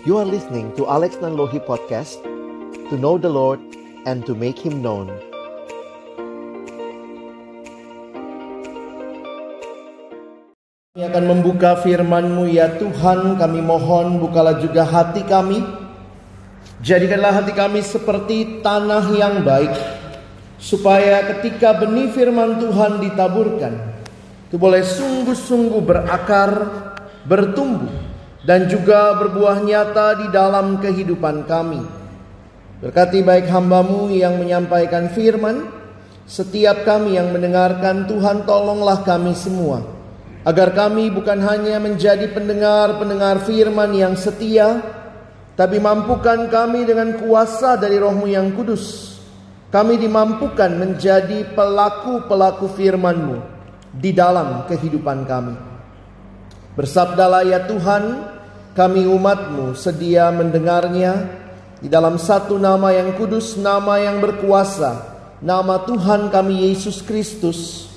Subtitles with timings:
[0.00, 2.24] You are listening to Alex Nanlohi Podcast
[2.88, 3.60] To know the Lord
[4.08, 5.12] and to make Him known.
[10.96, 15.60] Kami akan membuka firman-Mu ya Tuhan, kami mohon bukalah juga hati kami.
[16.80, 19.76] Jadikanlah hati kami seperti tanah yang baik,
[20.56, 23.76] supaya ketika benih firman Tuhan ditaburkan,
[24.48, 26.52] itu boleh sungguh-sungguh berakar,
[27.28, 28.09] bertumbuh,
[28.44, 31.82] dan juga berbuah nyata di dalam kehidupan kami.
[32.80, 35.68] Berkati baik hambamu yang menyampaikan firman,
[36.24, 40.00] setiap kami yang mendengarkan Tuhan tolonglah kami semua
[40.40, 44.80] agar kami bukan hanya menjadi pendengar-pendengar firman yang setia,
[45.52, 49.16] tapi mampukan kami dengan kuasa dari rohmu yang kudus.
[49.70, 53.38] Kami dimampukan menjadi pelaku-pelaku firman-Mu
[53.94, 55.69] di dalam kehidupan kami.
[56.80, 58.24] Bersabdalah ya Tuhan,
[58.72, 61.28] kami umat-Mu sedia mendengarnya
[61.76, 65.12] di dalam satu nama yang kudus, nama yang berkuasa,
[65.44, 67.92] nama Tuhan kami Yesus Kristus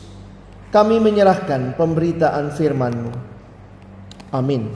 [0.76, 3.14] kami menyerahkan pemberitaan firman-Mu.
[4.36, 4.68] Amin.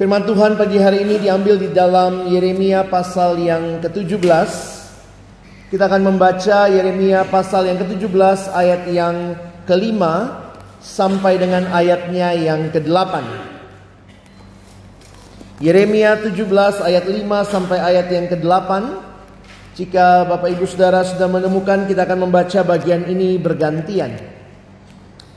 [0.00, 4.48] Firman Tuhan pagi hari ini diambil di dalam Yeremia pasal yang ke-17.
[5.68, 9.36] Kita akan membaca Yeremia pasal yang ke-17 ayat yang
[9.68, 10.47] kelima
[10.78, 13.14] sampai dengan ayatnya yang ke-8.
[15.58, 16.38] Yeremia 17
[16.86, 18.70] ayat 5 sampai ayat yang ke-8
[19.78, 24.10] jika Bapak Ibu Saudara sudah menemukan kita akan membaca bagian ini bergantian.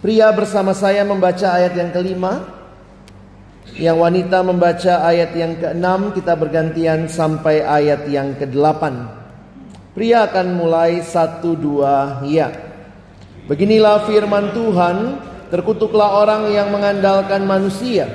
[0.01, 2.57] Pria bersama saya membaca ayat yang kelima.
[3.77, 9.13] Yang wanita membaca ayat yang keenam kita bergantian sampai ayat yang kedelapan.
[9.93, 12.49] Pria akan mulai satu dua ya.
[13.45, 14.97] Beginilah firman Tuhan,
[15.51, 18.07] terkutuklah orang yang mengandalkan manusia,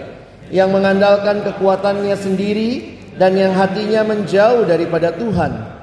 [0.48, 5.76] yang mengandalkan kekuatannya sendiri dan yang hatinya menjauh daripada Tuhan.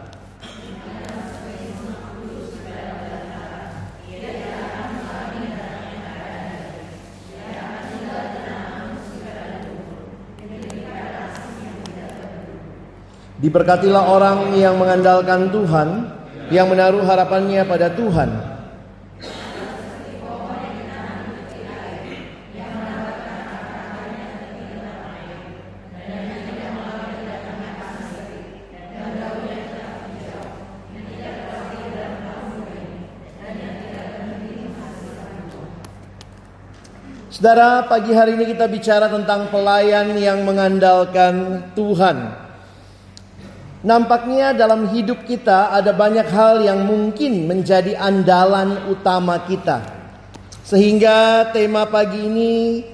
[13.43, 16.07] Diberkatilah orang yang mengandalkan Tuhan,
[16.47, 18.52] yang menaruh harapannya pada Tuhan.
[37.43, 42.31] Saudara, pagi hari ini kita bicara tentang pelayan yang mengandalkan Tuhan.
[43.83, 49.83] Nampaknya dalam hidup kita ada banyak hal yang mungkin menjadi andalan utama kita.
[50.63, 52.51] Sehingga tema pagi ini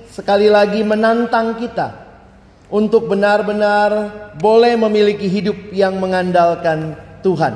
[0.09, 1.93] sekali lagi menantang kita
[2.73, 4.09] untuk benar-benar
[4.41, 7.53] boleh memiliki hidup yang mengandalkan Tuhan.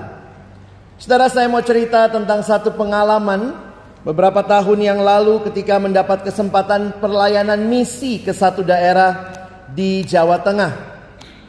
[1.02, 3.63] Saudara saya mau cerita tentang satu pengalaman
[4.04, 9.32] beberapa tahun yang lalu ketika mendapat kesempatan perlayanan misi ke satu daerah
[9.72, 10.94] di Jawa Tengah.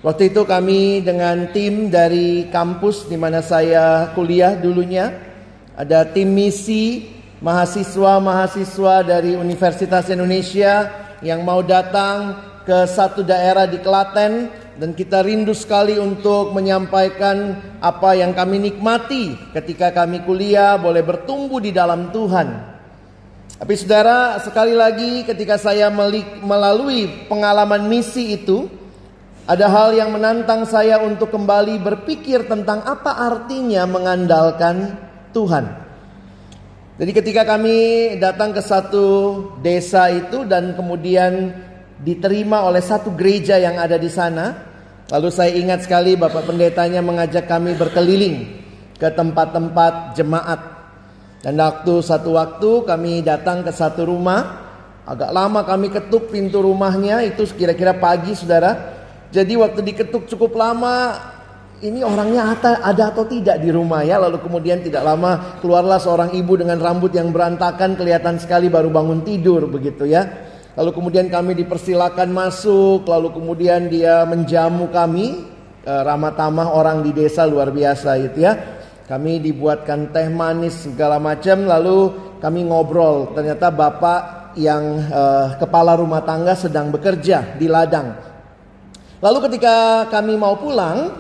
[0.00, 5.10] Waktu itu kami dengan tim dari kampus di mana saya kuliah dulunya.
[5.75, 7.10] Ada tim misi
[7.43, 10.87] mahasiswa-mahasiswa dari Universitas Indonesia
[11.19, 18.18] yang mau datang ke satu daerah di Klaten dan kita rindu sekali untuk menyampaikan apa
[18.18, 22.74] yang kami nikmati ketika kami kuliah boleh bertumbuh di dalam Tuhan.
[23.54, 25.86] Tapi saudara, sekali lagi ketika saya
[26.42, 28.66] melalui pengalaman misi itu,
[29.46, 34.98] ada hal yang menantang saya untuk kembali berpikir tentang apa artinya mengandalkan
[35.30, 35.70] Tuhan.
[36.94, 37.78] Jadi ketika kami
[38.22, 39.06] datang ke satu
[39.62, 41.50] desa itu dan kemudian
[42.00, 44.50] diterima oleh satu gereja yang ada di sana,
[45.12, 48.37] lalu saya ingat sekali Bapak Pendetanya mengajak kami berkeliling
[48.99, 50.60] ke tempat-tempat jemaat.
[51.44, 54.64] Dan waktu satu waktu kami datang ke satu rumah,
[55.05, 58.97] agak lama kami ketuk pintu rumahnya itu kira-kira pagi saudara.
[59.29, 61.12] Jadi waktu diketuk cukup lama,
[61.85, 64.17] ini orangnya ada atau tidak di rumah ya.
[64.17, 69.20] Lalu kemudian tidak lama keluarlah seorang ibu dengan rambut yang berantakan, kelihatan sekali baru bangun
[69.20, 70.25] tidur begitu ya.
[70.75, 75.47] Lalu kemudian kami dipersilakan masuk, lalu kemudian dia menjamu kami,
[75.87, 78.59] e, ramah tamah orang di desa luar biasa itu ya.
[79.06, 82.11] Kami dibuatkan teh manis segala macam, lalu
[82.41, 83.37] kami ngobrol.
[83.37, 88.15] Ternyata bapak yang uh, kepala rumah tangga sedang bekerja di ladang.
[89.21, 91.11] Lalu ketika kami mau pulang,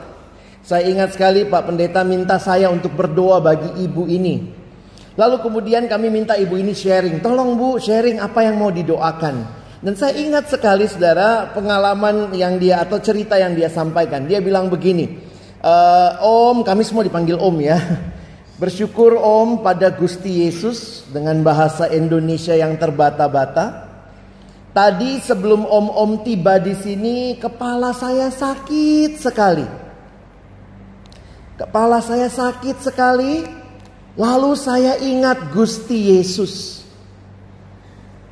[0.64, 4.63] saya ingat sekali Pak Pendeta minta saya untuk berdoa bagi ibu ini.
[5.14, 7.22] Lalu kemudian kami minta ibu ini sharing.
[7.22, 9.62] Tolong bu sharing apa yang mau didoakan.
[9.84, 14.24] Dan saya ingat sekali saudara pengalaman yang dia atau cerita yang dia sampaikan.
[14.26, 15.06] Dia bilang begini,
[15.60, 15.74] e,
[16.24, 17.78] Om kami semua dipanggil Om ya.
[18.62, 23.84] Bersyukur Om pada Gusti Yesus dengan bahasa Indonesia yang terbata-bata.
[24.74, 29.62] Tadi sebelum Om-Om tiba di sini kepala saya sakit sekali.
[31.54, 33.63] Kepala saya sakit sekali.
[34.14, 36.86] Lalu saya ingat Gusti Yesus.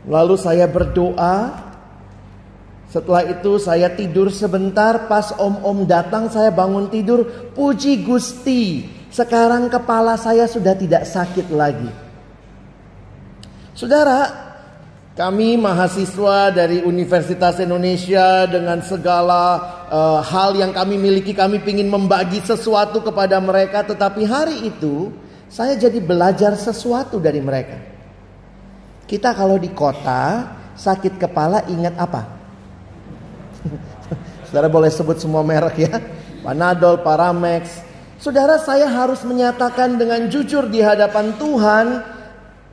[0.06, 1.58] Lalu saya berdoa.
[2.86, 5.10] Setelah itu saya tidur sebentar.
[5.10, 7.26] Pas om-om datang saya bangun tidur.
[7.54, 8.86] Puji Gusti.
[9.10, 11.90] Sekarang kepala saya sudah tidak sakit lagi.
[13.74, 14.30] Saudara,
[15.18, 22.38] kami mahasiswa dari Universitas Indonesia dengan segala uh, hal yang kami miliki, kami ingin membagi
[22.40, 23.82] sesuatu kepada mereka.
[23.82, 25.10] Tetapi hari itu
[25.52, 27.76] saya jadi belajar sesuatu dari mereka.
[29.04, 32.24] Kita kalau di kota sakit kepala ingat apa?
[34.48, 36.00] Saudara boleh sebut semua merek ya.
[36.40, 37.84] Panadol, Paramex.
[38.16, 41.86] Saudara saya harus menyatakan dengan jujur di hadapan Tuhan.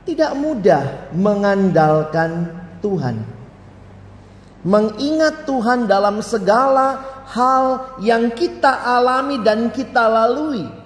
[0.08, 2.48] Tidak mudah mengandalkan
[2.80, 3.20] Tuhan.
[4.64, 10.79] Mengingat Tuhan dalam segala hal yang kita alami dan kita lalui.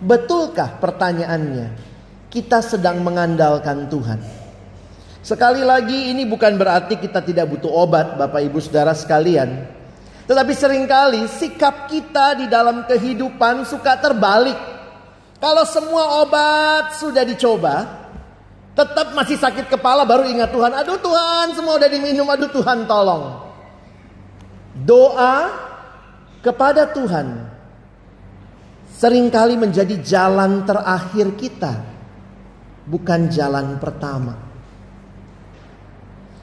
[0.00, 1.90] Betulkah pertanyaannya?
[2.30, 4.22] kita sedang mengandalkan Tuhan.
[5.20, 9.68] Sekali lagi ini bukan berarti kita tidak butuh obat Bapak Ibu Saudara sekalian.
[10.24, 14.56] Tetapi sering kali sikap kita di dalam kehidupan suka terbalik.
[15.42, 17.84] Kalau semua obat sudah dicoba,
[18.78, 20.72] tetap masih sakit kepala baru ingat Tuhan.
[20.72, 23.42] Aduh Tuhan semua udah diminum, aduh Tuhan tolong.
[24.86, 25.50] Doa
[26.40, 27.59] kepada Tuhan
[29.00, 31.72] sering kali menjadi jalan terakhir kita
[32.84, 34.36] bukan jalan pertama.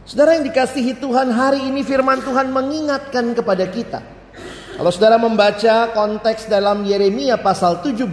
[0.09, 3.99] Saudara yang dikasihi Tuhan, hari ini firman Tuhan mengingatkan kepada kita.
[4.73, 8.07] Kalau saudara membaca konteks dalam Yeremia pasal 17,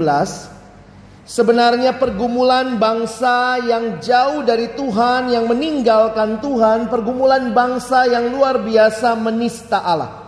[1.24, 9.14] sebenarnya pergumulan bangsa yang jauh dari Tuhan, yang meninggalkan Tuhan, pergumulan bangsa yang luar biasa
[9.16, 10.23] menista Allah.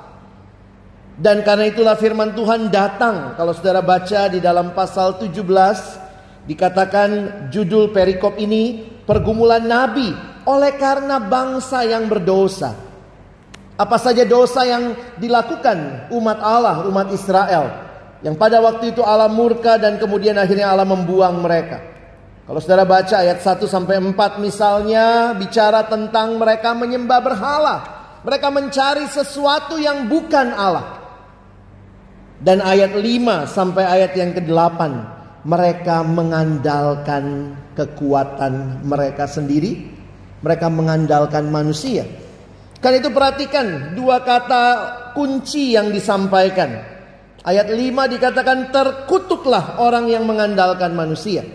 [1.16, 3.32] Dan karena itulah firman Tuhan datang.
[3.40, 6.06] Kalau saudara baca di dalam pasal 17
[6.46, 7.10] Dikatakan
[7.50, 10.14] judul perikop ini pergumulan nabi
[10.46, 12.70] oleh karena bangsa yang berdosa.
[13.76, 17.66] Apa saja dosa yang dilakukan umat Allah, umat Israel.
[18.22, 21.82] Yang pada waktu itu Allah murka dan kemudian akhirnya Allah membuang mereka.
[22.46, 27.76] Kalau saudara baca ayat 1 sampai 4 misalnya bicara tentang mereka menyembah berhala.
[28.22, 31.05] Mereka mencari sesuatu yang bukan Allah.
[32.36, 34.80] Dan ayat 5 sampai ayat yang ke-8
[35.46, 39.88] mereka mengandalkan kekuatan mereka sendiri,
[40.42, 42.04] mereka mengandalkan manusia.
[42.82, 44.64] Karena itu perhatikan dua kata
[45.16, 46.76] kunci yang disampaikan.
[47.46, 47.78] Ayat 5
[48.18, 51.46] dikatakan terkutuklah orang yang mengandalkan manusia.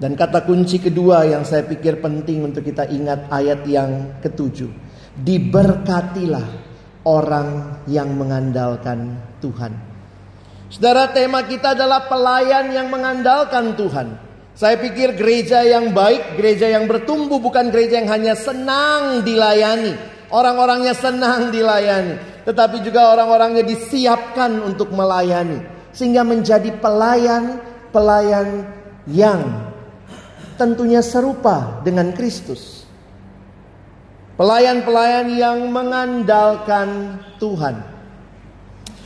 [0.00, 4.66] Dan kata kunci kedua yang saya pikir penting untuk kita ingat ayat yang ketujuh.
[5.14, 6.71] Diberkatilah
[7.02, 9.74] orang yang mengandalkan Tuhan.
[10.72, 14.16] Saudara, tema kita adalah pelayan yang mengandalkan Tuhan.
[14.52, 19.96] Saya pikir gereja yang baik, gereja yang bertumbuh bukan gereja yang hanya senang dilayani.
[20.32, 22.16] Orang-orangnya senang dilayani,
[22.48, 25.60] tetapi juga orang-orangnya disiapkan untuk melayani
[25.92, 28.64] sehingga menjadi pelayan-pelayan
[29.12, 29.68] yang
[30.56, 32.81] tentunya serupa dengan Kristus.
[34.42, 37.78] Pelayan-pelayan yang mengandalkan Tuhan.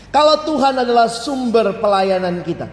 [0.08, 2.64] Kalau Tuhan adalah sumber pelayanan kita,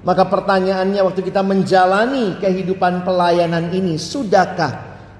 [0.00, 4.72] maka pertanyaannya waktu kita menjalani kehidupan pelayanan ini, sudahkah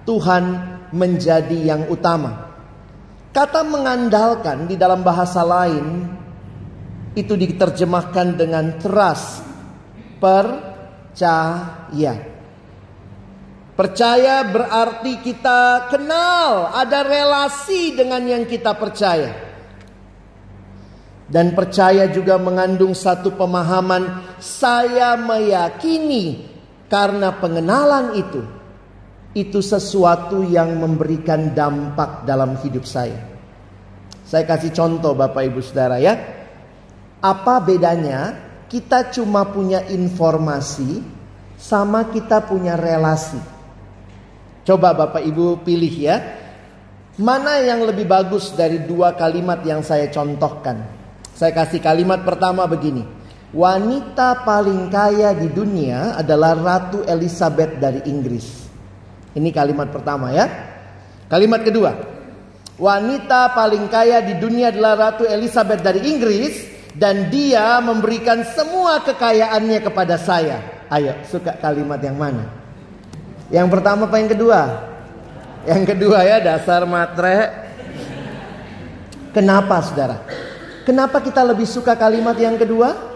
[0.08, 0.44] Tuhan
[0.96, 2.56] menjadi yang utama?
[3.36, 6.08] Kata mengandalkan di dalam bahasa lain
[7.20, 9.44] itu diterjemahkan dengan trust,
[10.16, 12.29] percaya.
[13.80, 19.32] Percaya berarti kita kenal, ada relasi dengan yang kita percaya.
[21.24, 26.44] Dan percaya juga mengandung satu pemahaman saya meyakini
[26.92, 28.44] karena pengenalan itu
[29.32, 33.16] itu sesuatu yang memberikan dampak dalam hidup saya.
[34.28, 36.20] Saya kasih contoh Bapak Ibu Saudara ya.
[37.24, 38.36] Apa bedanya
[38.68, 41.00] kita cuma punya informasi
[41.56, 43.59] sama kita punya relasi?
[44.70, 46.22] Coba Bapak Ibu pilih ya.
[47.18, 50.86] Mana yang lebih bagus dari dua kalimat yang saya contohkan?
[51.34, 53.02] Saya kasih kalimat pertama begini.
[53.50, 58.70] Wanita paling kaya di dunia adalah Ratu Elizabeth dari Inggris.
[59.34, 60.46] Ini kalimat pertama ya.
[61.26, 61.90] Kalimat kedua.
[62.78, 66.62] Wanita paling kaya di dunia adalah Ratu Elizabeth dari Inggris
[66.94, 70.62] dan dia memberikan semua kekayaannya kepada saya.
[70.86, 72.59] Ayo, suka kalimat yang mana?
[73.50, 74.60] Yang pertama apa yang kedua?
[75.66, 77.68] Yang kedua ya dasar matre.
[79.34, 80.22] Kenapa saudara?
[80.86, 83.10] Kenapa kita lebih suka kalimat yang kedua?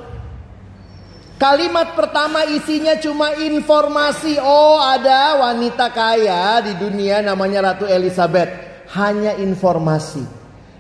[1.38, 4.38] Kalimat pertama isinya cuma informasi.
[4.38, 8.50] Oh ada wanita kaya di dunia namanya Ratu Elizabeth.
[8.94, 10.22] Hanya informasi.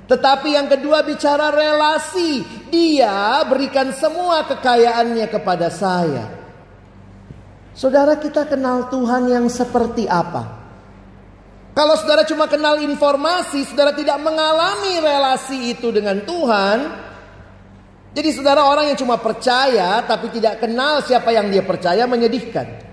[0.06, 2.46] Tetapi yang kedua bicara relasi.
[2.70, 6.43] Dia berikan semua kekayaannya kepada saya.
[7.74, 10.62] Saudara kita kenal Tuhan yang seperti apa?
[11.74, 16.78] Kalau saudara cuma kenal informasi, saudara tidak mengalami relasi itu dengan Tuhan.
[18.14, 22.86] Jadi saudara orang yang cuma percaya tapi tidak kenal siapa yang dia percaya menyedihkan.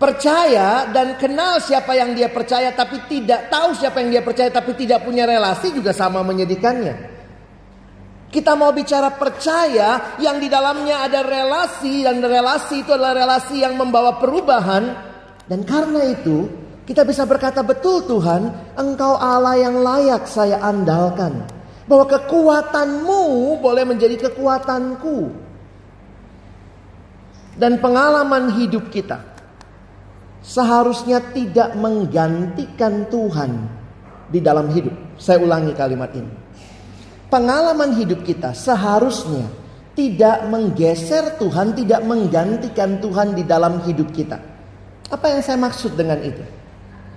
[0.00, 4.72] Percaya dan kenal siapa yang dia percaya tapi tidak tahu siapa yang dia percaya tapi
[4.72, 7.17] tidak punya relasi juga sama menyedihkannya.
[8.28, 13.72] Kita mau bicara percaya yang di dalamnya ada relasi dan relasi itu adalah relasi yang
[13.80, 15.08] membawa perubahan
[15.48, 16.44] dan karena itu
[16.88, 21.44] kita bisa berkata betul Tuhan, Engkau Allah yang layak saya andalkan.
[21.84, 25.28] Bahwa kekuatanmu boleh menjadi kekuatanku.
[27.60, 29.20] Dan pengalaman hidup kita
[30.40, 33.68] seharusnya tidak menggantikan Tuhan
[34.32, 34.94] di dalam hidup.
[35.20, 36.32] Saya ulangi kalimat ini.
[37.28, 39.44] Pengalaman hidup kita seharusnya
[39.92, 44.40] tidak menggeser Tuhan, tidak menggantikan Tuhan di dalam hidup kita.
[45.12, 46.40] Apa yang saya maksud dengan itu?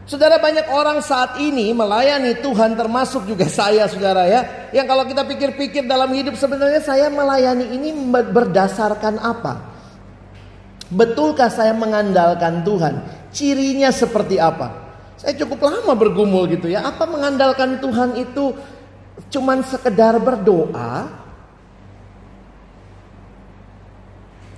[0.09, 4.67] Saudara banyak orang saat ini melayani Tuhan termasuk juga saya saudara ya.
[4.75, 9.71] Yang kalau kita pikir-pikir dalam hidup sebenarnya saya melayani ini berdasarkan apa?
[10.91, 12.99] Betulkah saya mengandalkan Tuhan?
[13.31, 14.91] Cirinya seperti apa?
[15.15, 16.83] Saya cukup lama bergumul gitu ya.
[16.83, 18.51] Apa mengandalkan Tuhan itu
[19.29, 21.21] cuman sekedar berdoa?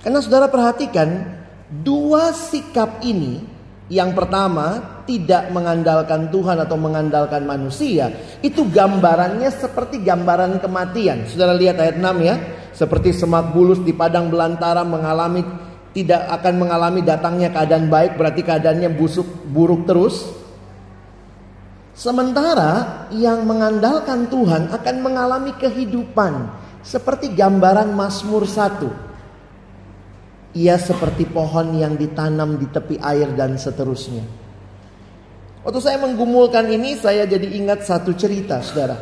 [0.00, 1.34] Karena saudara perhatikan
[1.82, 3.42] Dua sikap ini,
[3.90, 8.14] yang pertama tidak mengandalkan Tuhan atau mengandalkan manusia,
[8.46, 11.26] itu gambarannya seperti gambaran kematian.
[11.26, 12.36] Saudara lihat ayat 6 ya,
[12.70, 15.42] seperti semak bulus di padang belantara mengalami
[15.96, 20.43] tidak akan mengalami datangnya keadaan baik, berarti keadaannya busuk buruk terus.
[21.94, 26.50] Sementara yang mengandalkan Tuhan akan mengalami kehidupan
[26.82, 29.04] seperti gambaran Mazmur 1
[30.54, 34.22] ia seperti pohon yang ditanam di tepi air dan seterusnya.
[35.66, 38.94] Waktu saya menggumulkan ini, saya jadi ingat satu cerita, saudara.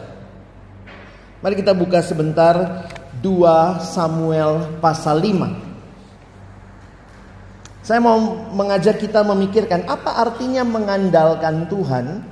[1.45, 2.89] Mari kita buka sebentar
[3.21, 7.85] 2 Samuel pasal 5.
[7.85, 8.15] Saya mau
[8.55, 12.23] mengajak kita memikirkan apa artinya mengandalkan Tuhan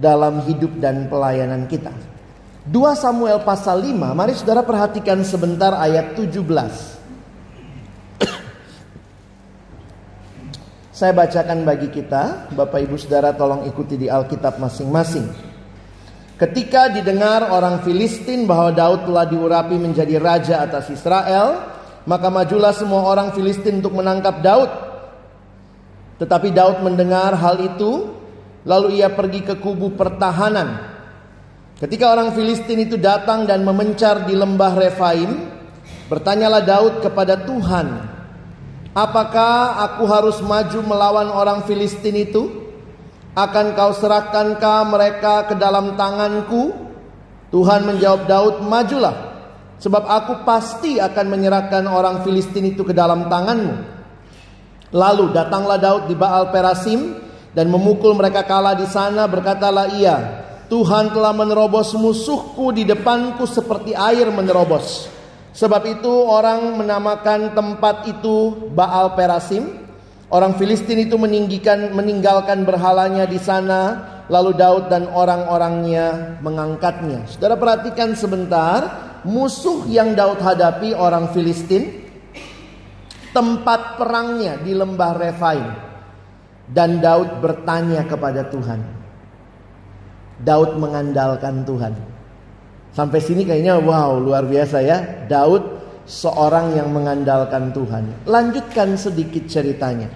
[0.00, 1.92] dalam hidup dan pelayanan kita.
[2.66, 6.42] 2 Samuel pasal 5, mari saudara perhatikan sebentar ayat 17.
[10.98, 15.30] Saya bacakan bagi kita, Bapak Ibu Saudara tolong ikuti di Alkitab masing-masing.
[16.36, 21.70] Ketika didengar orang Filistin bahwa Daud telah diurapi menjadi raja atas Israel,
[22.02, 24.70] maka majulah semua orang Filistin untuk menangkap Daud.
[26.18, 28.15] Tetapi Daud mendengar hal itu,
[28.66, 30.98] lalu ia pergi ke kubu pertahanan.
[31.78, 35.30] Ketika orang Filistin itu datang dan memencar di lembah Refaim,
[36.10, 38.16] bertanyalah Daud kepada Tuhan,
[38.96, 42.64] Apakah aku harus maju melawan orang Filistin itu?
[43.36, 46.72] Akan kau serahkankah mereka ke dalam tanganku?
[47.52, 49.36] Tuhan menjawab Daud, majulah.
[49.76, 53.76] Sebab aku pasti akan menyerahkan orang Filistin itu ke dalam tanganmu.
[54.96, 57.20] Lalu datanglah Daud di Baal Perasim
[57.56, 63.96] dan memukul mereka kalah di sana berkatalah ia, Tuhan telah menerobos musuhku di depanku seperti
[63.96, 65.08] air menerobos.
[65.56, 69.88] Sebab itu orang menamakan tempat itu Baal Perasim.
[70.28, 77.24] Orang Filistin itu meninggikan meninggalkan berhalanya di sana, lalu Daud dan orang-orangnya mengangkatnya.
[77.30, 78.80] Saudara perhatikan sebentar,
[79.24, 82.04] musuh yang Daud hadapi orang Filistin,
[83.32, 85.85] tempat perangnya di lembah Refaim.
[86.66, 88.82] Dan Daud bertanya kepada Tuhan.
[90.42, 91.94] Daud mengandalkan Tuhan.
[92.90, 95.28] Sampai sini kayaknya wow luar biasa ya.
[95.30, 95.62] Daud
[96.08, 98.24] seorang yang mengandalkan Tuhan.
[98.24, 100.08] Lanjutkan sedikit ceritanya.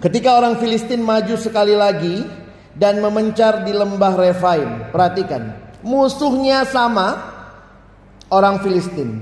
[0.00, 2.24] Ketika orang Filistin maju sekali lagi
[2.74, 4.70] dan memencar di lembah Refaim.
[4.88, 5.52] Perhatikan,
[5.84, 7.20] musuhnya sama
[8.32, 9.20] orang Filistin.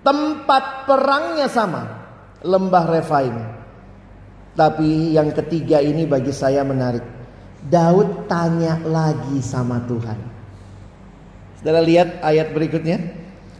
[0.00, 1.82] Tempat perangnya sama,
[2.40, 3.59] lembah Refaim.
[4.54, 7.02] Tapi yang ketiga ini bagi saya menarik.
[7.60, 10.18] Daud tanya lagi sama Tuhan.
[11.60, 12.98] Saudara lihat ayat berikutnya.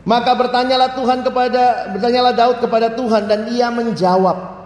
[0.08, 4.64] Maka bertanyalah Tuhan kepada bertanyalah Daud kepada Tuhan dan ia menjawab,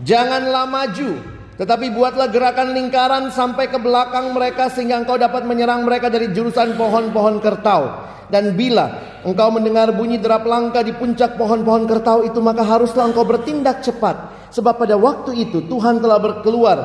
[0.00, 1.20] "Janganlah maju,
[1.54, 6.74] tetapi buatlah gerakan lingkaran sampai ke belakang mereka sehingga engkau dapat menyerang mereka dari jurusan
[6.74, 8.10] pohon-pohon kertau.
[8.26, 13.22] Dan bila engkau mendengar bunyi derap langka di puncak pohon-pohon kertau itu maka haruslah engkau
[13.22, 16.78] bertindak cepat, sebab pada waktu itu Tuhan telah berkeluar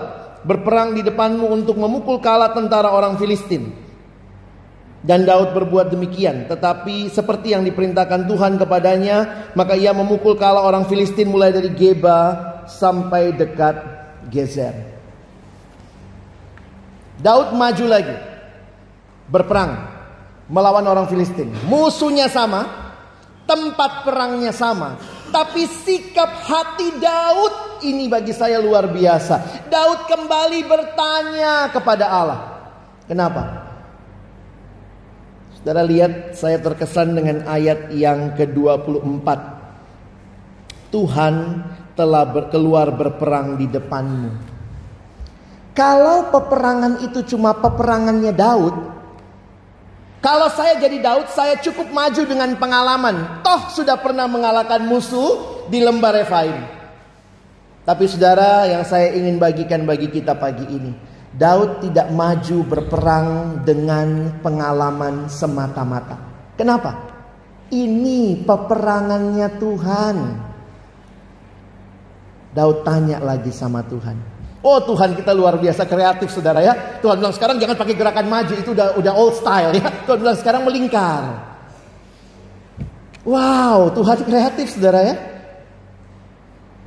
[0.46, 3.90] berperang di depanmu untuk memukul kalah tentara orang Filistin."
[5.00, 10.92] Dan Daud berbuat demikian, tetapi seperti yang diperintahkan Tuhan kepadanya, maka ia memukul kala orang
[10.92, 12.36] Filistin mulai dari Geba
[12.68, 13.99] sampai dekat
[14.32, 14.74] Gezer.
[17.20, 18.16] Daud maju lagi,
[19.28, 19.76] berperang
[20.48, 21.52] melawan orang Filistin.
[21.68, 22.66] Musuhnya sama,
[23.44, 24.96] tempat perangnya sama,
[25.30, 29.68] tapi sikap hati Daud ini bagi saya luar biasa.
[29.68, 32.40] Daud kembali bertanya kepada Allah,
[33.06, 33.68] "Kenapa?"
[35.60, 39.28] Saudara lihat saya terkesan dengan ayat yang ke-24.
[40.90, 41.36] Tuhan
[42.00, 44.32] telah keluar berperang di depanmu.
[45.76, 48.76] Kalau peperangan itu cuma peperangannya Daud,
[50.20, 53.44] kalau saya jadi Daud, saya cukup maju dengan pengalaman.
[53.44, 56.60] Toh sudah pernah mengalahkan musuh di lembah Refaim.
[57.84, 60.92] Tapi saudara yang saya ingin bagikan bagi kita pagi ini.
[61.30, 63.28] Daud tidak maju berperang
[63.64, 66.20] dengan pengalaman semata-mata.
[66.60, 66.92] Kenapa?
[67.72, 70.49] Ini peperangannya Tuhan.
[72.50, 74.18] Daud tanya lagi sama Tuhan.
[74.60, 77.00] Oh Tuhan kita luar biasa kreatif saudara ya.
[77.00, 79.88] Tuhan bilang sekarang jangan pakai gerakan maju itu udah udah old style ya.
[80.06, 81.24] Tuhan bilang sekarang melingkar.
[83.24, 85.16] Wow Tuhan kreatif saudara ya.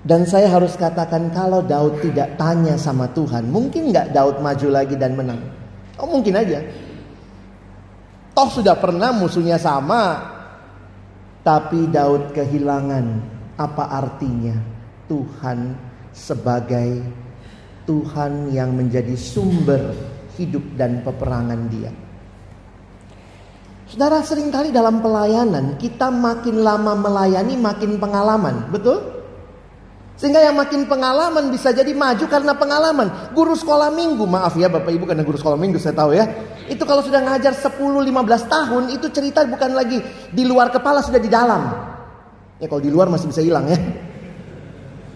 [0.02, 4.98] Dan saya harus katakan kalau Daud tidak tanya sama Tuhan, mungkin nggak Daud maju lagi
[4.98, 5.38] dan menang?
[5.94, 6.59] Oh mungkin aja.
[8.35, 10.18] Toh sudah pernah musuhnya sama,
[11.46, 13.05] tapi Daud kehilangan
[13.55, 15.75] apa artinya Tuhan
[16.12, 17.03] sebagai
[17.88, 19.95] Tuhan yang menjadi sumber
[20.38, 21.91] hidup dan peperangan dia.
[23.91, 29.21] Saudara sering kali dalam pelayanan kita makin lama melayani makin pengalaman, betul?
[30.17, 33.35] Sehingga yang makin pengalaman bisa jadi maju karena pengalaman.
[33.37, 36.25] Guru sekolah minggu, maaf ya Bapak Ibu karena guru sekolah minggu saya tahu ya.
[36.71, 37.77] Itu kalau sudah ngajar 10-15
[38.49, 41.75] tahun itu cerita bukan lagi di luar kepala sudah di dalam.
[42.62, 43.77] Ya kalau di luar masih bisa hilang ya.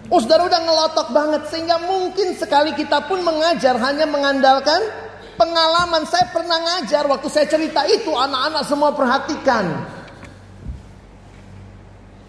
[0.07, 4.79] Oh saudara udah ngelotok banget sehingga mungkin sekali kita pun mengajar hanya mengandalkan
[5.35, 6.07] pengalaman.
[6.07, 9.83] Saya pernah ngajar waktu saya cerita itu anak-anak semua perhatikan.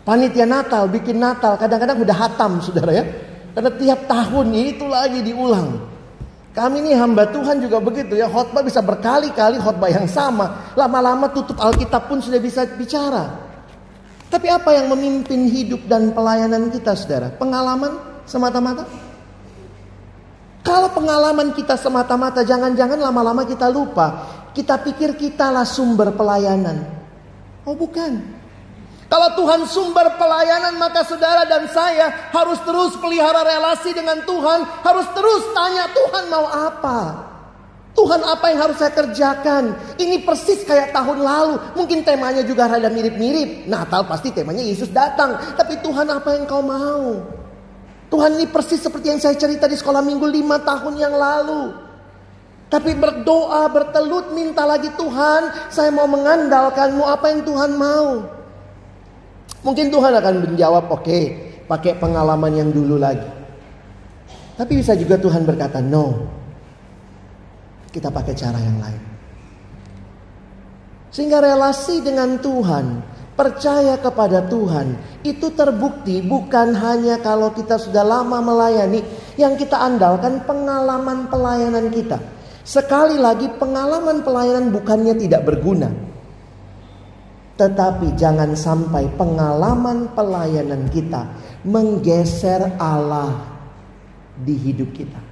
[0.03, 3.05] Panitia Natal, bikin Natal, kadang-kadang udah hatam saudara ya.
[3.55, 5.79] Karena tiap tahun itu lagi diulang.
[6.59, 8.27] Kami ini hamba Tuhan juga begitu ya.
[8.27, 10.75] Khotbah bisa berkali-kali khotbah yang sama.
[10.75, 13.48] Lama-lama tutup Alkitab pun sudah bisa bicara.
[14.29, 17.33] Tapi apa yang memimpin hidup dan pelayanan kita saudara?
[17.33, 17.97] Pengalaman
[18.29, 18.85] semata-mata?
[20.61, 24.29] Kalau pengalaman kita semata-mata, jangan-jangan lama-lama kita lupa.
[24.53, 26.85] Kita pikir kitalah sumber pelayanan.
[27.65, 28.21] Oh bukan.
[29.09, 34.61] Kalau Tuhan sumber pelayanan maka saudara dan saya harus terus pelihara relasi dengan Tuhan.
[34.85, 37.28] Harus terus tanya Tuhan mau apa.
[37.99, 39.75] Tuhan apa yang harus saya kerjakan?
[39.99, 41.59] Ini persis kayak tahun lalu.
[41.75, 43.67] Mungkin temanya juga rada mirip-mirip.
[43.67, 45.35] Natal pasti temanya Yesus datang.
[45.59, 47.19] Tapi Tuhan apa yang kau mau?
[48.07, 51.75] Tuhan ini persis seperti yang saya cerita di sekolah minggu lima tahun yang lalu.
[52.71, 55.67] Tapi berdoa, bertelut, minta lagi Tuhan.
[55.67, 58.23] Saya mau mengandalkanmu apa yang Tuhan mau.
[59.67, 61.23] Mungkin Tuhan akan menjawab, oke, okay,
[61.67, 63.27] pakai pengalaman yang dulu lagi.
[64.55, 66.38] Tapi bisa juga Tuhan berkata, no,
[67.89, 69.03] kita pakai cara yang lain.
[71.09, 73.01] Sehingga relasi dengan Tuhan,
[73.33, 79.01] percaya kepada Tuhan, itu terbukti bukan hanya kalau kita sudah lama melayani,
[79.41, 82.21] yang kita andalkan pengalaman pelayanan kita.
[82.67, 85.89] Sekali lagi pengalaman pelayanan bukannya tidak berguna,
[87.57, 91.25] tetapi jangan sampai pengalaman pelayanan kita
[91.65, 93.33] menggeser Allah
[94.37, 95.28] di hidup kita.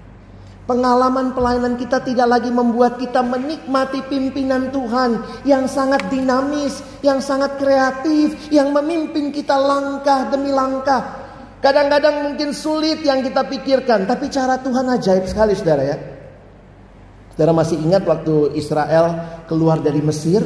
[0.67, 7.55] Pengalaman pelayanan kita tidak lagi membuat kita menikmati pimpinan Tuhan yang sangat dinamis, yang sangat
[7.55, 11.23] kreatif, yang memimpin kita langkah demi langkah.
[11.63, 15.97] Kadang-kadang mungkin sulit yang kita pikirkan, tapi cara Tuhan ajaib sekali saudara ya.
[17.31, 20.43] Saudara masih ingat waktu Israel keluar dari Mesir,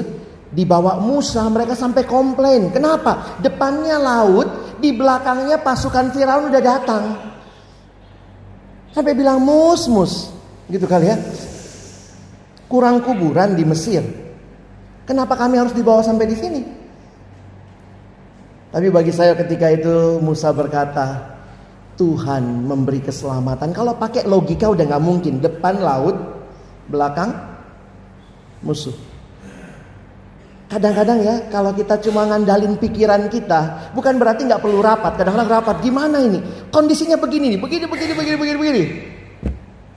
[0.51, 2.75] Dibawa Musa mereka sampai komplain.
[2.75, 3.39] Kenapa?
[3.39, 7.30] Depannya laut, di belakangnya pasukan Firaun udah datang.
[8.91, 10.35] Sampai bilang mus mus,
[10.67, 11.17] gitu kali ya.
[12.67, 14.03] Kurang kuburan di Mesir.
[15.07, 16.63] Kenapa kami harus dibawa sampai di sini?
[18.71, 21.39] Tapi bagi saya ketika itu Musa berkata,
[21.99, 23.75] Tuhan memberi keselamatan.
[23.75, 25.43] Kalau pakai logika udah nggak mungkin.
[25.43, 26.17] Depan laut,
[26.87, 27.35] belakang
[28.63, 29.10] musuh.
[30.71, 35.19] Kadang-kadang ya kalau kita cuma ngandalin pikiran kita, bukan berarti nggak perlu rapat.
[35.19, 36.39] Kadang-kadang rapat, gimana ini?
[36.71, 38.85] Kondisinya begini nih, begini, begini, begini, begini, begini.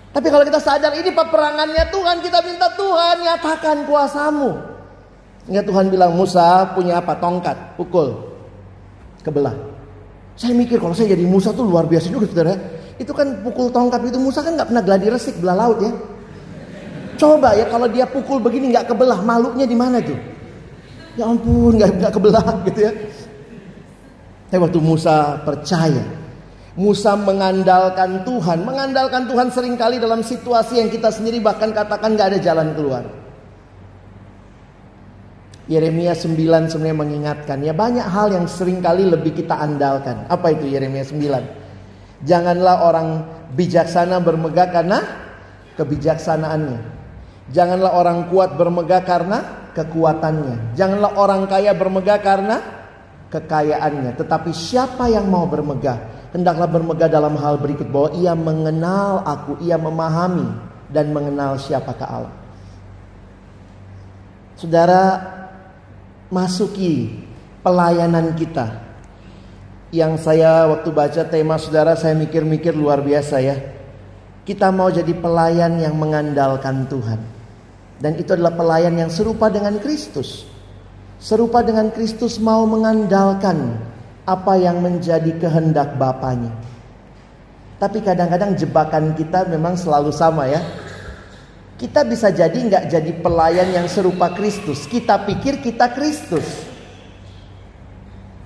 [0.09, 4.49] Tapi kalau kita sadar ini peperangannya Tuhan, kita minta Tuhan nyatakan kuasamu.
[5.45, 7.21] Sehingga Tuhan bilang Musa punya apa?
[7.21, 8.33] Tongkat, pukul,
[9.21, 9.53] kebelah.
[10.33, 12.57] Saya mikir kalau saya jadi Musa tuh luar biasa juga saudara.
[12.97, 15.93] Itu kan pukul tongkat itu Musa kan nggak pernah gladi resik belah laut ya.
[17.13, 20.32] Coba ya kalau dia pukul begini nggak kebelah, malunya di mana tuh?
[21.13, 22.91] Ya ampun, nggak nggak kebelah gitu ya.
[24.49, 26.05] Tapi waktu Musa percaya,
[26.73, 32.33] Musa mengandalkan Tuhan, mengandalkan Tuhan sering kali dalam situasi yang kita sendiri bahkan katakan nggak
[32.33, 33.05] ada jalan keluar.
[35.63, 40.27] Yeremia 9 sebenarnya mengingatkan ya banyak hal yang sering kali lebih kita andalkan.
[40.27, 42.27] Apa itu Yeremia 9?
[42.27, 43.07] Janganlah orang
[43.55, 44.99] bijaksana bermegah karena
[45.79, 46.79] kebijaksanaannya.
[47.53, 50.77] Janganlah orang kuat bermegah karena kekuatannya.
[50.77, 52.61] Janganlah orang kaya bermegah karena
[53.33, 59.57] kekayaannya, tetapi siapa yang mau bermegah, hendaklah bermegah dalam hal berikut bahwa ia mengenal aku,
[59.65, 60.53] ia memahami
[60.93, 62.35] dan mengenal siapakah Allah.
[64.53, 65.01] Saudara,
[66.29, 67.25] masuki
[67.65, 68.85] pelayanan kita.
[69.89, 73.57] Yang saya waktu baca tema saudara saya mikir-mikir luar biasa ya.
[74.45, 77.32] Kita mau jadi pelayan yang mengandalkan Tuhan.
[78.03, 80.43] Dan itu adalah pelayan yang serupa dengan Kristus.
[81.23, 83.79] Serupa dengan Kristus mau mengandalkan
[84.27, 86.51] apa yang menjadi kehendak Bapaknya.
[87.79, 90.59] Tapi kadang-kadang jebakan kita memang selalu sama ya.
[91.79, 94.83] Kita bisa jadi nggak jadi pelayan yang serupa Kristus.
[94.83, 96.43] Kita pikir kita Kristus.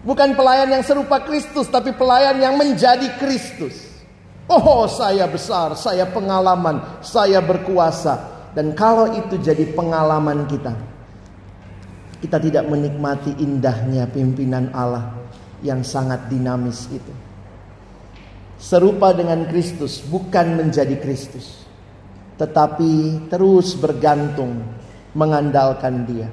[0.05, 3.89] Bukan pelayan yang serupa Kristus, tapi pelayan yang menjadi Kristus.
[4.45, 8.36] Oh, saya besar, saya pengalaman, saya berkuasa.
[8.57, 10.73] Dan kalau itu jadi pengalaman kita,
[12.25, 15.13] kita tidak menikmati indahnya pimpinan Allah
[15.61, 17.13] yang sangat dinamis itu.
[18.57, 21.69] Serupa dengan Kristus, bukan menjadi Kristus,
[22.41, 24.65] tetapi terus bergantung
[25.13, 26.25] mengandalkan Dia.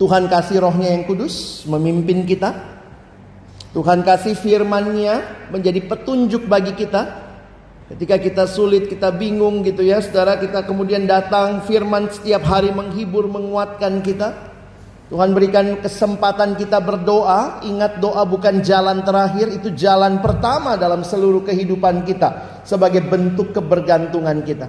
[0.00, 2.80] Tuhan kasih rohnya yang kudus memimpin kita.
[3.76, 5.20] Tuhan kasih firman-Nya
[5.52, 7.27] menjadi petunjuk bagi kita
[7.88, 13.24] Ketika kita sulit, kita bingung gitu ya, saudara kita kemudian datang firman setiap hari menghibur,
[13.32, 14.52] menguatkan kita.
[15.08, 17.64] Tuhan berikan kesempatan kita berdoa.
[17.64, 24.44] Ingat doa bukan jalan terakhir, itu jalan pertama dalam seluruh kehidupan kita sebagai bentuk kebergantungan
[24.44, 24.68] kita.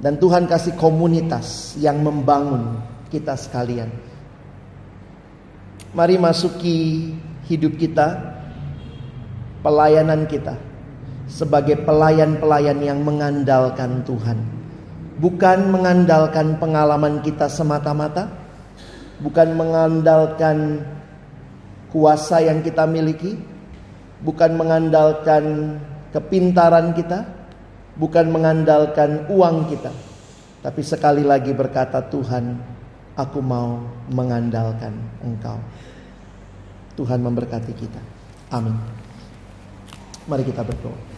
[0.00, 2.80] Dan Tuhan kasih komunitas yang membangun
[3.12, 3.92] kita sekalian.
[5.92, 7.12] Mari masuki
[7.52, 8.16] hidup kita,
[9.60, 10.72] pelayanan kita
[11.34, 14.38] sebagai pelayan-pelayan yang mengandalkan Tuhan.
[15.18, 18.30] Bukan mengandalkan pengalaman kita semata-mata,
[19.18, 20.86] bukan mengandalkan
[21.90, 23.34] kuasa yang kita miliki,
[24.22, 25.74] bukan mengandalkan
[26.14, 27.26] kepintaran kita,
[27.98, 29.90] bukan mengandalkan uang kita,
[30.62, 32.58] tapi sekali lagi berkata Tuhan,
[33.14, 35.58] aku mau mengandalkan Engkau.
[36.94, 38.02] Tuhan memberkati kita.
[38.54, 38.74] Amin.
[40.30, 41.13] Mari kita berdoa.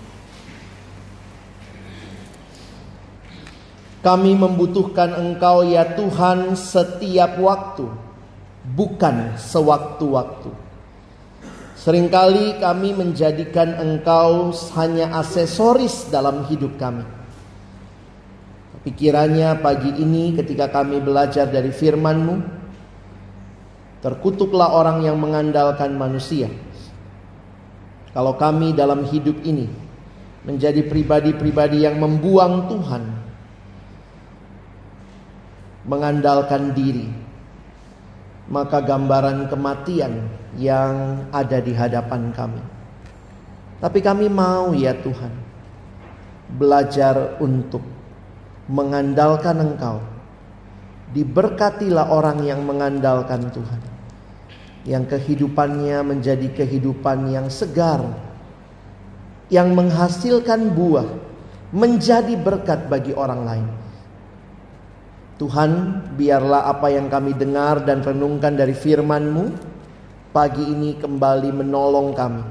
[4.04, 7.88] Kami membutuhkan Engkau ya Tuhan setiap waktu,
[8.76, 10.50] bukan sewaktu-waktu.
[11.76, 17.06] Seringkali kami menjadikan Engkau hanya aksesoris dalam hidup kami.
[18.87, 22.38] Pikirannya pagi ini ketika kami belajar dari firman-Mu,
[23.98, 26.46] terkutuklah orang yang mengandalkan manusia.
[28.14, 29.66] Kalau kami dalam hidup ini
[30.46, 33.02] menjadi pribadi-pribadi yang membuang Tuhan,
[35.87, 37.07] mengandalkan diri,
[38.51, 40.27] maka gambaran kematian
[40.59, 42.62] yang ada di hadapan kami.
[43.79, 45.33] Tapi kami mau ya Tuhan,
[46.59, 47.83] belajar untuk
[48.66, 49.99] mengandalkan Engkau.
[51.07, 53.81] Diberkatilah orang yang mengandalkan Tuhan.
[54.83, 58.03] Yang kehidupannya menjadi kehidupan yang segar.
[59.46, 61.07] Yang menghasilkan buah.
[61.70, 63.66] Menjadi berkat bagi orang lain.
[65.37, 65.70] Tuhan,
[66.16, 69.44] biarlah apa yang kami dengar dan renungkan dari firman-Mu
[70.33, 72.44] pagi ini kembali menolong kami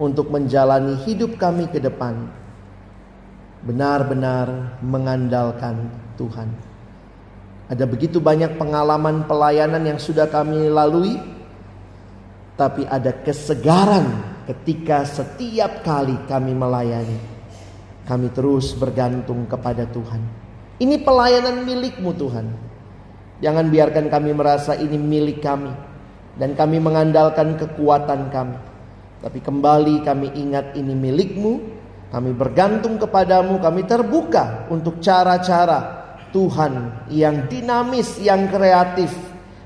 [0.00, 2.16] untuk menjalani hidup kami ke depan
[3.68, 6.48] benar-benar mengandalkan Tuhan.
[7.66, 11.18] Ada begitu banyak pengalaman pelayanan yang sudah kami lalui,
[12.56, 14.06] tapi ada kesegaran
[14.48, 17.18] ketika setiap kali kami melayani,
[18.08, 20.45] kami terus bergantung kepada Tuhan.
[20.76, 22.46] Ini pelayanan milikmu Tuhan.
[23.40, 25.72] Jangan biarkan kami merasa ini milik kami
[26.36, 28.56] dan kami mengandalkan kekuatan kami.
[29.20, 31.52] Tapi kembali kami ingat ini milikmu,
[32.12, 39.12] kami bergantung kepadamu, kami terbuka untuk cara-cara Tuhan yang dinamis, yang kreatif,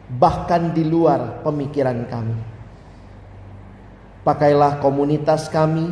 [0.06, 2.38] bahkan di luar pemikiran kami.
[4.22, 5.90] Pakailah komunitas kami,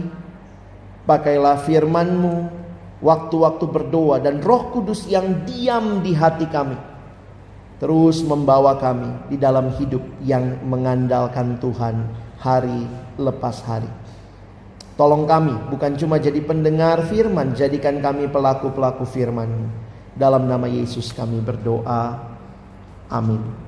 [1.02, 2.37] pakailah firman-Mu,
[2.98, 6.78] waktu-waktu berdoa dan Roh Kudus yang diam di hati kami.
[7.78, 12.11] Terus membawa kami di dalam hidup yang mengandalkan Tuhan
[12.42, 13.87] hari lepas hari.
[14.98, 19.66] Tolong kami bukan cuma jadi pendengar firman, jadikan kami pelaku-pelaku firman-Mu.
[20.18, 22.18] Dalam nama Yesus kami berdoa.
[23.06, 23.67] Amin.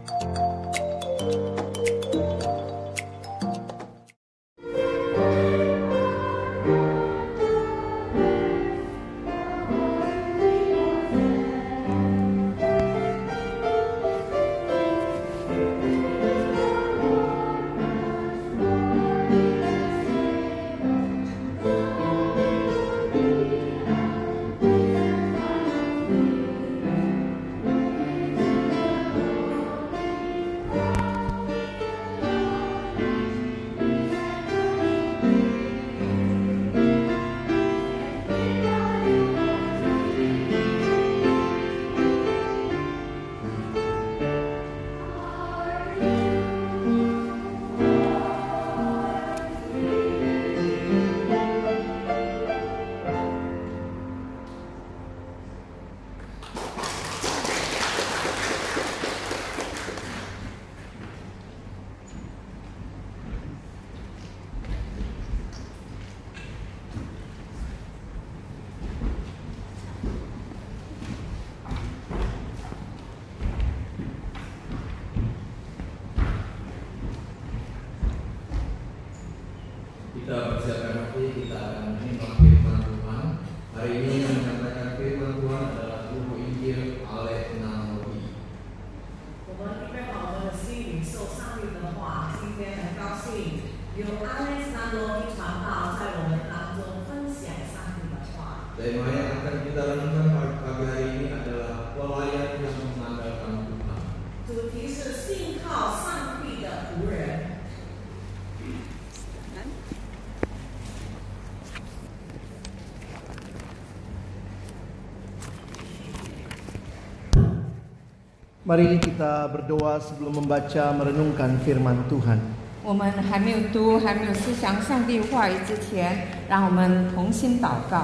[118.70, 122.38] Mari kita berdoa sebelum membaca merenungkan firman Tuhan.
[122.86, 128.02] 我们还没有读、还没有思想上帝话语之前，让我们同心祷告。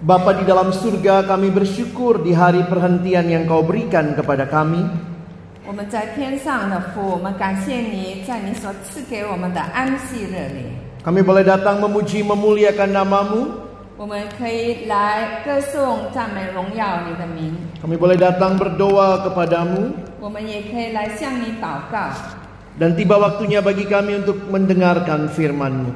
[0.00, 4.86] Bapa di dalam surga kami bersyukur di hari perhentian yang kau berikan kepada kami
[5.66, 10.72] 我们在天上的父，我们感谢你，在你所赐给我们的安息日里，
[11.04, 13.52] Kami boleh datang memuji memuliakan namamu.
[13.98, 17.52] 我们可以来歌颂、赞美、荣耀你的名。
[17.82, 19.94] Kami boleh datang berdoa kepadamu.
[20.20, 22.10] 我们也可以来向你祷告。
[22.78, 25.90] Dan tiba waktunya bagi kami untuk mendengarkan firman-Mu.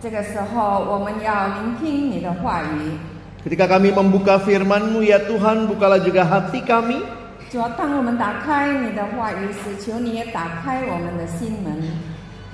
[0.00, 2.94] 这个时候，我们要聆听你的话语。
[3.42, 7.02] Ketika kami membuka firman-Mu ya Tuhan, bukalah juga hati kami.
[7.50, 11.80] 主要当我们打开你的话语时，求你也打开我们的心门，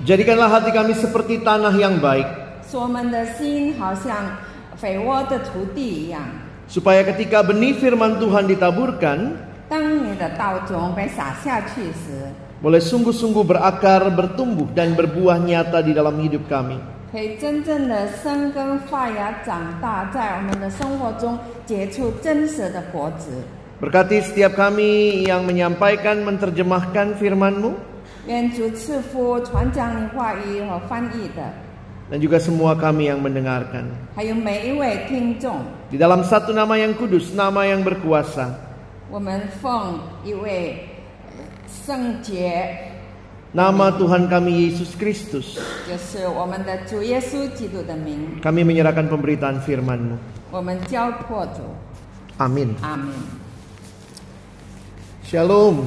[0.05, 2.25] Jadikanlah hati kami seperti tanah yang baik.
[2.63, 4.15] 使我们的心好像
[4.77, 6.21] 肥沃的土地一样。
[6.69, 9.37] Supaya ketika benih firman Tuhan ditaburkan,
[9.69, 12.25] 当你的道种被撒下去时，
[12.61, 16.77] boleh sungguh-sungguh berakar, bertumbuh, dan berbuah nyata di dalam hidup kami.
[17.11, 23.29] 可以真正的生根发芽、长大，在我们的生活中结出真实的果子。
[23.79, 27.71] Berkati setiap kami yang menyampaikan, menerjemahkan firman-Mu,
[28.27, 31.45] 愿主赐福传讲你话语和翻译的，
[32.09, 33.89] dan juga semua kami yang mendengarkan.
[34.15, 35.61] 还有每一位听众。
[35.89, 38.53] Di dalam satu nama yang kudus, nama yang berkuasa,
[39.09, 40.85] 我们奉一位
[41.67, 42.77] 圣洁，
[43.53, 50.17] nama Tuhan kami Yesus Kristus, 就是我们的主耶稣基督的名， kami menyerahkan pemberitaan firman-Mu.
[50.51, 51.61] 我们交托主，
[52.37, 52.73] Amin.
[52.81, 53.13] 阿门。
[55.25, 55.85] Shalom.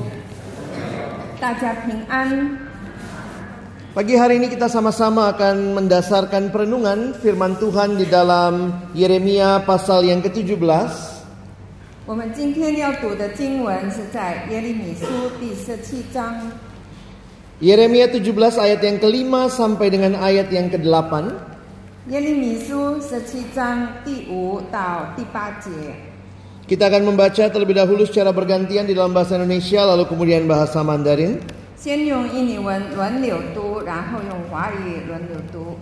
[1.40, 2.62] 大家平安。
[3.93, 10.17] Pagi hari ini kita sama-sama akan mendasarkan perenungan firman Tuhan di dalam Yeremia pasal yang
[10.17, 10.65] ke-17.
[17.62, 21.13] Yeremia 17 ayat yang kelima sampai dengan ayat yang ke-8.
[26.65, 31.62] Kita akan membaca terlebih dahulu secara bergantian di dalam bahasa Indonesia lalu kemudian bahasa Mandarin.
[31.83, 35.79] 先用印尼文轮流读，然后用华语轮流读。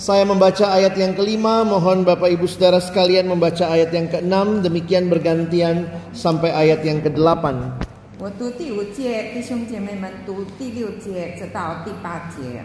[0.00, 5.12] Saya membaca ayat yang kelima, mohon Bapak Ibu Saudara sekalian membaca ayat yang keenam, demikian
[5.12, 7.76] bergantian sampai ayat yang kedelapan.
[8.16, 12.64] 我读第五节，弟兄姐妹们读第六节直到第八节。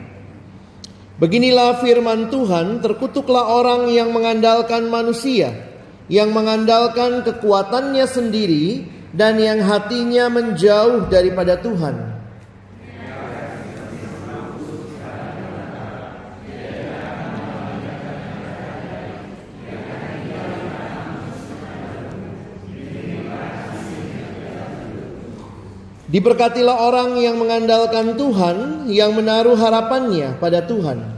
[1.20, 5.52] Beginilah firman Tuhan, terkutuklah orang yang mengandalkan manusia,
[6.12, 8.84] yang mengandalkan kekuatannya sendiri,
[9.16, 12.19] dan yang hatinya menjauh daripada Tuhan.
[26.10, 31.18] Diberkatilah orang yang mengandalkan Tuhan, yang menaruh harapannya pada Tuhan.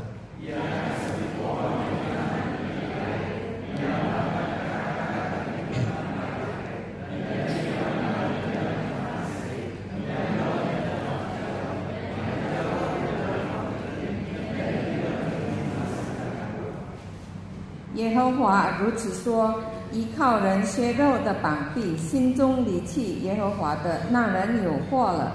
[17.97, 19.51] “耶和华如此说：
[19.92, 25.32] 依靠人血肉的膀臂，心中离弃耶和华的那人有祸了。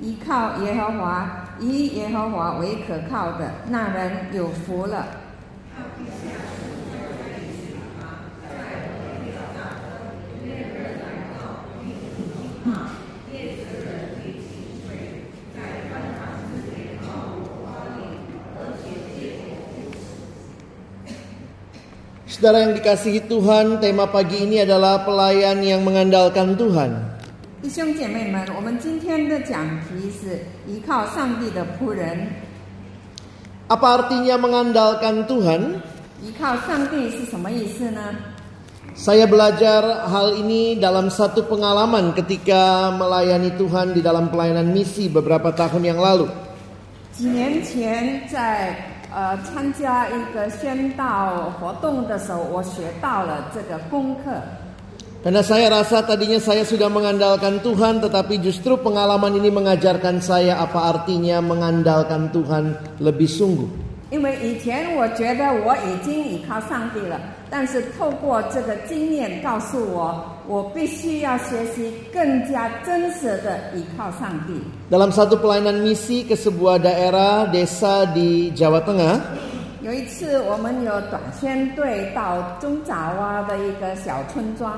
[0.00, 5.06] 依靠耶和华，以耶和华为可靠的那人有福了。
[22.41, 27.19] ”“Saudara yang dikasihi Tuhan, tema pagi ini adalah pelayan yang mengandalkan Tuhan.
[27.61, 32.29] 弟兄姐妹们，我们今天的讲题是依靠上帝的仆人。
[33.67, 35.83] Apa artinya mengandalkan Tuhan?
[36.23, 38.01] 依靠上帝是什么意思呢？
[38.97, 45.53] Saya belajar hal ini dalam satu pengalaman ketika melayani Tuhan di dalam pelayanan misi beberapa
[45.53, 46.29] tahun yang lalu.
[47.13, 48.77] 几年前在
[49.13, 54.31] 呃参加一个宣道活动的时候，我学到了这个功课。
[55.23, 60.93] Karena saya rasa tadinya saya sudah mengandalkan Tuhan, tetapi justru pengalaman ini mengajarkan saya apa
[60.93, 63.67] artinya mengandalkan Tuhan lebih sungguh.
[64.09, 67.19] 因为以前我觉得我已经依靠上帝了，
[67.49, 74.53] 但是透过这个经验告诉我， 我必须要学习更加真实的依靠上帝。
[74.89, 79.19] Dalam satu pelayanan misi ke sebuah daerah desa di Jawa Tengah,
[79.83, 84.73] 有一次，我们有短宣队到中爪哇的一个小村庄，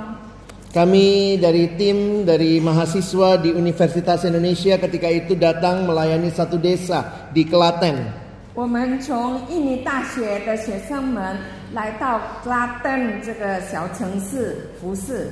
[0.74, 7.42] kami dari tim dari mahasiswa di Universitas Indonesia ketika itu datang melayani satu desa di
[7.46, 8.28] Klaten.
[8.54, 11.38] 我们从印尼大学的学生们
[11.72, 15.32] 来到拉登这个小城市服侍。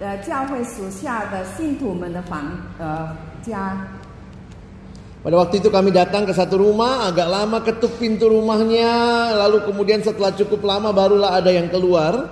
[0.00, 3.10] 呃教会属下的信徒们的房呃
[3.42, 3.76] 家。
[5.24, 9.98] Pada waktu itu kami datang ke satu rumah, agak lama ketuk pintu rumahnya, lalu kemudian
[9.98, 12.22] setelah cukup lama barulah ada yang keluar.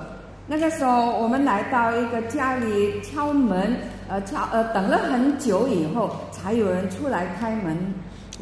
[0.46, 3.76] 那个时候，我们来到一个家里敲门，
[4.08, 7.74] 呃敲呃等了很久以后，才有人出来开门。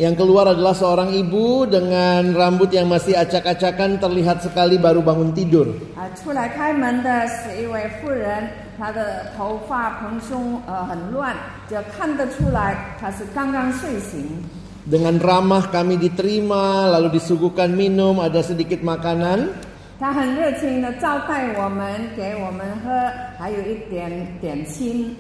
[0.01, 5.69] Yang keluar adalah seorang ibu dengan rambut yang masih acak-acakan terlihat sekali baru bangun tidur.
[5.93, 8.49] 啊、出来开门的是一位妇人，
[8.81, 11.37] 她的头发蓬松，呃很乱，
[11.69, 14.25] 就看得出来她是刚刚睡醒。
[14.89, 19.53] Dengan ramah kami diterima, lalu disuguhkan minum, ada sedikit makanan.
[20.01, 22.91] 她很热情的招待我们，给我们喝，
[23.39, 24.09] 还有一点
[24.41, 25.15] 点心。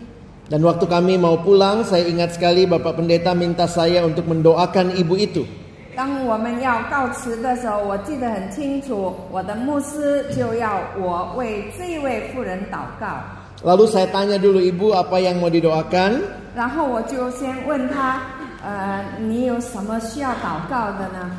[0.50, 5.16] Dan waktu kami mau pulang, saya ingat sekali Bapak Pendeta minta saya untuk mendoakan ibu
[5.16, 5.46] itu.
[5.94, 13.20] 当我们要告辞的时候，我记得很清楚，我的牧师就要我为这一位妇人祷告。
[13.62, 16.20] Lalu saya tanya dulu ibu apa yang mau didoakan.
[16.56, 18.20] 然后我就先问他，
[18.64, 21.30] 呃，你有什么需要祷告的呢？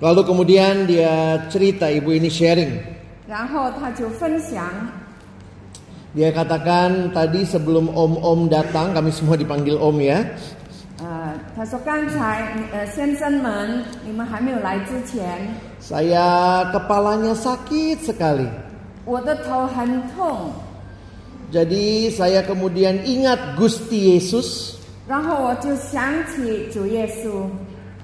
[0.00, 2.78] Lalu kemudian dia cerita ibu ini sharing.
[3.26, 4.62] 然后他就分享，
[6.16, 10.24] Dia katakan tadi sebelum om-om datang, kami semua dipanggil om ya.
[10.98, 18.50] 呃，他说刚才呃先生们，你们还没有来之前， Saya kepalanya sakit sekali.
[19.04, 20.50] 我的头很痛，
[21.52, 24.74] Jadi saya kemudian ingat Gusti Yesus.
[25.06, 27.46] 然后我就想起主耶稣，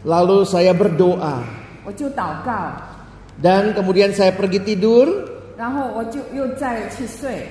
[0.06, 1.42] Lalu saya berdoa.
[1.84, 2.78] 我就祷告，
[3.42, 5.10] Dan kemudian saya pergi tidur.
[5.58, 7.42] 然后我就又再去睡。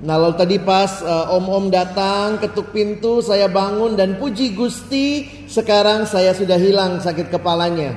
[0.00, 6.08] Nah lalu tadi pas eh, om-om datang ketuk pintu saya bangun dan puji Gusti sekarang
[6.08, 7.92] saya sudah hilang sakit kepalanya.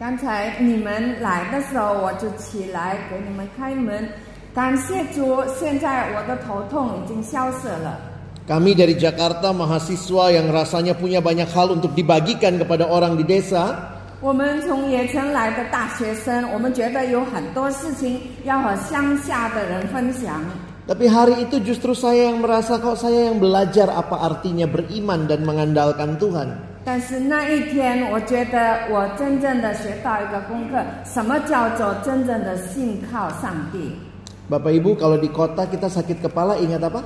[0.00, 4.08] 刚才你们来的时候，我就起来给你们开门，
[4.52, 8.00] 感谢主，现在我的头痛已经消失了。
[8.44, 13.96] Kami dari Jakarta mahasiswa yang rasanya punya banyak hal untuk dibagikan kepada orang di desa.
[14.20, 20.40] 我们从野城来的大学生，我们觉得有很多事情要和乡下的人分享。
[20.86, 25.44] Tapi hari itu justru saya yang merasa kok saya yang belajar apa artinya beriman dan
[25.44, 26.48] mengandalkan Tuhan.
[26.84, 33.96] 但是那一天，我觉得我真正的学到一个功课，什么叫做真正的信靠上帝。
[34.52, 37.00] Bapak Ibu kalau di kota kita sakit kepala ingat apa?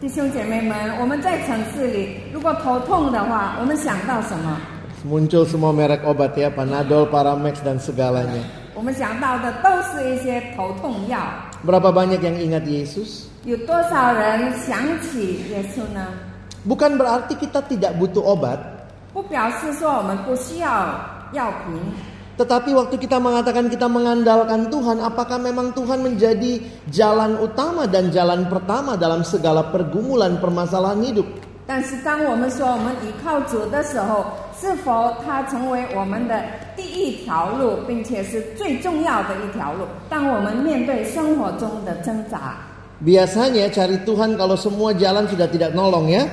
[0.00, 4.56] 弟兄姐妹们，我们在城市里，如果头痛的话，我们想到什么？
[5.04, 8.44] Muncul semua merek obat ya, Panadol, Paramex dan segalanya.
[8.74, 11.20] 我们想到的都是一些头痛药。
[11.66, 13.28] Berapa banyak yang ingat Yesus?
[13.44, 16.04] 有多少人想起耶稣呢？
[16.68, 18.60] Bukan berarti kita tidak butuh obat,
[19.12, 20.92] 不表示说我们不需要
[21.32, 21.80] 药瓶，
[22.36, 26.60] tetapi waktu kita mengatakan kita mengandalkan Tuhan, apakah memang Tuhan menjadi
[26.92, 31.24] jalan utama dan jalan pertama dalam segala pergumulan permasalahan hidup?
[31.66, 34.26] 但是当我们说我们依靠主的时候，
[34.59, 36.39] 是否它成为我们的
[36.75, 39.83] 第一条路，并且是最重要的一条路？
[40.09, 42.55] 当我们面对生活中的挣扎
[43.03, 46.23] ，Biasanya cari Tuhan kalau semua jalan sudah tidak nolong ya.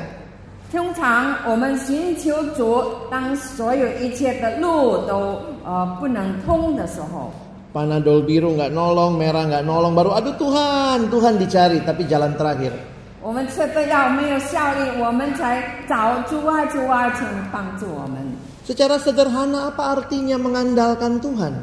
[0.70, 7.34] 通常我们寻求主，当所有一切的路都呃不能通的时候
[7.74, 12.91] ，Panadol biru nggak nolong, merah nggak nolong, baru aduh Tuhan, Tuhan dicari, tapi jalan terakhir.
[13.21, 18.17] 我们吃的药没有效力，我们才找主啊主啊，请帮助我们。
[18.67, 21.53] Secara sederhana apa artinya mengandalkan Tuhan?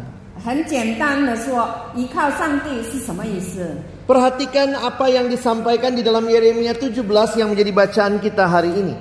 [0.44, 3.76] 很简单的说，依靠上帝是什么意思？
[4.04, 7.00] Perhatikan apa yang disampaikan di dalam Yeremia 17
[7.40, 8.94] yang menjadi bacaan kita hari ini.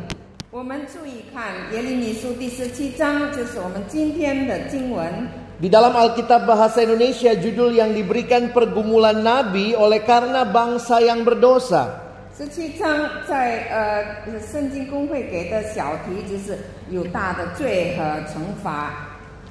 [0.53, 5.03] 我们注意看耶利米书第十七章，就是我们今天的经文。
[5.59, 12.06] Di dalam Alkitab bahasa Indonesia judul yang diberikan pergumulan nabi oleh karena bangsa yang berdosa.
[12.37, 12.89] 十七章
[13.27, 16.57] 在呃圣经公会给的小题就是
[16.89, 18.89] 有大的罪和惩罚。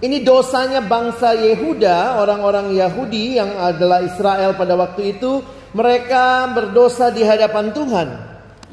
[0.02, 5.38] Ini dosanya bangsa Yehuda, orang-orang Yahudi yang adalah Israel pada waktu itu,
[5.70, 8.08] mereka berdosa di hadapan Tuhan.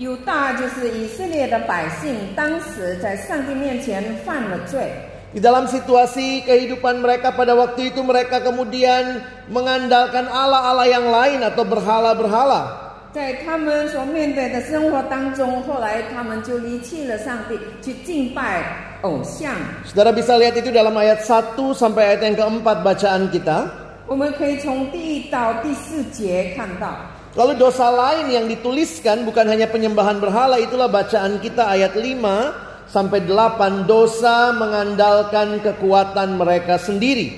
[0.02, 4.90] 犹大就是以色列的百姓，当时在上帝面前犯了罪，
[5.30, 9.22] Di dalam situasi kehidupan mereka pada waktu itu mereka kemudian
[9.54, 12.83] mengandalkan Allah-Allah yang lain atau berhala-berhala.
[13.14, 18.62] 在他们所面对的生活当中，后来他们就离弃了上帝，去敬拜
[19.02, 19.50] 偶像。
[19.90, 23.66] Saudara bisa lihat itu dalam ayat 1 sampai ayat yang keempat bacaan kita.
[24.06, 26.98] 我们可以从第一到第四节看到。
[27.38, 33.22] Lalu dosa lain yang dituliskan bukan hanya penyembahan berhala itulah bacaan kita ayat 5 sampai
[33.22, 37.38] 8 dosa mengandalkan kekuatan mereka sendiri.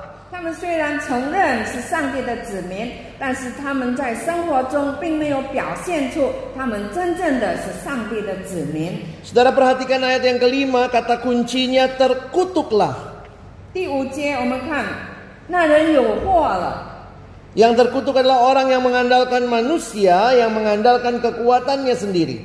[0.30, 8.92] 他们虽然承认是上帝的子民，但是他们在生活中并没有表现出他们真正的是上帝的子民。
[9.22, 12.92] Saudara perhatikan ayat yang kelima kata kuncinya terkutuklah.
[13.72, 14.84] 第五节我们看，
[15.46, 17.06] 那人有祸了。
[17.54, 22.42] Yang terkutuk adalah orang yang mengandalkan manusia, yang mengandalkan kekuatannya sendiri.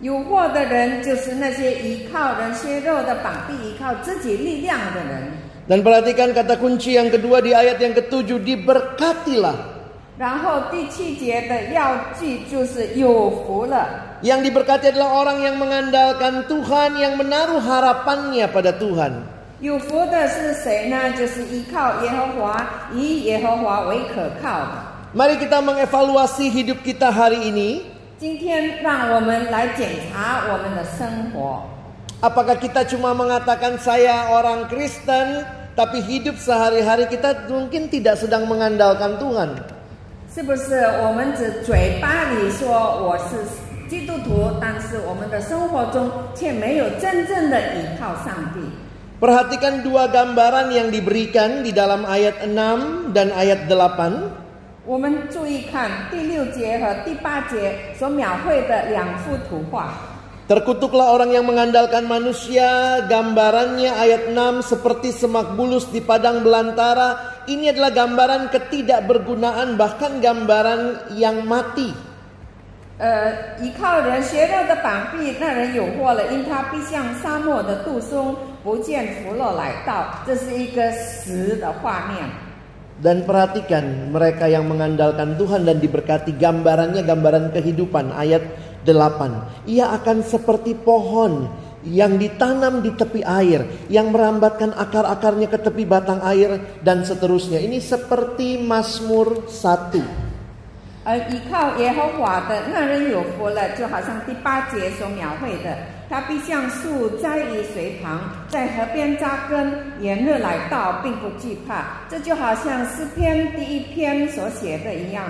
[0.00, 5.32] 有祸的人就是那些依靠人血肉的膀臂、依靠自己力量的人。
[5.68, 9.72] Dan perhatikan kata kunci yang kedua di ayat yang ketujuh, diberkatilah.
[10.16, 14.14] 然后第七节的要句就是有福了。
[14.22, 19.26] Yang diberkati adalah orang yang mengandalkan Tuhan, yang menaruh harapannya pada Tuhan.
[19.58, 21.10] 有福的是谁呢？
[21.18, 24.76] 就是依靠耶和华，以耶和华为可靠的。
[25.14, 27.82] Mari kita mengevaluasi hidup kita hari ini.
[28.18, 31.66] 今天让我们来检查我们的生活，
[32.22, 35.42] Apakah kita cuma mengatakan saya orang Kristen,
[35.78, 39.50] tapi hidup sehari-hari kita mungkin tidak sedang mengandalkan Tuhan.
[40.34, 42.66] 是不是我们只嘴巴里说
[43.02, 43.38] 我是
[43.88, 48.58] 基督徒，但是我们的生活中却没有真正的依靠上帝？
[49.22, 54.84] Perhatikan dua gambaran yang diberikan di dalam ayat 6 dan ayat 8.
[54.84, 60.07] 我们注意看第六节和第八节所描绘的两幅图画。
[60.48, 67.40] Terkutuklah orang yang mengandalkan manusia, gambarannya ayat 6 seperti semak bulus di padang belantara.
[67.48, 71.96] Ini adalah gambaran ketidakbergunaan bahkan gambaran yang mati.
[72.94, 80.22] 呃，依靠人血肉的膀臂，那人有祸了，因他必像沙漠的杜松，不见福乐来到。
[80.24, 82.22] 这是一个死的画面。
[83.02, 83.82] Dan perhatikan
[84.14, 88.46] mereka yang mengandalkan Tuhan dan diberkati gambarannya gambaran kehidupan ayat
[88.86, 89.68] 8.
[89.70, 91.48] Ia akan seperti pohon
[91.84, 97.60] yang ditanam di tepi air, yang merambatkan akar-akarnya ke tepi batang air dan seterusnya.
[97.60, 100.24] Ini seperti Mazmur 1.
[101.04, 105.76] 而依靠耶和华的那人有福了，就好像第八节所描绘的，
[106.08, 109.70] 他必像树栽于水旁，在河边扎根，
[110.00, 112.00] 炎热来到，并不惧怕。
[112.08, 115.24] 这就好像诗篇第一篇所写的一样。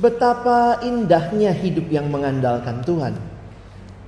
[0.00, 3.16] Betapa indahnya hidup yang mengandalkan Tuhan.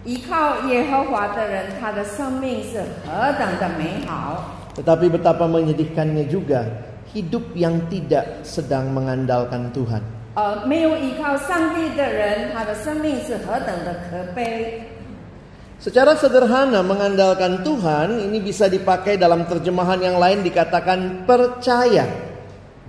[0.05, 4.57] 依靠耶和华的人，他的生命是何等的美好。
[4.77, 6.65] Tetapi betapa menyedihkannya juga
[7.13, 10.01] hidup yang tidak sedang mengandalkan Tuhan.
[10.39, 14.81] 而没有依靠上帝的人，他的生命是何等的可悲。
[15.83, 22.07] Secara sederhana mengandalkan Tuhan ini bisa dipakai dalam terjemahan yang lain dikatakan percaya.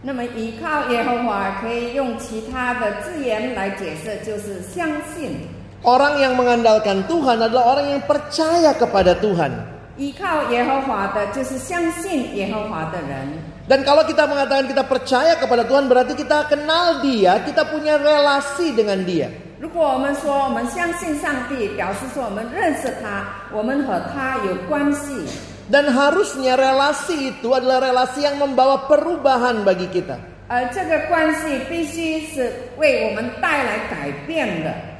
[0.03, 5.47] 那么依靠耶和华可以用其他的字眼来解释，就是相信。
[5.83, 9.51] Orang yang mengandalkan Tuhan adalah orang yang percaya kepada Tuhan.
[9.99, 13.43] 依靠耶和华的，就是相信耶和华的人。
[13.67, 18.71] Dan kalau kita mengatakan kita percaya kepada Tuhan berarti kita kenal Dia, kita punya relasi
[18.71, 19.27] dengan Dia.
[19.59, 25.27] 如果我们说我们相信上帝，表示说我们认识他，我们和他有关系。
[25.64, 30.34] dan harusnya relasi itu adalah relasi yang membawa perubahan bagi kita.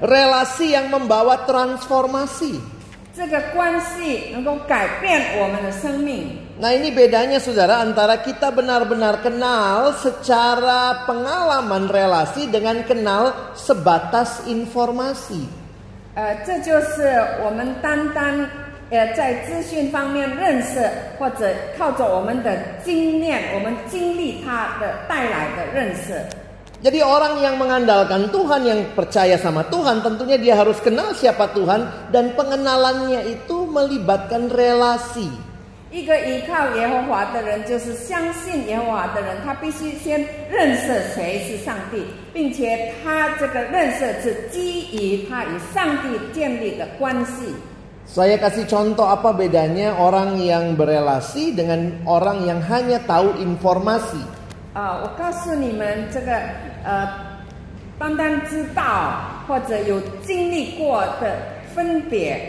[0.00, 2.56] Relasi yang membawa transformasi.
[6.58, 15.46] Nah ini bedanya saudara antara kita benar-benar kenal secara pengalaman relasi dengan kenal sebatas informasi.
[16.14, 16.34] Uh,
[18.90, 26.20] 呃在资讯方面认识，或者靠着我们的经验，我们经历它的带来的认识。
[26.84, 31.80] Jadi orang yang mengandalkan Tuhan, yang percaya sama Tuhan, tentunya dia harus kenal siapa Tuhan
[32.12, 35.32] dan pengenalannya itu melibatkan relasi.
[35.94, 40.20] 一个依靠耶和华的人，就是相信耶和华的人，他必须先
[40.50, 42.04] 认识谁是上帝，
[42.34, 47.54] 并且他这个认识是基于他与上帝建立的关系。
[48.09, 54.17] Saya kasih contoh apa bedanya orang yang berelasi dengan orang yang hanya tahu informasi.
[54.73, 56.31] 啊、我告诉你们，这个
[56.85, 57.09] 呃，
[57.97, 61.37] 单单知道或者有经历过的
[61.75, 62.39] 分别。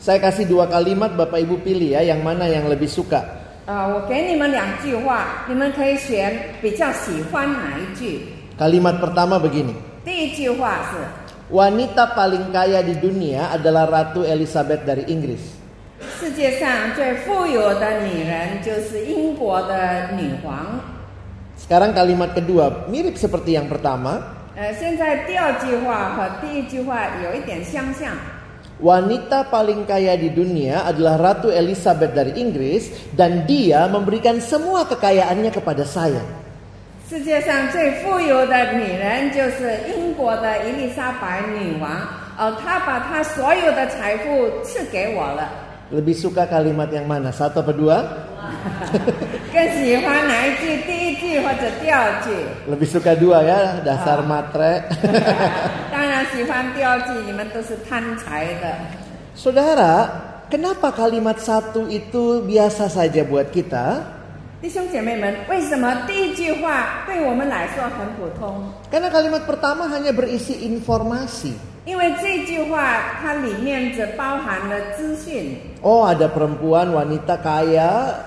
[0.00, 3.22] Saya kasih dua kalimat Bapak Ibu pilih ya yang mana yang lebih suka.
[3.66, 8.26] 呃，我给你们两句话，你们可以选比较喜欢哪一句。
[8.58, 9.74] Kalimat pertama begini.
[10.04, 10.98] 第一句话是
[11.52, 15.60] Wanita paling kaya di dunia adalah Ratu Elizabeth dari Inggris.
[16.18, 20.80] 世界上最富有的女人就是英国的女皇。
[21.58, 24.22] Sekarang kalimat kedua mirip seperti yang pertama.
[24.54, 28.14] 呃，现在第二句话和第一句话有一点相像。
[28.82, 35.54] Wanita paling kaya di dunia adalah Ratu Elizabeth dari Inggris dan dia memberikan semua kekayaannya
[35.54, 36.18] kepada saya.
[37.08, 41.90] 世界上最富有的女人就是英国的伊丽莎白女王，
[42.38, 45.48] 呃，她把她所有的财富赐给我了。
[45.92, 47.28] Lebih suka kalimat yang mana?
[47.28, 48.00] Satu apa dua?
[49.52, 50.80] 更喜欢哪一句？
[50.88, 52.32] 第一句或者第二句？
[52.64, 54.80] Lebih suka dua ya, dasar matre.
[55.92, 58.72] 当然喜欢第二句，你们都是贪财的。
[59.36, 60.08] Saudara,
[60.48, 64.00] kenapa kalimat satu itu biasa saja buat kita?
[64.60, 68.70] 弟兄姐妹们，为什么第一句话对我们来说很普通？
[68.92, 71.52] Karena kalimat pertama hanya berisi informasi.
[71.84, 75.58] 因为这句话它里面只包含了资讯。
[75.82, 78.22] Oh, ada perempuan wanita kaya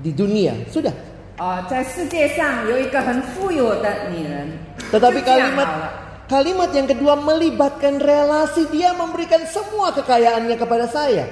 [0.00, 0.54] di dunia.
[0.70, 0.94] Sudah.
[1.38, 4.58] 哦、在世界上有一个很富有的女人，
[4.92, 6.01] Tetapi 就这样好 kalimat 了。
[6.33, 11.29] Kalimat yang kedua melibatkan relasi dia memberikan semua kekayaannya kepada saya.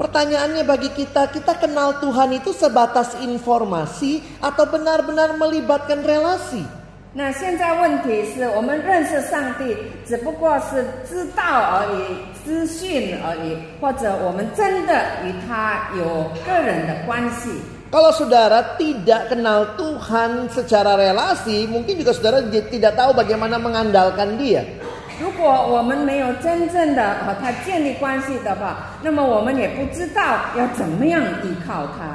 [0.00, 6.77] Pertanyaannya bagi kita, kita kenal Tuhan itu sebatas informasi atau benar-benar melibatkan relasi?
[7.18, 12.14] 那现在问题是我们认识上帝，只不过是知道而已、
[12.46, 17.50] 资讯而已，或者我们真的与他有个人的关系。
[17.90, 22.38] Kalau saudara tidak kenal Tuhan secara relasi, mungkin juga saudara
[22.70, 24.62] tidak tahu bagaimana mengandalkan Dia.
[25.18, 30.22] 如果我们没有真正的和他建立关系的话，那么我们也不知道
[30.54, 32.14] 要怎么样依靠他。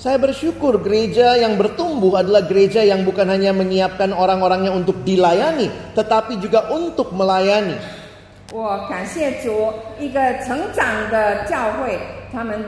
[0.00, 6.40] Saya bersyukur gereja yang bertumbuh adalah gereja yang bukan hanya menyiapkan orang-orangnya untuk dilayani, tetapi
[6.40, 7.76] juga untuk melayani.
[8.52, 12.00] 我感谢主，一个成长的教会，
[12.32, 12.58] 他们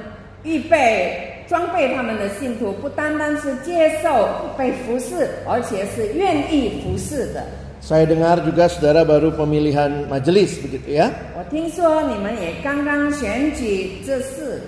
[0.44, 7.42] 预备装备他们的信徒，不单单是接受被服侍，而且是愿意服侍的。
[7.82, 11.10] Saya dengar juga saudara baru pemilihan majelis begitu ya.
[11.34, 14.62] 我听说你们也刚刚选举这事，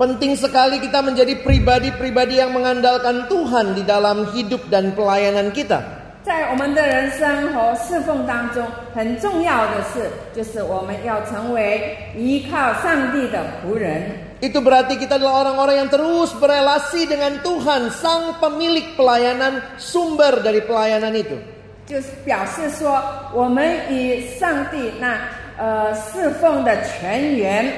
[0.00, 5.80] Penting sekali kita menjadi pribadi-pribadi yang mengandalkan Tuhan di dalam hidup dan pelayanan kita.
[6.26, 14.26] 在我们的人生和侍奉当中，很重要的是，就是我们要成为依靠上帝的仆人。
[14.42, 20.60] Itu berarti kita adalah orang-orang yang terus berelasi dengan Tuhan, sang pemilik pelayanan, sumber dari
[20.66, 21.38] pelayanan itu.
[21.86, 23.00] 就是表示说，
[23.32, 25.16] 我们与上帝那
[25.56, 27.70] 呃侍奉的全员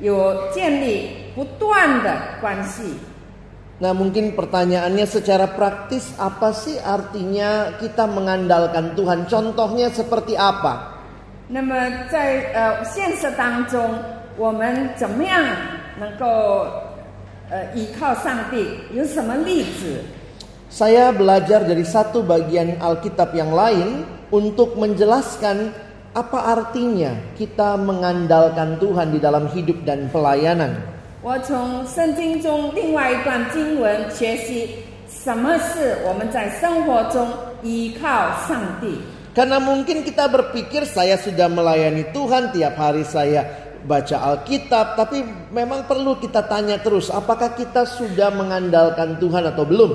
[0.00, 1.19] 有建立不断的关系。
[3.76, 9.28] Nah mungkin pertanyaannya secara praktis apa sih artinya kita mengandalkan Tuhan?
[9.28, 10.96] Contohnya seperti apa?
[11.48, 11.76] 那么
[12.10, 13.78] 在呃现实当中，
[14.36, 15.44] 我们怎么样
[16.00, 16.66] 能够
[17.52, 18.80] 呃依靠上帝？
[18.96, 20.00] 有什么例子？
[20.66, 24.02] Saya belajar dari satu bagian Alkitab yang lain
[24.32, 25.70] untuk menjelaskan
[26.16, 30.89] apa artinya kita mengandalkan Tuhan di dalam hidup dan pelayanan.
[31.22, 37.26] 我从圣经中另外一段经文学习，什么是我们在生活中
[37.62, 39.00] 依靠上帝。
[39.36, 43.44] Karena mungkin kita berpikir saya sudah melayani Tuhan tiap hari saya
[43.84, 45.22] baca Alkitab, tapi
[45.52, 49.92] memang perlu kita tanya terus apakah kita sudah mengandalkan Tuhan atau belum?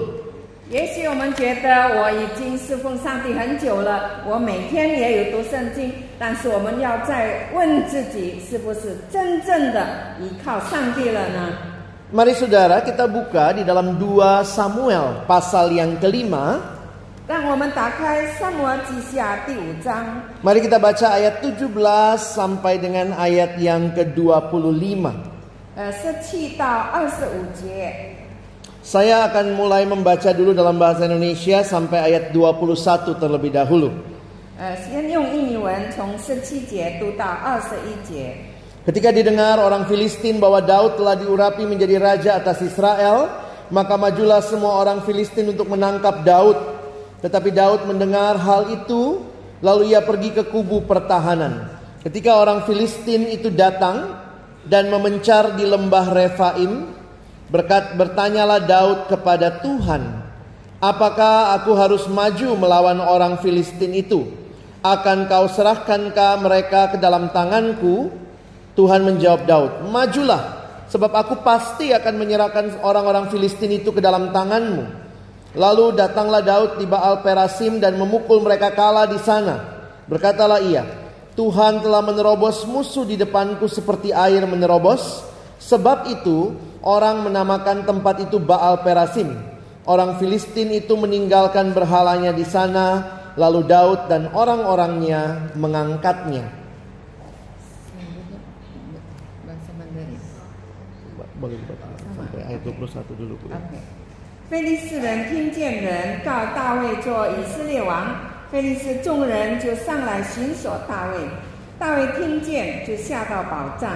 [0.68, 9.86] 也许我们觉得我已经侍奉上帝很久了，我每天也有读圣经，但是我们要再问自己，是不是真正的
[10.20, 11.54] 依靠上帝了呢
[12.12, 16.58] ？Mari saudara kita buka di dalam 2 Samuel pasal yang kelima.
[17.28, 20.04] 让我们打开《撒母耳记下》第五章
[20.42, 25.14] ，Mari kita baca ayat 17 sampai dengan ayat yang ke-25.
[25.76, 28.15] 呃，十七到二十五节。
[28.86, 33.90] Saya akan mulai membaca dulu dalam bahasa Indonesia sampai ayat 21 terlebih dahulu.
[38.86, 43.26] Ketika didengar orang Filistin bahwa Daud telah diurapi menjadi raja atas Israel,
[43.74, 46.54] maka majulah semua orang Filistin untuk menangkap Daud.
[47.26, 49.18] Tetapi Daud mendengar hal itu,
[49.66, 51.74] lalu ia pergi ke kubu pertahanan.
[52.06, 54.14] Ketika orang Filistin itu datang
[54.62, 56.95] dan memencar di lembah Refaim,
[57.46, 60.02] berkat bertanyalah Daud kepada Tuhan,
[60.82, 64.26] "Apakah aku harus maju melawan orang Filistin itu?
[64.82, 68.10] Akan kau serahkankah mereka ke dalam tanganku?"
[68.76, 70.42] Tuhan menjawab Daud, "Majulah,
[70.92, 75.08] sebab aku pasti akan menyerahkan orang-orang Filistin itu ke dalam tanganmu."
[75.56, 79.56] Lalu datanglah Daud di Baal Perasim dan memukul mereka kalah di sana.
[80.04, 80.84] Berkatalah ia,
[81.32, 85.24] "Tuhan telah menerobos musuh di depanku seperti air menerobos."
[85.56, 86.52] Sebab itu
[86.85, 89.33] orang menamakan tempat itu Baal Perasim.
[89.85, 93.01] Orang Filistin itu meninggalkan berhalanya di sana,
[93.33, 96.45] lalu Daud dan orang-orangnya mengangkatnya.
[99.41, 100.21] Bahasa Mandarin。
[101.41, 103.33] Boleh dibaca sampai ayat 21 dulu.
[103.41, 103.49] Bu.
[103.49, 103.73] 啊 OK，
[104.51, 108.13] 菲利士人听见人告大卫做以色列王，
[108.51, 111.17] 菲利士众人就上来寻索大卫。
[111.79, 113.89] 大卫听见就下到宝藏。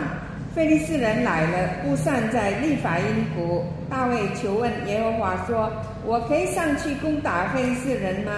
[0.53, 3.65] 菲利士人来了，布散在利法因谷。
[3.89, 5.71] 大卫求问耶和华说
[6.05, 8.33] ：“我可以上去攻打菲利士人吗？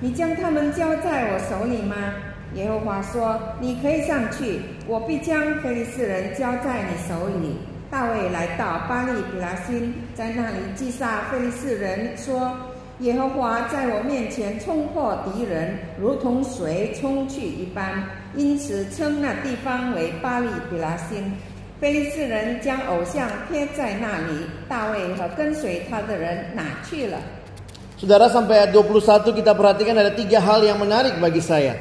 [0.00, 1.94] 你将他们交在我手里吗？”
[2.54, 7.56] 耶和华说：“你可以上去，我必将菲利士人交在你手里。”
[7.88, 12.56] 大卫来到巴利比拉辛，在那里击杀非利士人，说
[12.98, 18.02] ：“耶和华在我面前冲破敌人，如同水冲去一般，
[18.34, 21.32] 因此称那地方为巴利比拉辛。”
[21.81, 27.17] 非利士人将偶像贴在那里，大卫和跟随他的人拿去了。
[28.01, 31.73] Saudara sampai ayat 21 kita perhatikan ada tiga hal yang menarik bagi saya.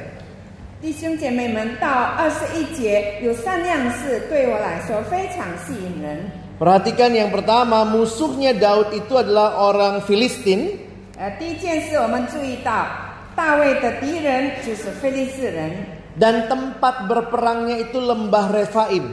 [0.81, 6.29] 弟兄姐妹们，到二十一节有三样事对我来说非常吸引人。
[6.61, 10.77] Perhatikan yang pertama, musuhnya Daud itu adalah orang Filistin
[11.17, 12.89] 呃，第一件事我们注意到，
[13.35, 15.73] 大卫的敌人就是非利士人，
[16.21, 19.05] dan tempat berperangnya itu lembah Refaim.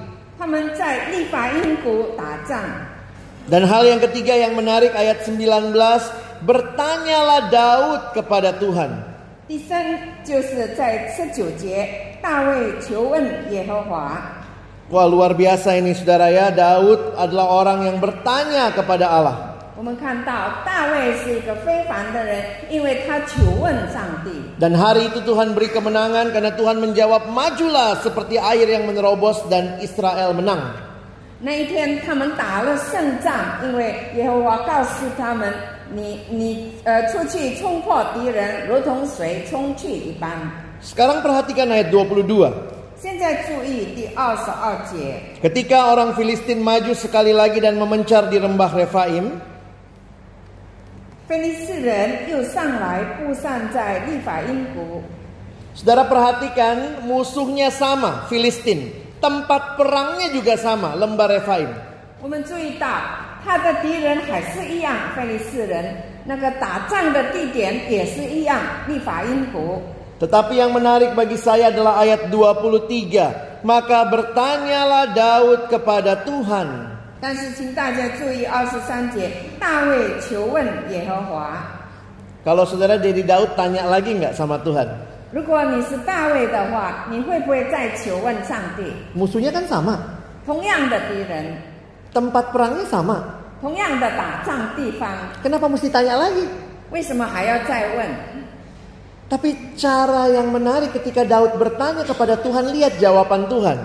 [3.51, 5.75] Dan hal yang ketiga yang menarik ayat 19
[6.47, 9.03] bertanyalah Daud kepada Tuhan.
[14.89, 19.48] Wah luar biasa ini saudara ya Daud adalah orang yang bertanya kepada Allah.
[19.78, 24.30] 我们看到大卫是一个非凡的人，因为他求问上帝。
[24.62, 29.82] Dan hari itu Tuhan beri kemenangan karena Tuhan menjawab majulah seperti air yang menerobos dan
[29.82, 30.62] Israel menang.
[31.44, 40.32] 那一天他们打了胜仗，因为耶和华告诉他们：“你你呃出去冲破敌人，如同水冲去一般。
[40.80, 42.54] Sekarang perhatikan ayat 22.
[42.96, 45.20] ”现在注意第二十二节。
[45.44, 49.44] Ketika orang Filistin maju sekali lagi dan memencar di lembah Refaim,
[51.28, 55.00] 非利士人又上来布散在利法因谷，
[55.72, 58.92] saudara perhatikan musuhnya sama, Filistin.
[59.24, 61.72] Tempat perangnya juga sama, lembah Refaim.
[62.20, 62.88] 我们注意到
[63.40, 65.96] 他的敌人还是一样，非利士人
[66.28, 69.80] 那个打仗的地点也是一样，利法因谷。
[70.20, 73.64] Tetapi yang menarik bagi saya adalah ayat 23.
[73.64, 76.68] Maka bertanyalah Daud kepada Tuhan.
[77.20, 81.56] 但是请大家注意二十三节，大卫求问耶和华。
[82.44, 84.88] Kalau saudara jadi Daud tanya lagi nggak sama Tuhan?
[85.32, 88.92] 如果你是大卫的话，你会不会再求问上帝？
[89.16, 89.98] Musuhnya kan sama,
[90.46, 91.58] 同样的敌人，
[92.14, 93.24] tempat perangnya sama.
[93.64, 95.08] 同样的打仗地方，
[95.42, 96.46] Kenapa mesti tanya lagi?
[96.92, 98.06] 为什么还要再问？
[99.32, 103.80] Tapi cara yang menarik ketika Daud bertanya kepada Tuhan, lihat jawaban Tuhan.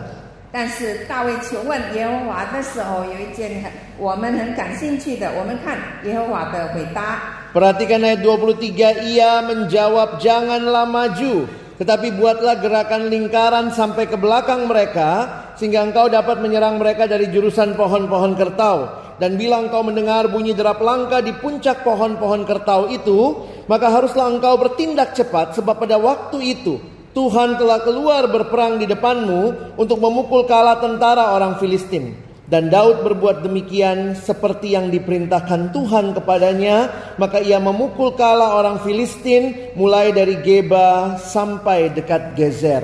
[0.52, 7.20] 但是大卫求问耶和华的时候，有一件很我们很感兴趣的，我们看耶和华的回答。
[7.52, 15.28] Perhatikan ayat 23, ia menjawab janganlah maju, tetapi buatlah gerakan lingkaran sampai ke belakang mereka,
[15.56, 18.88] sehingga engkau dapat menyerang mereka dari jurusan pohon-pohon kertau.
[19.18, 23.34] dan bila engkau mendengar bunyi derap langkah di puncak pohon-pohon kertau itu,
[23.66, 26.78] maka haruslah engkau bertindak cepat sebab pada waktu itu
[27.12, 32.14] Tuhan telah keluar berperang di depanmu untuk memukul kala tentara orang Filistin.
[32.48, 36.88] Dan Daud berbuat demikian seperti yang diperintahkan Tuhan kepadanya,
[37.20, 42.80] maka ia memukul kala orang Filistin mulai dari Geba sampai dekat Gezer.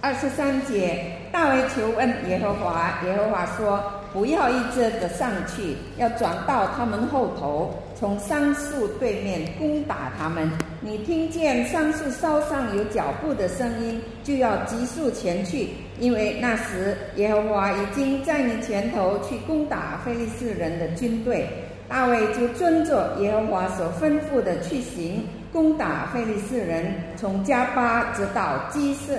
[0.00, 0.96] 二十三节，
[1.32, 10.51] 大卫求问耶和华，耶和华说：“不要一直的上去，要转到他们后头， 从桑树对面攻打他们。
[10.81, 15.69] 你听见桑树梢上有脚步的声音，就要急速前去，
[15.99, 21.47] 因为那时耶和华已经在你前头去攻打非利士人的军队。”
[21.87, 25.23] 大卫就遵着耶和华所吩咐的去行，
[25.53, 26.83] 攻打非利士人，
[27.15, 29.13] 从加巴直到基色。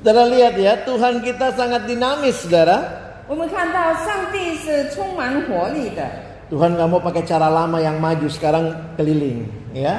[0.00, 2.80] Saudara lihat ya, Tuhan kita sangat dinamis, saudara.
[3.28, 6.08] 我们看到上帝是充满活力的，
[6.51, 9.95] Tuhan nggak mau pakai cara lama yang maju sekarang keliling, 啊 ya.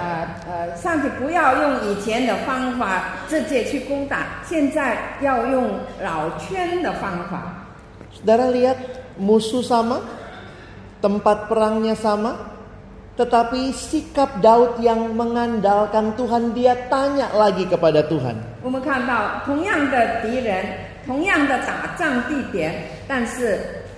[0.47, 7.67] 呃，上帝不要用以前的方法直接去攻打，现在要用绕圈的方法。
[8.15, 8.79] Saudara lihat
[9.19, 9.99] musuh sama,
[11.03, 12.39] tempat perangnya sama,
[13.19, 18.63] tetapi sikap Daud yang mengandalkan Tuhan, dia tanya lagi kepada Tuhan.
[18.63, 18.71] 我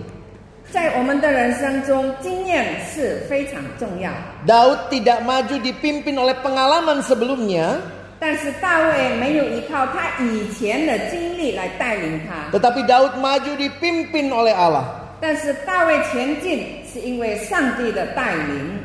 [0.68, 4.12] 在我们的人生中，经验是非常重要。
[4.45, 7.80] Daud tidak maju dipimpin oleh pengalaman sebelumnya,
[8.20, 14.84] 但是大卫没有依靠他以前的经历来带领他， tetapi Daud maju dipimpin oleh Allah.
[15.20, 18.78] 但是大卫前进是因为上帝的带领。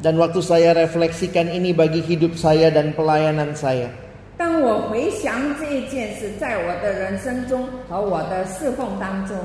[0.00, 3.90] Dan waktu saya refleksikan ini bagi hidup saya dan pelayanan saya,
[4.38, 9.36] 当我回想这一件事，在我的人生中和我的侍奉当中，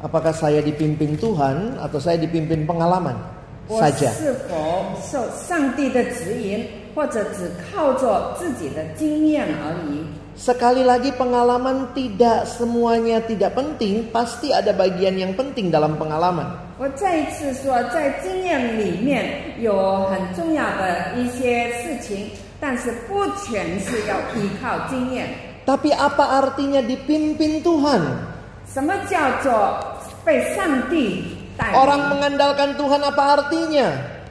[0.00, 3.18] apakah saya dipimpin Tuhan atau saya dipimpin pengalaman
[3.66, 4.14] 我 saja?
[4.14, 6.62] 是否受上帝的指引，
[6.96, 10.04] 或者只靠着自己的经验而已？
[10.32, 16.48] Sekali lagi pengalaman tidak semuanya tidak penting, pasti ada bagian yang penting dalam pengalaman.
[16.80, 25.28] 我再一次说，在经验里面有很重要的一些事情，但是不全是要依靠经验。
[25.68, 28.02] Tapi apa artinya dipimpin Tuhan?
[28.66, 29.78] 什么叫做
[30.24, 31.22] 被上帝
[31.60, 31.76] 带领？
[31.76, 33.86] Orang mengandalkan Tuhan apa artinya?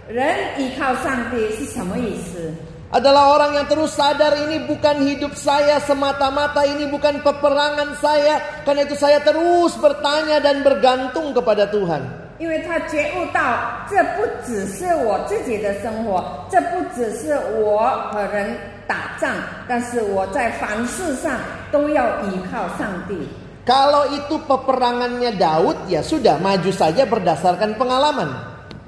[0.07, 2.53] 人依靠上帝是什么意思？
[2.91, 8.43] Adalah orang yang terus sadar ini bukan hidup saya semata-mata, ini bukan peperangan saya.
[8.67, 12.03] Karena itu saya terus bertanya dan bergantung kepada Tuhan.
[12.41, 13.39] 因为他觉悟到，
[13.87, 19.29] 这不只是我自己的生活，这不只是我和人打仗，
[19.69, 21.39] 但是我在凡事上
[21.71, 23.15] 都要依靠上帝。
[23.63, 28.27] Kalau itu peperangannya Daud, ya sudah maju saja berdasarkan pengalaman.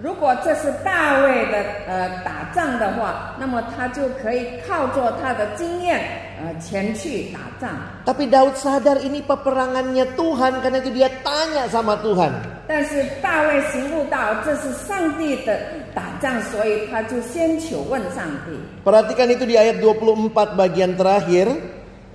[0.02, 6.02] 如果这是大卫的呃打仗的话，那么他就可以靠着他的经验
[6.44, 7.72] 呃前去打仗。
[8.04, 12.36] Tapi Daud sadar ini peperangannya Tuhan, karena itu dia tanya sama Tuhan.
[12.68, 15.56] 但是大卫醒悟到这是上帝的
[15.96, 18.60] 打仗，所以他就先求问上帝。
[18.84, 21.48] Perhatikan itu di ayat 24 bagian terakhir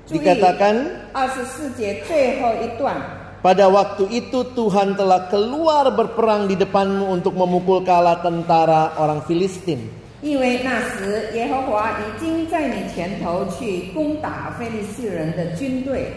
[0.04, 2.96] 注意 dikatakan 二十四节最后一段，
[3.42, 10.08] pada waktu itu Tuhan telah keluar berperang di depanmu untuk memukul kala tentara orang Filistin.
[10.20, 16.10] 因为那时耶和华已经在你前头去攻打非利士人的军队。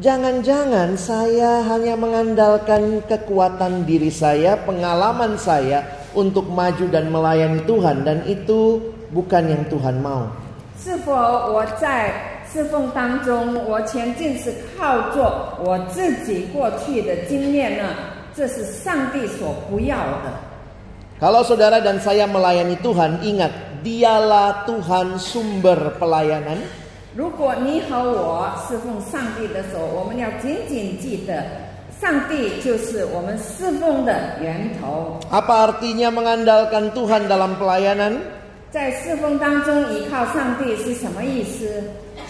[0.00, 5.84] Jangan-jangan saya hanya mengandalkan kekuatan diri saya, pengalaman saya
[6.16, 8.80] untuk maju dan melayani Tuhan dan itu
[9.12, 10.30] bukan yang Tuhan mau.
[10.78, 17.88] 是否我在 侍奉当中，我前进是靠着我自己过去的经验呢？
[18.34, 20.32] 这是上帝所不要的。
[21.20, 23.52] Kalau saudara dan saya melayani Tuhan, ingat,
[23.84, 26.58] dialah Tuhan sumber pelayanan.
[27.14, 31.44] 如果你和我侍奉上帝的时候，我们要紧紧记得，
[32.00, 35.20] 上帝就是我们侍奉的源头。
[35.30, 38.16] Apa artinya mengandalkan Tuhan dalam pelayanan?
[38.72, 41.84] 在侍奉当中依靠上帝是什么意思？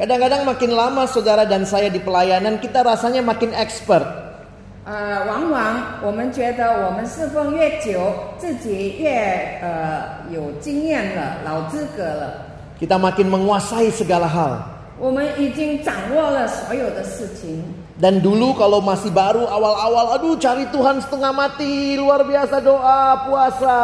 [0.00, 4.32] Kadang-kadang makin lama saudara dan saya di pelayanan kita rasanya makin expert.
[4.88, 9.12] 呃，往往我们觉得我们侍奉越久，自己越
[9.60, 12.48] 呃有经验了、老资格了，
[12.80, 14.56] Kita makin menguasai segala hal.
[14.98, 17.60] 我们已经掌握了所有的事情。
[18.00, 23.78] Dan dulu kalau masih baru awal-awal aduh cari Tuhan setengah mati, luar biasa doa, puasa.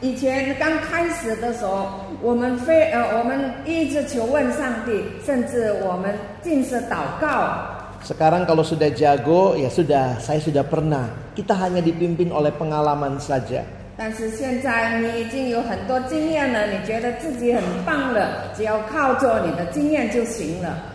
[0.00, 1.84] 以前刚开始的时候，
[2.23, 7.59] 我们非呃，我们一直求问上帝，甚至我们尽是祷告。
[7.99, 11.11] Sekarang kalau sudah jago ya sudah, saya sudah pernah.
[11.35, 13.67] Kita hanya dipimpin oleh pengalaman saja.
[13.99, 20.92] 但是现在你已经有很多经验了，你觉得自己很棒了，只要靠着你的经验就行了。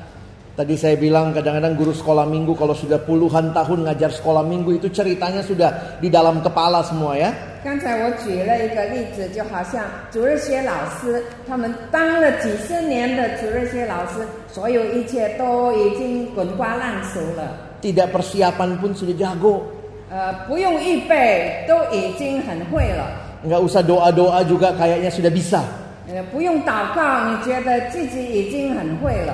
[0.57, 4.85] Tadi saya bilang kadang-kadang guru sekolah minggu kalau sudah puluhan tahun ngajar sekolah minggu itu
[4.93, 7.33] ceritanya sudah di dalam kepala semua ya.
[7.65, 9.81] 刚才我举了一个例子，就好像
[10.11, 14.21] 主日学老师，他们当了几十年的主日学老师，
[14.51, 19.65] 所有一切都已经滚瓜烂熟了， Tidak persiapan pun sudah jago.
[20.11, 23.09] 呃，不用预备都已经很会了，
[23.41, 25.65] Nggak usah doa-doa juga kayaknya sudah bisa.
[26.11, 29.33] 呃，不用祷告，你觉得自己已经很会了。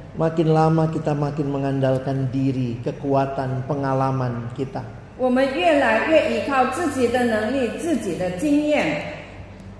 [0.16, 4.80] Makin lama kita makin mengandalkan diri, kekuatan, pengalaman kita.
[5.18, 9.12] 我们越来越依靠自己的能力、自己的经验。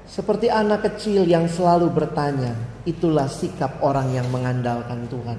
[0.08, 2.54] Seperti anak kecil yang selalu bertanya,
[2.86, 5.36] itulah sikap orang yang mengandalkan Tuhan.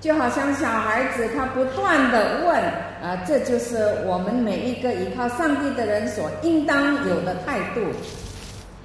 [0.00, 2.54] 就好像小孩子他不断的问
[3.02, 7.80] 啊，这就是我们每一个依靠上帝的人所应当有的态度。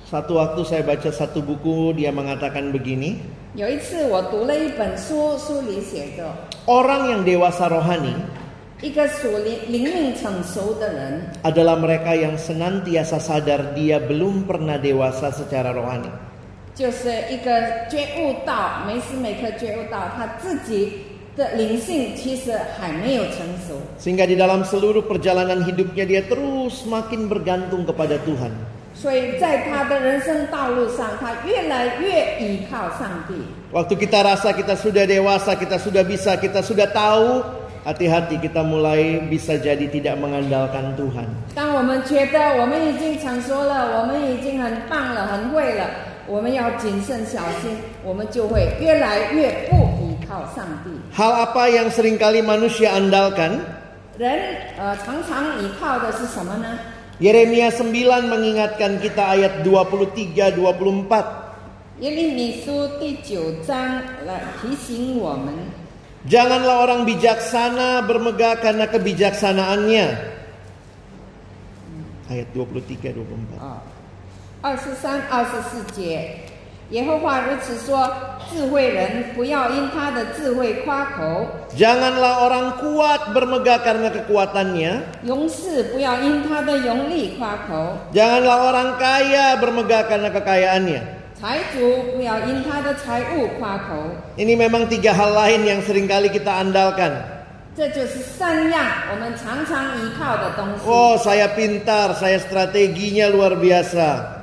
[0.07, 3.19] satu waktu saya baca satu buku dia mengatakan begini.
[6.71, 8.15] Orang yang dewasa rohani
[11.43, 16.15] adalah mereka yang senantiasa sadar dia belum pernah dewasa secara rohani.
[23.99, 28.76] Sehingga di dalam seluruh perjalanan hidupnya dia terus makin bergantung kepada Tuhan.
[28.96, 33.34] 所以在他的人生道路上，他越来越依靠上帝。
[33.72, 37.42] Waktu kita rasa kita sudah dewasa, kita sudah bisa, kita sudah tahu,
[37.82, 41.26] hati-hati kita mulai bisa jadi tidak mengandalkan Tuhan.
[41.56, 45.88] 当我们觉得我们已经成熟了，我们已经很棒了、很会了，
[46.28, 50.92] 我们要谨慎小心，我们就会越来越不依靠上帝。
[51.16, 53.66] Hal apa yang seringkali manusia andalkan?
[54.20, 54.38] 人
[54.78, 56.78] 呃常常依靠的是什么呢？
[57.22, 57.94] Yeremia 9
[58.26, 62.02] mengingatkan kita ayat 23 24.
[62.02, 65.54] 耶利米书第九章来提醒我们，
[66.26, 70.08] Janganlah orang bijaksana bermegah karena kebijaksanaannya.
[72.30, 73.62] Ayat 23 24.
[73.62, 73.86] 啊，
[74.62, 76.42] 二十三、二十四节，
[76.92, 78.12] 耶和华如此说：
[78.52, 85.24] 智慧人不要因他的智慧夸口， Janganlah orang kuat bermegah karena kekuatannya.
[85.24, 91.02] 勇士不要因他的勇力夸口， Janganlah orang kaya bermegah karena kekayaannya.
[91.40, 91.80] 财主
[92.14, 94.12] 不要因他的财物夸口。
[94.36, 97.24] Ini memang tiga hal lain yang seringkali kita andalkan.
[97.74, 100.84] 这就是三样我们常常依靠的东西。
[100.84, 104.35] Oh, saya pintar, saya strateginya luar biasa.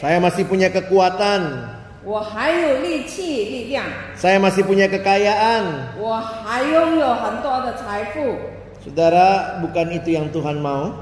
[0.00, 1.42] Saya masih punya kekuatan.
[4.16, 5.92] Saya masih punya kekayaan.
[8.80, 10.96] Saudara, bukan itu yang Tuhan mau.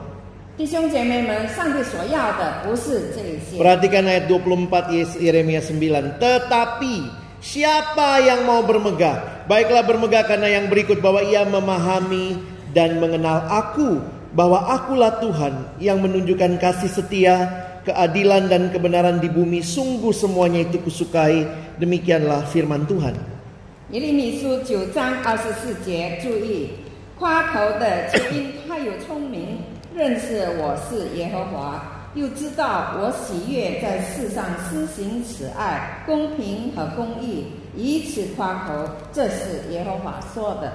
[3.60, 6.18] Perhatikan ayat 24 Yeremia 9.
[6.18, 6.94] Tetapi
[7.38, 9.46] siapa yang mau bermegah?
[9.46, 12.40] Baiklah bermegah karena yang berikut bahwa ia memahami
[12.74, 17.48] dan mengenal aku bahwa akulah Tuhan yang menunjukkan kasih setia,
[17.88, 19.64] keadilan dan kebenaran di bumi.
[19.64, 21.48] Sungguh semuanya itu kusukai.
[21.80, 23.16] Demikianlah firman Tuhan.
[23.90, 26.70] 耶利米书九章二十四节，注意，
[27.18, 29.58] 夸口的因他有聪明，
[29.94, 38.72] 认识我是耶和华，又知道我喜悦在世上施行慈爱、公平和公义，以此夸口，
[39.12, 40.72] 这是耶和华说的。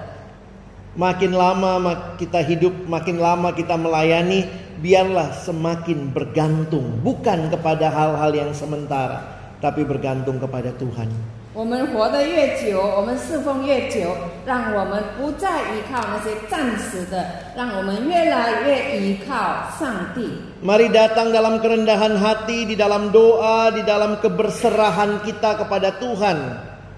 [0.97, 4.49] Makin lama mak- kita hidup, makin lama kita melayani,
[4.81, 9.21] biarlah semakin bergantung bukan kepada hal-hal yang sementara,
[9.61, 11.37] tapi bergantung kepada Tuhan.
[11.57, 14.13] 我们活得越久，我们侍奉越久，
[14.45, 17.25] 让我们不再依靠那些暂时的，
[17.57, 20.29] 让我们越来越依靠上帝。
[20.61, 26.37] Mari datang dalam kerendahan hati, di dalam doa, di dalam keberserahan kita kepada Tuhan.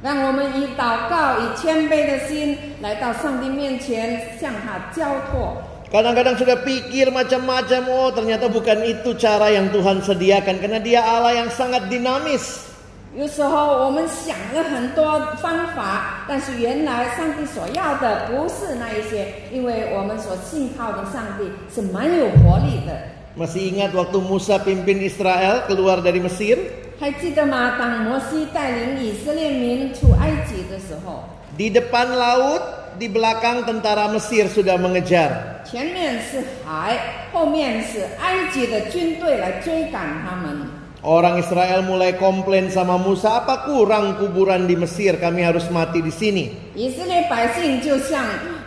[0.02, 5.58] 让我们以祷告、以谦卑的心来到上帝面前，向他交托。
[5.88, 10.60] Kadang-kadang sudah pikir macam-macam, oh ternyata bukan itu cara yang Tuhan sediakan.
[10.60, 12.68] Karena dia Allah yang sangat dinamis.
[13.16, 22.92] 有时候我们想了很多方法，但是原来上帝所要的不是那一些，因为我们所信靠的上帝是蛮有活力的。
[23.34, 26.58] Masih ingat waktu Musa pimpin Israel keluar dari Mesir?
[26.98, 27.76] 还记得吗？
[27.78, 31.24] 当摩西带领以色列民出埃及的时候，
[31.56, 32.62] Di depan laut,
[32.98, 35.62] di belakang tentara Mesir sudah mengejar.
[35.64, 40.66] 前面是海，后面是埃及的军队来追赶他们。
[41.00, 46.10] Orang Israel mulai komplain sama Musa, apa kurang kuburan di Mesir, kami harus mati di
[46.10, 46.50] sini.
[46.74, 48.24] 以色列百姓就向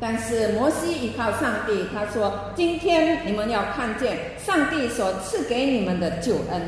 [0.00, 6.60] 但是摩西依靠上帝，他说：“今天你们要看见上帝所赐给你们的救恩。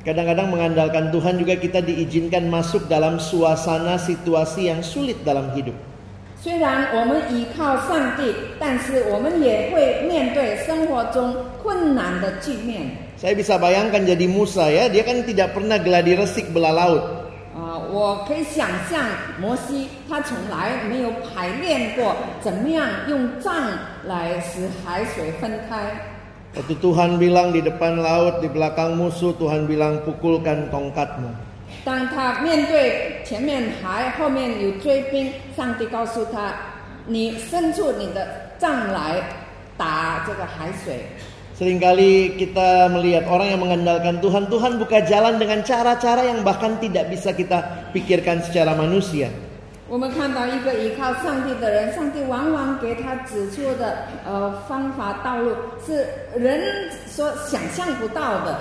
[0.00, 5.76] Kadang-kadang mengandalkan Tuhan juga kita diizinkan masuk dalam suasana situasi yang sulit dalam hidup.
[6.40, 12.96] 虽然我们依靠上帝，但是我们也会面对生活中困难的局面。
[13.20, 17.04] Saya bisa bayangkan jadi Musa ya, dia kan tidak pernah geladi resik belah laut.
[17.55, 18.99] 啊、我可以想象
[19.39, 23.55] 摩西他从来没有排练过怎么样用杖
[24.03, 25.95] 来使海水分开。
[26.55, 31.31] Waktu Tuhan bilang di depan laut, di belakang musuh, Tuhan bilang pukulkan tongkatmu.
[31.83, 36.51] 当他面对前面海，后面有追兵，上帝告诉他
[37.07, 39.23] ：“你伸出你的杖来
[39.77, 41.07] 打这个海水。
[41.60, 47.36] Seringkali kita melihat orang yang mengandalkan Tuhan, Tuhan buka jalan dengan cara-cara yang bahkan tidak bisa
[47.36, 49.28] kita pikirkan secara manusia.
[49.90, 55.50] ”我们看到一个依靠上帝的人，上帝往往给他指出的呃方法道路
[55.84, 56.06] 是
[56.38, 56.62] 人
[57.10, 58.56] 所想象不到的。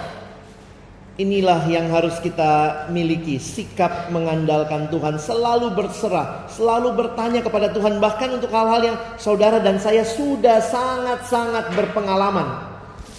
[1.20, 8.34] Inilah yang harus kita miliki, sikap mengandalkan Tuhan, selalu berserah, selalu bertanya kepada Tuhan, bahkan
[8.34, 12.73] untuk hal-hal yang saudara dan saya sudah sangat-sangat berpengalaman.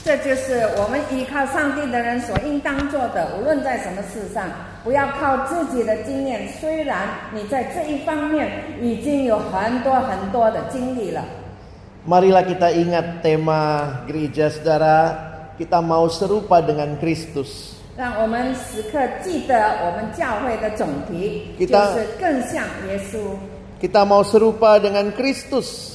[0.05, 4.45] 这就是我们依靠上帝的人所应当做的，无论在什么事上，
[4.83, 6.47] 不要靠自己的经验。
[6.61, 8.47] 虽然你在这一方面
[8.79, 11.25] 已经有很多很多的经历了
[12.07, 15.17] ，Marilah kita ingat tema gereja saudara,
[15.57, 17.73] kita mau serupa dengan Kristus.
[17.97, 23.33] 让我们时刻记得我们教会的总题，就是更像耶稣。
[23.81, 25.94] Kita mau serupa dengan Kristus.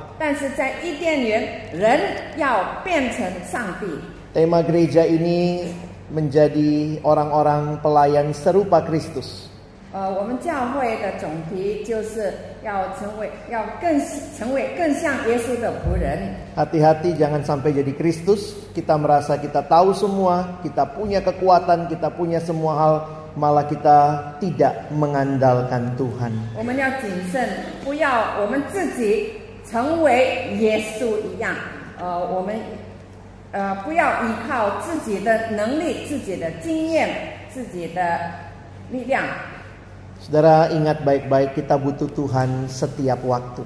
[0.20, 2.00] 但是在伊甸园，人
[2.36, 3.86] 要变成上帝。
[4.34, 5.68] Tema gereja ini
[6.12, 9.48] menjadi orang-orang pelayan serupa Kristus.
[9.92, 12.30] 呃，我们教会的总题就是
[12.62, 13.98] 要成为，要更
[14.36, 16.36] 成为更像耶稣的仆人。
[16.52, 22.36] Hati-hati jangan sampai jadi Kristus, kita merasa kita tahu semua, kita punya kekuatan, kita punya
[22.44, 22.94] semua hal,
[23.40, 26.32] malah kita tidak mengandalkan Tuhan.
[26.58, 27.48] 我们要谨慎，
[27.82, 29.32] 不要我们自己
[29.70, 31.54] 成为耶稣一样。
[31.98, 32.56] 呃，我们
[33.52, 37.08] 呃不要依靠自己的能力、自己的经验、
[37.52, 38.20] 自己的
[38.90, 39.24] 力量。
[40.16, 43.64] Saudara ingat baik-baik kita butuh Tuhan setiap waktu.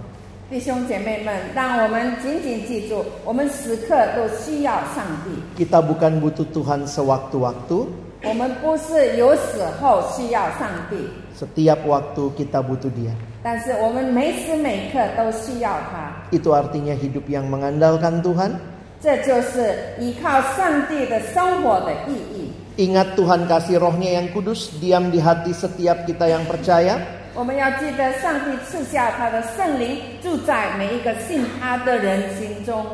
[0.50, 5.64] 弟兄姐妹们，让我们紧紧记住，我们时刻都需要上帝。
[5.64, 7.86] Kita bukan butuh Tuhan sewaktu-waktu,
[8.24, 11.06] 我们不是有时候需要上帝，
[11.38, 13.14] setiap waktu kita butuh Dia.
[13.44, 16.12] 但是我们每时每刻都需要他。
[16.30, 18.60] Itu artinya hidup yang mengandalkan Tuhan.
[19.00, 22.52] 这就是依靠上帝的生活的意义。
[22.76, 27.00] Ingat Tuhan kasih rohnya yang kudus diam di hati setiap kita yang percaya.
[27.32, 32.84] 我们要记得，上帝赐下他的圣灵，住在每一个信他的人心中。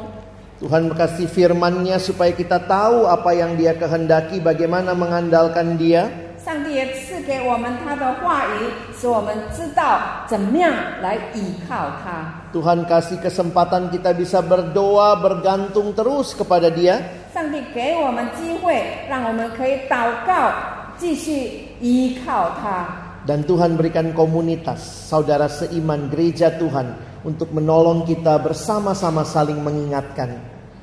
[0.60, 6.08] Tuhan kasih firman-Nya supaya kita tahu apa yang Dia kehendaki, bagaimana mengandalkan Dia.
[6.42, 10.72] 上帝也赐给我们他的话语，使我们知道怎么样
[11.02, 12.30] 来倚靠他。
[12.52, 17.02] Tuhan kasih kesempatan kita bisa berdoa, bergantung terus kepada Dia.
[17.34, 18.80] 上帝给我们机会，
[19.10, 20.52] 让我们可以祷告，
[20.96, 22.86] 继续依靠他。
[23.26, 26.94] Dan Tuhan berikan komunitas, saudara seiman gereja Tuhan
[27.26, 30.30] untuk menolong kita bersama-sama saling mengingatkan.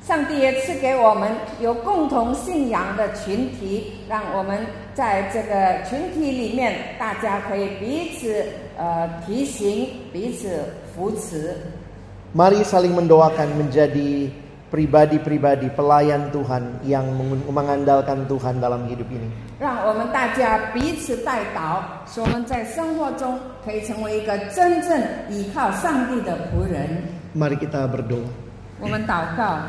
[0.04, 1.32] 上帝也赐给我们
[1.64, 4.60] 有共同信仰的群体，让我们
[4.98, 8.44] 在这个群体里面，大家可以彼此
[8.76, 10.62] 呃提醒、彼此
[10.94, 11.54] 扶持。
[12.34, 14.26] Mari saling mendoakan menjadi
[14.74, 19.30] pribadi-pribadi pelayan Tuhan yang meng- mengandalkan Tuhan dalam hidup ini.
[19.58, 21.78] 让我们大家彼此代祷，
[22.10, 24.98] 使我们在生活中可以成为一个真正
[25.30, 27.06] 依靠上帝的仆人。
[27.38, 28.26] Mari kita berdoa.
[28.82, 29.62] 我们祷告，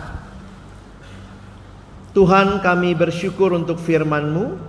[2.17, 4.68] Tuhan kami bersyukur untuk firman-Mu.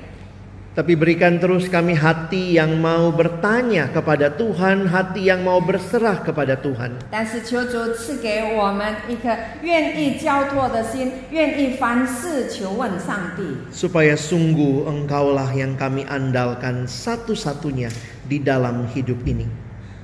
[0.76, 6.52] Tapi berikan terus kami hati yang mau bertanya kepada Tuhan, hati yang mau berserah kepada
[6.60, 7.00] Tuhan.
[7.08, 9.32] 但是求主赐给我们一颗
[9.64, 13.56] 愿意交托的心，愿意凡事求问上帝。
[13.72, 17.88] Supaya sungguh engkaulah yang kami andalkan satu-satunya
[18.28, 19.48] di dalam hidup ini.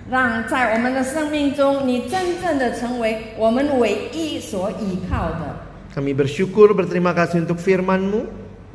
[0.09, 5.69] 让在我们的生命中，你真正的成为我们唯一所依靠的。
[5.93, 8.41] Kami bersyukur berterima kasih untuk firman-Mu.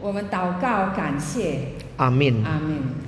[0.00, 2.44] 我们祷告感谢，Amin.
[2.44, 3.07] 阿门。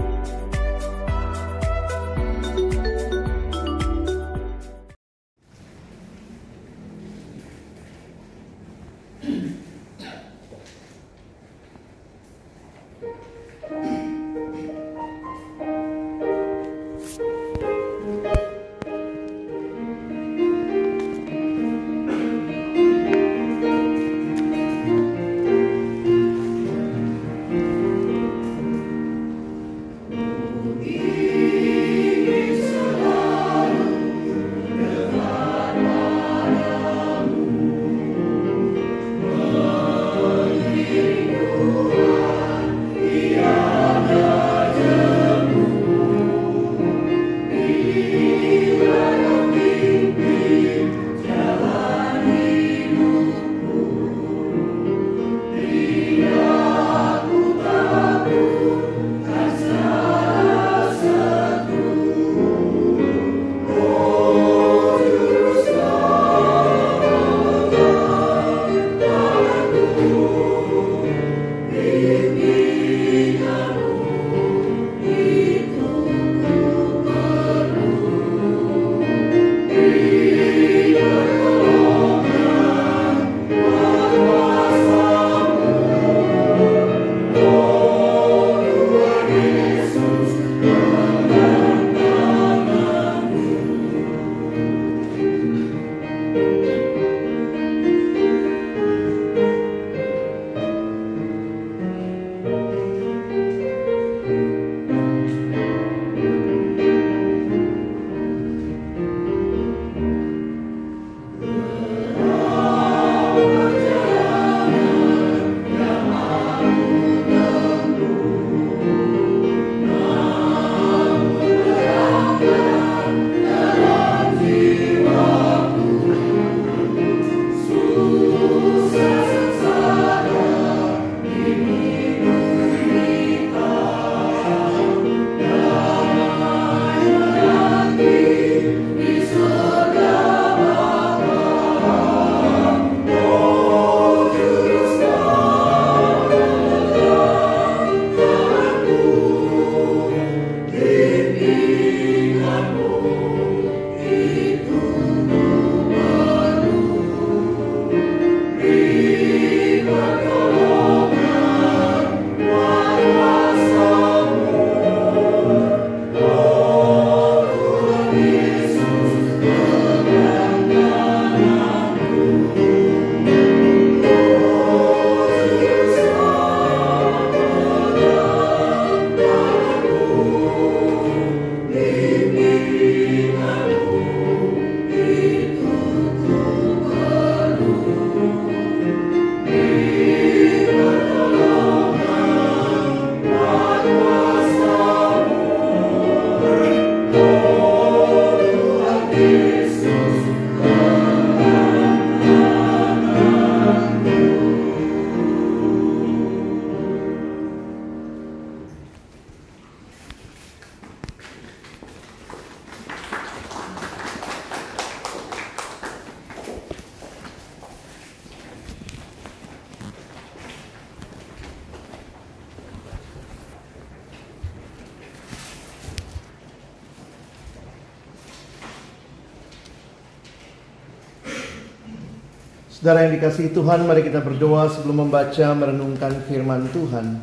[232.81, 237.13] Saudara yang dikasihi Tuhan, mari kita berdoa sebelum membaca merenungkan firman Tuhan.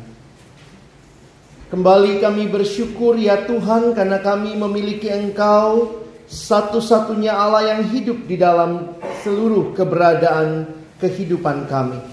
[1.67, 5.99] Kembali kami bersyukur ya Tuhan karena kami memiliki Engkau
[6.31, 10.63] satu-satunya Allah yang hidup di dalam seluruh keberadaan
[10.95, 12.07] kehidupan kami.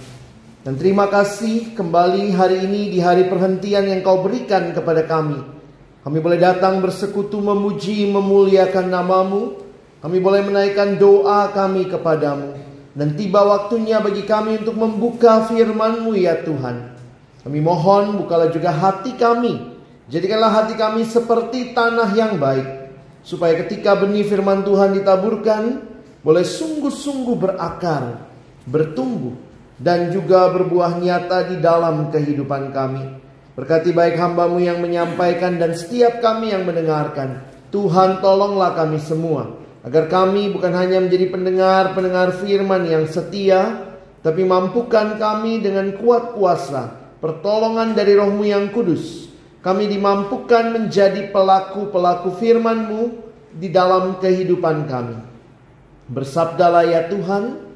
[0.66, 5.38] Dan terima kasih kembali hari ini di hari perhentian yang kau berikan kepada kami.
[6.02, 9.54] Kami boleh datang bersekutu memuji memuliakan namamu.
[10.02, 12.66] Kami boleh menaikkan doa kami kepadamu.
[12.96, 16.96] Dan tiba waktunya bagi kami untuk membuka firman-Mu ya Tuhan.
[17.44, 19.76] Kami mohon bukalah juga hati kami.
[20.08, 22.88] Jadikanlah hati kami seperti tanah yang baik.
[23.20, 25.84] Supaya ketika benih firman Tuhan ditaburkan,
[26.24, 28.24] boleh sungguh-sungguh berakar,
[28.64, 29.36] bertumbuh,
[29.76, 33.04] dan juga berbuah nyata di dalam kehidupan kami.
[33.52, 37.44] Berkati baik hambamu yang menyampaikan dan setiap kami yang mendengarkan.
[37.68, 39.65] Tuhan tolonglah kami semua.
[39.86, 43.86] Agar kami bukan hanya menjadi pendengar-pendengar firman yang setia.
[44.26, 49.30] Tapi mampukan kami dengan kuat kuasa pertolongan dari rohmu yang kudus,
[49.64, 53.02] kami dimampukan menjadi pelaku-pelaku firman-Mu
[53.56, 55.18] di dalam kehidupan kami.
[56.06, 57.66] Bersabdalah ya Tuhan,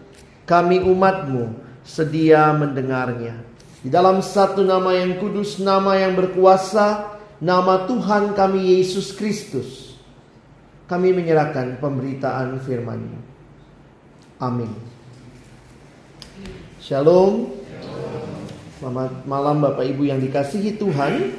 [0.47, 3.43] kami umat-Mu sedia mendengarnya.
[3.81, 9.90] Di dalam satu nama yang kudus, nama yang berkuasa, nama Tuhan kami Yesus Kristus.
[10.91, 13.19] Kami menyerahkan pemberitaan firman-Mu.
[14.43, 14.75] Amin.
[16.83, 17.55] Shalom.
[18.83, 21.31] Selamat malam Bapak Ibu yang dikasihi Tuhan.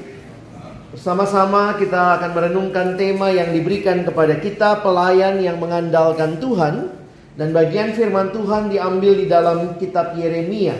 [0.96, 6.88] Bersama-sama kita akan merenungkan tema yang diberikan kepada kita pelayan yang mengandalkan Tuhan
[7.36, 10.80] dan bagian firman Tuhan diambil di dalam kitab Yeremia.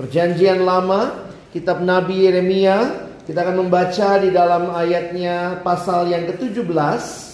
[0.00, 2.80] Perjanjian lama, kitab Nabi Yeremia,
[3.28, 7.29] kita akan membaca di dalam ayatnya pasal yang ke-17.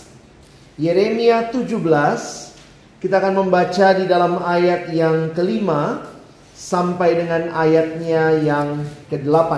[0.77, 1.73] Yeremia 17,
[3.01, 6.05] kita akan membaca di dalam ayat yang kelima
[6.53, 9.53] sampai dengan ayatnya yang ke-8.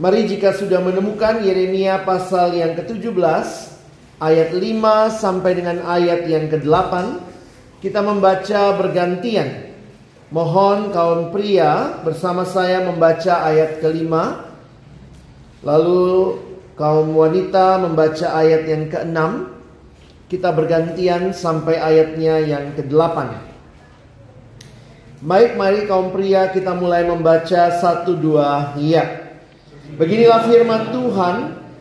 [0.00, 3.48] Mari jika sudah menemukan Yeremia pasal yang ke-17
[4.24, 6.92] ayat 5 sampai dengan ayat yang ke-8
[7.84, 9.76] kita membaca bergantian.
[10.32, 14.46] Mohon kaum pria bersama saya membaca ayat kelima
[15.66, 16.38] Lalu
[16.76, 19.32] kaum wanita membaca ayat yang keenam
[20.26, 23.46] Kita bergantian sampai ayatnya yang ke-8
[25.26, 29.32] Baik, mari kaum pria kita mulai membaca satu dua ya.
[29.96, 31.36] Beginilah firman Tuhan,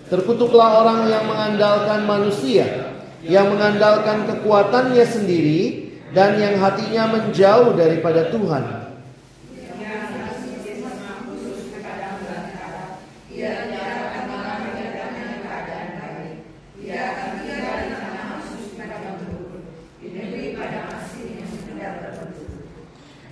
[0.07, 2.95] terkutuklah orang yang mengandalkan manusia,
[3.27, 8.84] yang mengandalkan kekuatannya sendiri, dan yang hatinya menjauh daripada Tuhan.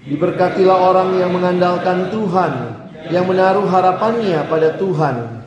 [0.04, 2.54] Diberkatilah orang yang mengandalkan Tuhan,
[3.08, 5.43] yang menaruh harapannya pada Tuhan.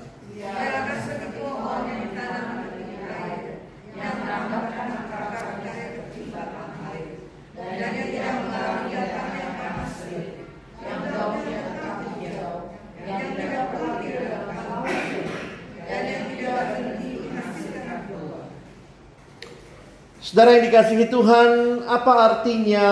[20.27, 21.49] Saudara yang dikasihi Tuhan,
[21.87, 22.87] apa artinya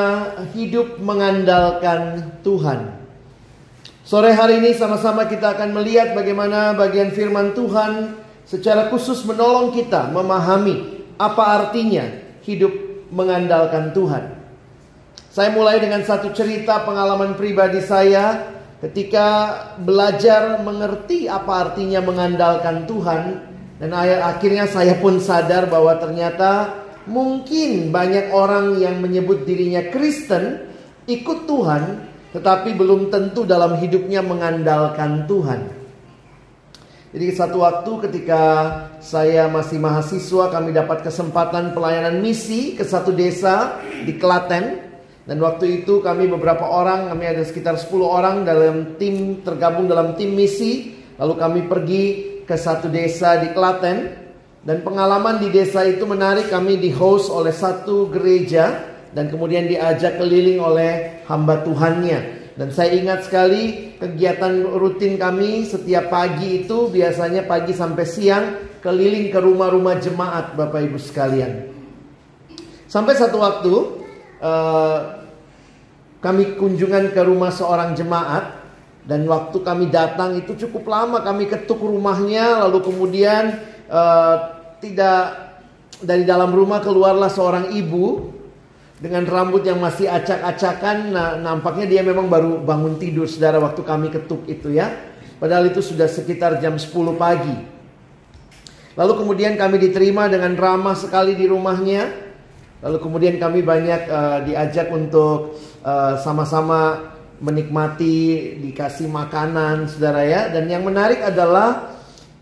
[0.55, 2.95] hidup mengandalkan Tuhan?
[4.07, 10.15] Sore hari ini sama-sama kita akan melihat bagaimana bagian firman Tuhan secara khusus menolong kita
[10.15, 12.07] memahami apa artinya
[12.47, 12.71] hidup
[13.11, 14.31] mengandalkan Tuhan.
[15.27, 18.47] Saya mulai dengan satu cerita pengalaman pribadi saya
[18.79, 19.27] ketika
[19.83, 23.23] belajar mengerti apa artinya mengandalkan Tuhan
[23.83, 23.91] dan
[24.23, 30.73] akhirnya saya pun sadar bahwa ternyata Mungkin banyak orang yang menyebut dirinya Kristen,
[31.05, 31.83] ikut Tuhan,
[32.33, 35.61] tetapi belum tentu dalam hidupnya mengandalkan Tuhan.
[37.15, 38.43] Jadi satu waktu ketika
[38.99, 44.83] saya masih mahasiswa kami dapat kesempatan pelayanan misi ke satu desa di Klaten
[45.25, 50.13] dan waktu itu kami beberapa orang, kami ada sekitar 10 orang dalam tim tergabung dalam
[50.21, 50.93] tim misi.
[51.17, 52.05] Lalu kami pergi
[52.45, 54.24] ke satu desa di Klaten
[54.65, 60.17] dan pengalaman di desa itu menarik kami di host oleh satu gereja dan kemudian diajak
[60.17, 62.49] keliling oleh hamba Tuhannya.
[62.57, 68.45] Dan saya ingat sekali kegiatan rutin kami setiap pagi itu biasanya pagi sampai siang
[68.81, 71.53] keliling ke rumah-rumah jemaat Bapak Ibu sekalian.
[72.89, 73.75] Sampai satu waktu
[74.41, 74.99] uh,
[76.25, 78.65] kami kunjungan ke rumah seorang jemaat
[79.05, 84.37] dan waktu kami datang itu cukup lama kami ketuk rumahnya lalu kemudian uh,
[84.83, 85.23] tidak
[86.03, 88.35] dari dalam rumah keluarlah seorang ibu
[88.99, 91.15] dengan rambut yang masih acak-acakan.
[91.15, 94.91] Nah, nampaknya dia memang baru bangun tidur saudara waktu kami ketuk itu ya.
[95.39, 97.57] Padahal itu sudah sekitar jam 10 pagi.
[98.95, 102.25] Lalu kemudian kami diterima dengan ramah sekali di rumahnya.
[102.85, 107.13] Lalu kemudian kami banyak uh, diajak untuk uh, sama-sama
[107.43, 110.49] menikmati, dikasih makanan, saudara ya.
[110.55, 111.97] Dan yang menarik adalah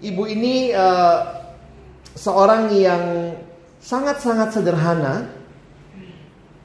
[0.04, 1.41] ibu ini uh,
[2.16, 3.34] seorang yang
[3.82, 5.28] sangat-sangat sederhana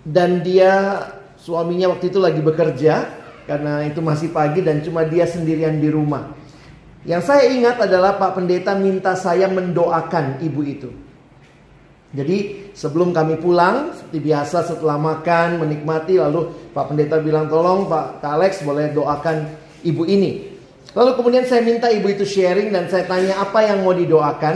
[0.07, 1.03] dan dia
[1.39, 3.07] suaminya waktu itu lagi bekerja
[3.47, 6.35] karena itu masih pagi dan cuma dia sendirian di rumah.
[7.07, 10.91] Yang saya ingat adalah Pak Pendeta minta saya mendoakan ibu itu.
[12.11, 18.23] Jadi sebelum kami pulang seperti biasa setelah makan menikmati lalu Pak Pendeta bilang tolong Pak
[18.23, 19.47] Alex boleh doakan
[19.87, 20.55] ibu ini.
[20.95, 24.55] Lalu kemudian saya minta ibu itu sharing dan saya tanya apa yang mau didoakan.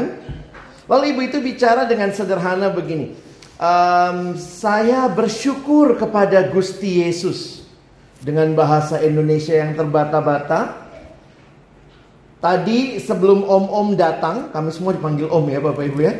[0.91, 3.31] Lalu ibu itu bicara dengan sederhana begini
[3.61, 7.61] um, saya bersyukur kepada Gusti Yesus
[8.17, 10.89] dengan bahasa Indonesia yang terbata-bata.
[12.41, 16.13] Tadi sebelum om-om datang, kami semua dipanggil om ya Bapak Ibu ya.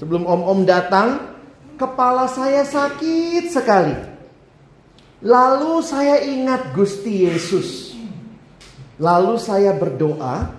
[0.00, 1.36] Sebelum om-om datang,
[1.76, 3.92] kepala saya sakit sekali.
[5.20, 7.92] Lalu saya ingat Gusti Yesus.
[8.96, 10.56] Lalu saya berdoa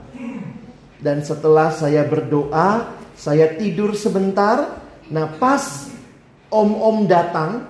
[1.01, 4.79] dan setelah saya berdoa, saya tidur sebentar.
[5.11, 5.91] Nah, pas
[6.47, 7.67] om-om datang,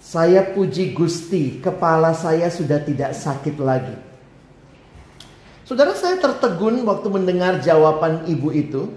[0.00, 3.96] saya puji Gusti, kepala saya sudah tidak sakit lagi.
[5.66, 8.88] Saudara saya tertegun waktu mendengar jawaban ibu itu.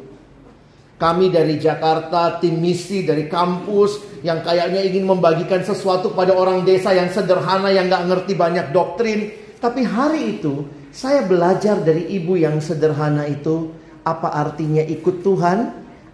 [0.99, 6.91] Kami dari Jakarta, tim misi dari kampus yang kayaknya ingin membagikan sesuatu pada orang desa
[6.91, 9.31] yang sederhana yang gak ngerti banyak doktrin.
[9.64, 15.59] Tapi hari itu saya belajar dari ibu yang sederhana itu apa artinya ikut Tuhan,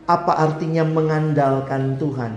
[0.06, 2.34] apa artinya mengandalkan Tuhan?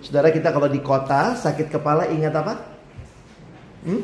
[0.00, 2.54] Saudara kita kalau di kota sakit kepala ingat apa?
[3.84, 4.00] Hmm?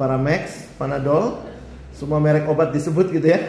[0.00, 1.44] Paramex, Panadol,
[1.92, 3.40] semua merek obat disebut gitu ya.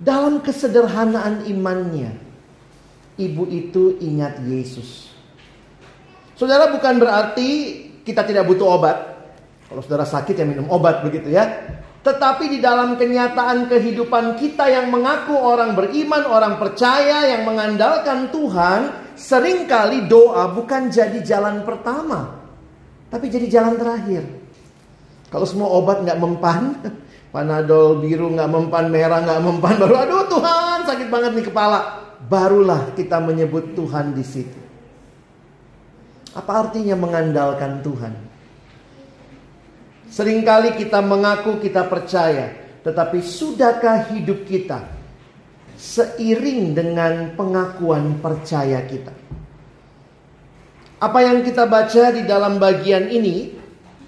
[0.00, 2.16] Dalam kesederhanaan imannya,
[3.20, 5.12] ibu itu ingat Yesus.
[6.36, 7.48] Saudara bukan berarti
[8.04, 8.96] kita tidak butuh obat.
[9.66, 11.48] Kalau saudara sakit ya minum obat begitu ya.
[12.06, 19.10] Tetapi di dalam kenyataan kehidupan kita yang mengaku orang beriman, orang percaya, yang mengandalkan Tuhan,
[19.18, 22.46] sering kali doa bukan jadi jalan pertama,
[23.10, 24.22] tapi jadi jalan terakhir.
[25.34, 26.78] Kalau semua obat nggak mempan,
[27.34, 32.94] panadol biru nggak mempan, merah nggak mempan, baru aduh Tuhan sakit banget nih kepala, barulah
[32.94, 34.60] kita menyebut Tuhan di situ.
[36.38, 38.35] Apa artinya mengandalkan Tuhan?
[40.06, 42.54] Seringkali kita mengaku kita percaya,
[42.86, 44.86] tetapi sudahkah hidup kita
[45.74, 49.12] seiring dengan pengakuan percaya kita?
[50.96, 53.52] Apa yang kita baca di dalam bagian ini,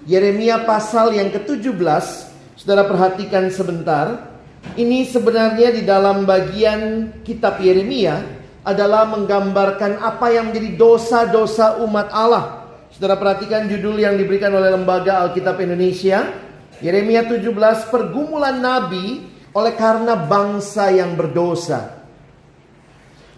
[0.09, 4.35] Yeremia pasal yang ke-17, Saudara perhatikan sebentar.
[4.75, 8.19] Ini sebenarnya di dalam bagian kitab Yeremia
[8.67, 12.58] adalah menggambarkan apa yang menjadi dosa-dosa umat Allah
[12.99, 16.35] Saudara perhatikan judul yang diberikan oleh Lembaga Alkitab Indonesia.
[16.83, 17.47] Yeremia 17
[17.87, 19.23] pergumulan nabi
[19.55, 22.03] oleh karena bangsa yang berdosa.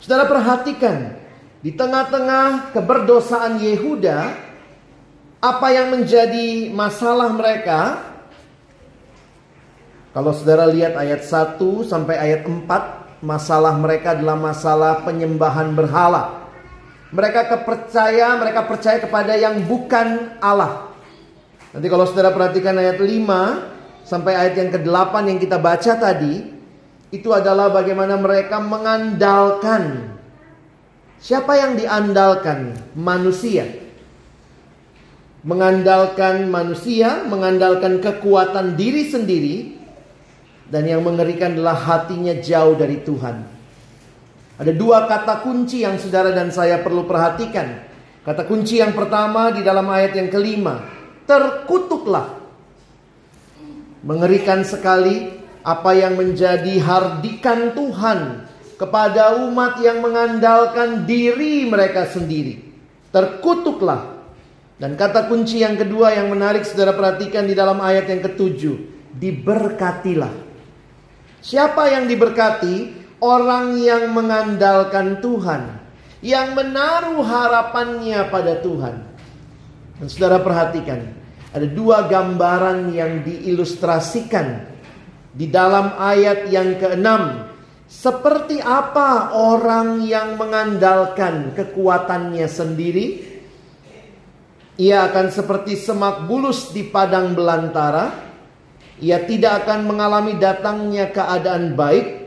[0.02, 1.14] Saudara perhatikan
[1.62, 4.34] di tengah-tengah keberdosaan Yehuda
[5.46, 8.02] apa yang menjadi masalah mereka?
[10.10, 12.66] Kalau saudara lihat ayat 1 sampai ayat 4,
[13.22, 16.41] masalah mereka adalah masalah penyembahan berhala.
[17.12, 20.96] Mereka kepercaya, mereka percaya kepada yang bukan Allah.
[21.76, 26.52] Nanti kalau saudara perhatikan ayat 5 sampai ayat yang ke-8 yang kita baca tadi,
[27.12, 30.16] itu adalah bagaimana mereka mengandalkan.
[31.20, 32.80] Siapa yang diandalkan?
[32.96, 33.68] Manusia.
[35.44, 39.58] Mengandalkan manusia, mengandalkan kekuatan diri sendiri,
[40.72, 43.61] dan yang mengerikan adalah hatinya jauh dari Tuhan.
[44.60, 47.88] Ada dua kata kunci yang saudara dan saya perlu perhatikan.
[48.22, 50.86] Kata kunci yang pertama di dalam ayat yang kelima.
[51.26, 52.38] Terkutuklah.
[54.02, 55.30] Mengerikan sekali
[55.62, 62.62] apa yang menjadi hardikan Tuhan kepada umat yang mengandalkan diri mereka sendiri.
[63.14, 64.22] Terkutuklah.
[64.82, 68.76] Dan kata kunci yang kedua yang menarik saudara perhatikan di dalam ayat yang ketujuh.
[69.14, 70.34] Diberkatilah.
[71.42, 73.01] Siapa yang diberkati?
[73.22, 75.78] Orang yang mengandalkan Tuhan,
[76.26, 78.96] yang menaruh harapannya pada Tuhan.
[80.02, 81.06] Dan saudara perhatikan,
[81.54, 84.66] ada dua gambaran yang diilustrasikan
[85.32, 87.48] di dalam ayat yang keenam
[87.92, 93.20] Seperti apa orang yang mengandalkan kekuatannya sendiri?
[94.80, 98.32] Ia akan seperti semak bulus di padang belantara.
[99.04, 102.21] Ia tidak akan mengalami datangnya keadaan baik.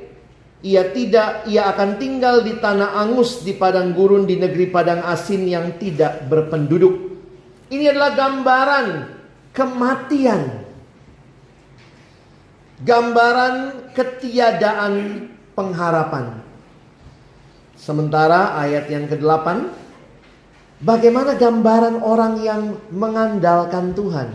[0.64, 5.44] Ia tidak, ia akan tinggal di tanah angus di padang gurun di negeri padang asin
[5.44, 7.20] yang tidak berpenduduk.
[7.68, 8.86] Ini adalah gambaran
[9.52, 10.64] kematian.
[12.80, 13.54] Gambaran
[13.92, 14.94] ketiadaan
[15.52, 16.40] pengharapan.
[17.76, 19.46] Sementara ayat yang ke-8
[20.80, 24.32] bagaimana gambaran orang yang mengandalkan Tuhan,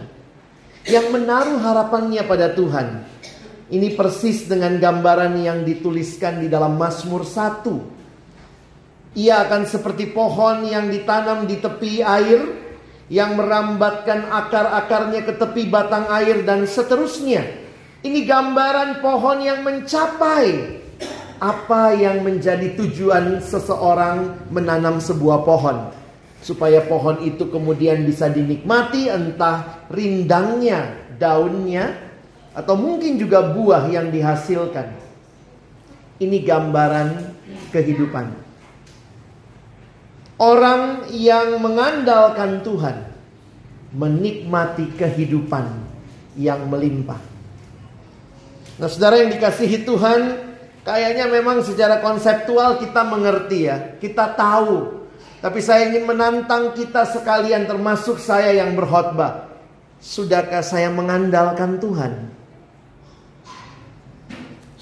[0.86, 3.18] yang menaruh harapannya pada Tuhan.
[3.70, 9.14] Ini persis dengan gambaran yang dituliskan di dalam Mazmur 1.
[9.14, 12.50] Ia akan seperti pohon yang ditanam di tepi air,
[13.14, 17.46] yang merambatkan akar-akarnya ke tepi batang air dan seterusnya.
[18.02, 20.82] Ini gambaran pohon yang mencapai
[21.38, 25.94] apa yang menjadi tujuan seseorang menanam sebuah pohon.
[26.42, 32.09] Supaya pohon itu kemudian bisa dinikmati entah rindangnya, daunnya,
[32.54, 34.90] atau mungkin juga buah yang dihasilkan.
[36.20, 37.10] Ini gambaran
[37.72, 38.26] kehidupan.
[40.40, 43.12] Orang yang mengandalkan Tuhan
[43.92, 45.66] menikmati kehidupan
[46.40, 47.20] yang melimpah.
[48.80, 50.22] Nah, saudara yang dikasihi Tuhan,
[50.88, 55.04] kayaknya memang secara konseptual kita mengerti ya, kita tahu.
[55.44, 59.52] Tapi saya ingin menantang kita sekalian termasuk saya yang berkhotbah.
[60.00, 62.39] Sudahkah saya mengandalkan Tuhan?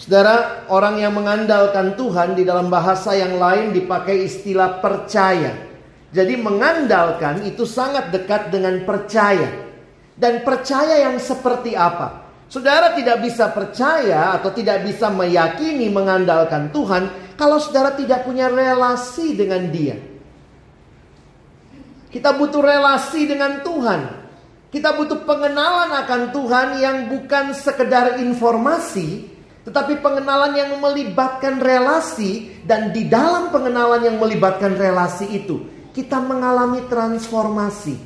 [0.08, 5.52] Saudara, orang yang mengandalkan Tuhan di dalam bahasa yang lain dipakai istilah percaya.
[6.16, 9.68] Jadi mengandalkan itu sangat dekat dengan percaya.
[10.16, 12.24] Dan percaya yang seperti apa?
[12.48, 19.36] Saudara tidak bisa percaya atau tidak bisa meyakini mengandalkan Tuhan kalau saudara tidak punya relasi
[19.36, 20.00] dengan Dia.
[22.08, 24.02] Kita butuh relasi dengan Tuhan.
[24.72, 29.37] Kita butuh pengenalan akan Tuhan yang bukan sekedar informasi,
[29.68, 35.60] tetapi pengenalan yang melibatkan relasi dan di dalam pengenalan yang melibatkan relasi itu
[35.92, 38.00] kita mengalami transformasi.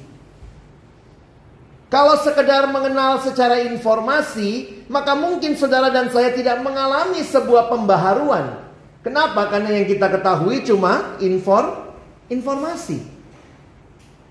[1.86, 8.66] Kalau sekedar mengenal secara informasi, maka mungkin saudara dan saya tidak mengalami sebuah pembaharuan.
[9.06, 9.46] Kenapa?
[9.54, 11.94] Karena yang kita ketahui cuma infor,
[12.32, 13.06] informasi.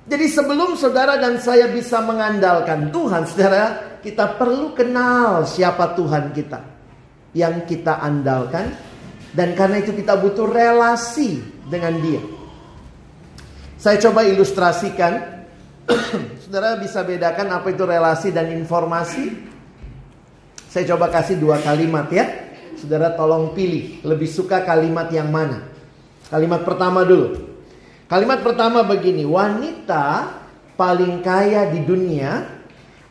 [0.09, 6.70] Jadi sebelum saudara dan saya bisa mengandalkan Tuhan, saudara, kita perlu kenal siapa Tuhan kita
[7.36, 8.74] yang kita andalkan
[9.31, 11.39] dan karena itu kita butuh relasi
[11.70, 12.23] dengan dia.
[13.78, 15.40] Saya coba ilustrasikan.
[16.44, 19.32] Saudara bisa bedakan apa itu relasi dan informasi?
[20.70, 22.27] Saya coba kasih dua kalimat ya.
[22.78, 25.66] Saudara tolong pilih, lebih suka kalimat yang mana?
[26.31, 27.51] Kalimat pertama dulu.
[28.11, 30.35] Kalimat pertama begini, wanita
[30.74, 32.43] paling kaya di dunia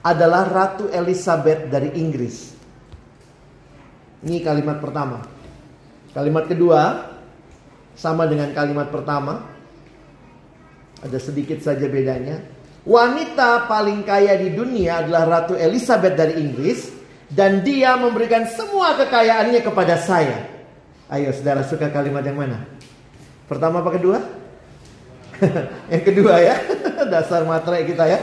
[0.03, 2.58] adalah Ratu Elizabeth dari Inggris.
[4.19, 5.23] Ini kalimat pertama.
[6.11, 7.07] Kalimat kedua
[7.95, 9.47] sama dengan kalimat pertama.
[10.99, 12.43] Ada sedikit saja bedanya.
[12.83, 16.91] Wanita paling kaya di dunia adalah Ratu Elizabeth dari Inggris
[17.31, 20.47] dan dia memberikan semua kekayaannya kepada saya.
[21.07, 22.67] Ayo saudara suka kalimat yang mana?
[23.47, 24.19] Pertama apa kedua?
[25.93, 26.55] yang kedua ya.
[27.13, 28.19] Dasar materai kita ya.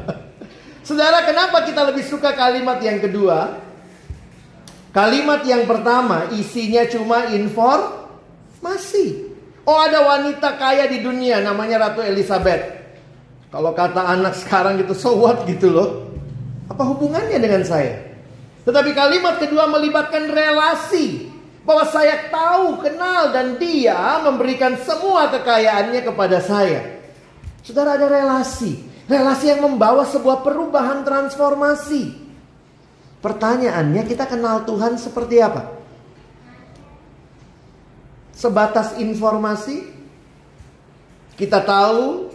[0.88, 3.71] saudara kenapa kita lebih suka kalimat yang kedua?
[4.92, 9.32] Kalimat yang pertama isinya cuma informasi.
[9.64, 12.84] Oh ada wanita kaya di dunia namanya Ratu Elizabeth.
[13.48, 16.12] Kalau kata anak sekarang gitu so what gitu loh.
[16.68, 18.04] Apa hubungannya dengan saya?
[18.68, 21.32] Tetapi kalimat kedua melibatkan relasi.
[21.62, 26.98] Bahwa saya tahu, kenal dan dia memberikan semua kekayaannya kepada saya.
[27.62, 28.82] Saudara ada relasi.
[29.06, 32.21] Relasi yang membawa sebuah perubahan transformasi.
[33.22, 35.78] Pertanyaannya kita kenal Tuhan seperti apa?
[38.34, 39.86] Sebatas informasi?
[41.38, 42.28] Kita tahu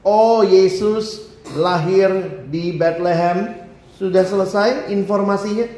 [0.00, 2.08] oh Yesus lahir
[2.48, 3.68] di Bethlehem.
[4.00, 5.68] Sudah selesai informasinya?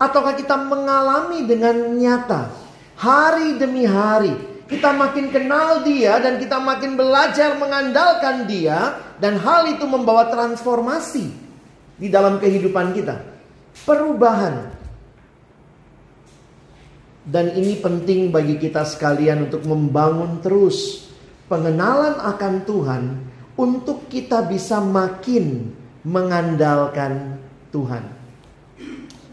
[0.00, 2.48] Ataukah kita mengalami dengan nyata
[2.96, 4.32] hari demi hari
[4.68, 11.32] kita makin kenal dia dan kita makin belajar mengandalkan dia dan hal itu membawa transformasi
[11.98, 13.39] di dalam kehidupan kita
[13.84, 14.72] perubahan.
[17.20, 21.06] Dan ini penting bagi kita sekalian untuk membangun terus
[21.46, 23.02] pengenalan akan Tuhan
[23.54, 25.70] untuk kita bisa makin
[26.02, 27.38] mengandalkan
[27.70, 28.02] Tuhan.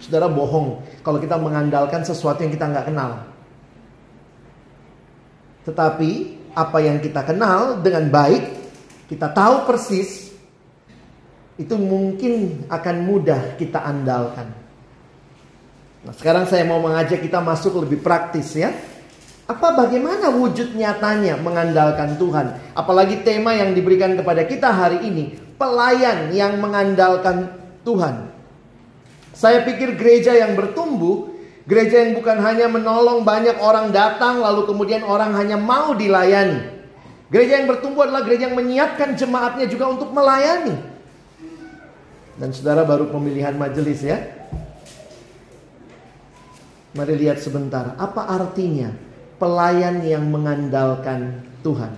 [0.04, 3.12] Saudara bohong kalau kita mengandalkan sesuatu yang kita nggak kenal.
[5.68, 6.12] Tetapi
[6.56, 8.44] apa yang kita kenal dengan baik,
[9.12, 10.27] kita tahu persis,
[11.58, 14.54] itu mungkin akan mudah kita andalkan.
[16.06, 18.72] Nah, sekarang saya mau mengajak kita masuk lebih praktis ya.
[19.50, 22.76] Apa bagaimana wujud nyatanya mengandalkan Tuhan?
[22.78, 27.50] Apalagi tema yang diberikan kepada kita hari ini, pelayan yang mengandalkan
[27.82, 28.30] Tuhan.
[29.32, 31.32] Saya pikir gereja yang bertumbuh,
[31.64, 36.78] gereja yang bukan hanya menolong banyak orang datang lalu kemudian orang hanya mau dilayani.
[37.32, 40.97] Gereja yang bertumbuh adalah gereja yang menyiapkan jemaatnya juga untuk melayani.
[42.38, 44.22] Dan saudara baru pemilihan majelis ya.
[46.94, 48.90] Mari lihat sebentar, apa artinya
[49.38, 51.94] pelayan yang mengandalkan Tuhan.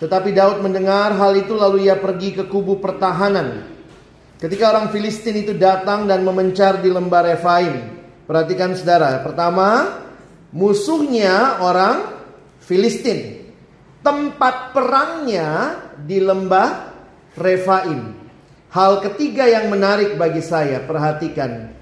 [0.00, 3.70] Tetapi Daud mendengar hal itu lalu ia pergi ke kubu pertahanan.
[4.40, 7.94] Ketika orang Filistin itu datang dan memencar di lembah Refaim,
[8.24, 10.00] Perhatikan saudara, pertama
[10.48, 12.24] musuhnya orang
[12.64, 13.52] Filistin.
[14.00, 16.92] Tempat perangnya di lembah
[17.36, 18.16] Refaim.
[18.72, 21.72] Hal ketiga yang menarik bagi saya, perhatikan.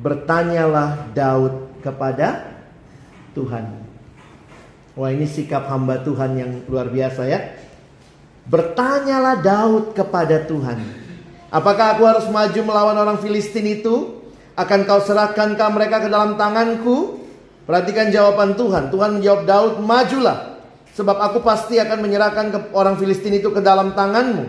[0.00, 2.57] Bertanyalah Daud kepada
[3.32, 3.64] Tuhan.
[4.98, 7.54] Wah ini sikap hamba Tuhan yang luar biasa ya.
[8.48, 10.80] Bertanyalah Daud kepada Tuhan.
[11.48, 14.20] Apakah aku harus maju melawan orang Filistin itu?
[14.58, 17.22] Akan kau serahkankah mereka ke dalam tanganku?
[17.62, 18.90] Perhatikan jawaban Tuhan.
[18.90, 20.58] Tuhan menjawab Daud, majulah.
[20.98, 24.44] Sebab aku pasti akan menyerahkan ke orang Filistin itu ke dalam tanganmu.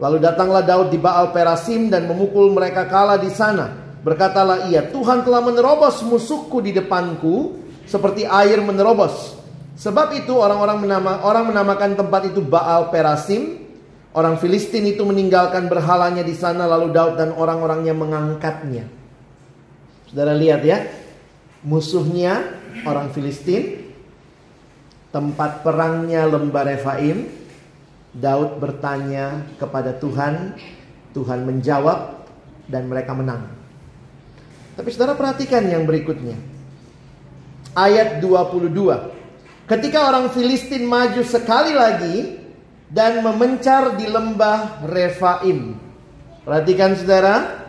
[0.00, 3.76] Lalu datanglah Daud di Baal Perasim dan memukul mereka kalah di sana.
[4.00, 7.60] Berkatalah ia, Tuhan telah menerobos musuhku di depanku
[7.90, 9.34] seperti air menerobos.
[9.74, 13.66] Sebab itu orang-orang menama, orang menamakan tempat itu Baal Perasim.
[14.10, 18.90] Orang Filistin itu meninggalkan berhalanya di sana lalu Daud dan orang-orangnya mengangkatnya.
[20.10, 20.82] Saudara lihat ya,
[21.62, 23.94] musuhnya orang Filistin,
[25.14, 27.38] tempat perangnya lembah Refaim.
[28.10, 30.58] Daud bertanya kepada Tuhan,
[31.14, 32.26] Tuhan menjawab
[32.66, 33.46] dan mereka menang.
[34.74, 36.49] Tapi saudara perhatikan yang berikutnya.
[37.70, 38.74] Ayat 22.
[39.70, 42.40] Ketika orang Filistin maju sekali lagi
[42.90, 45.78] dan memencar di lembah Refaim.
[46.42, 47.62] Perhatikan saudara,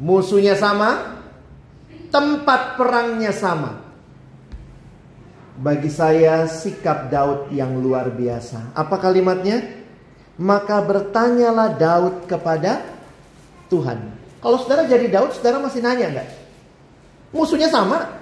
[0.00, 1.20] musuhnya sama,
[2.08, 3.84] tempat perangnya sama.
[5.60, 8.72] Bagi saya sikap Daud yang luar biasa.
[8.72, 9.84] Apa kalimatnya?
[10.40, 12.80] Maka bertanyalah Daud kepada
[13.68, 14.16] Tuhan.
[14.40, 16.28] Kalau saudara jadi Daud, saudara masih nanya enggak?
[17.36, 18.21] Musuhnya sama.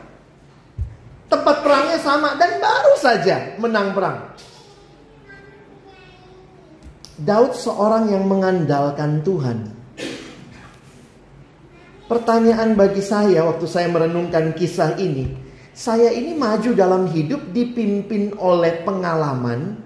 [1.31, 4.35] Tempat perangnya sama dan baru saja menang perang.
[7.21, 9.59] Daud seorang yang mengandalkan Tuhan.
[12.11, 15.31] Pertanyaan bagi saya waktu saya merenungkan kisah ini,
[15.71, 19.79] saya ini maju dalam hidup dipimpin oleh pengalaman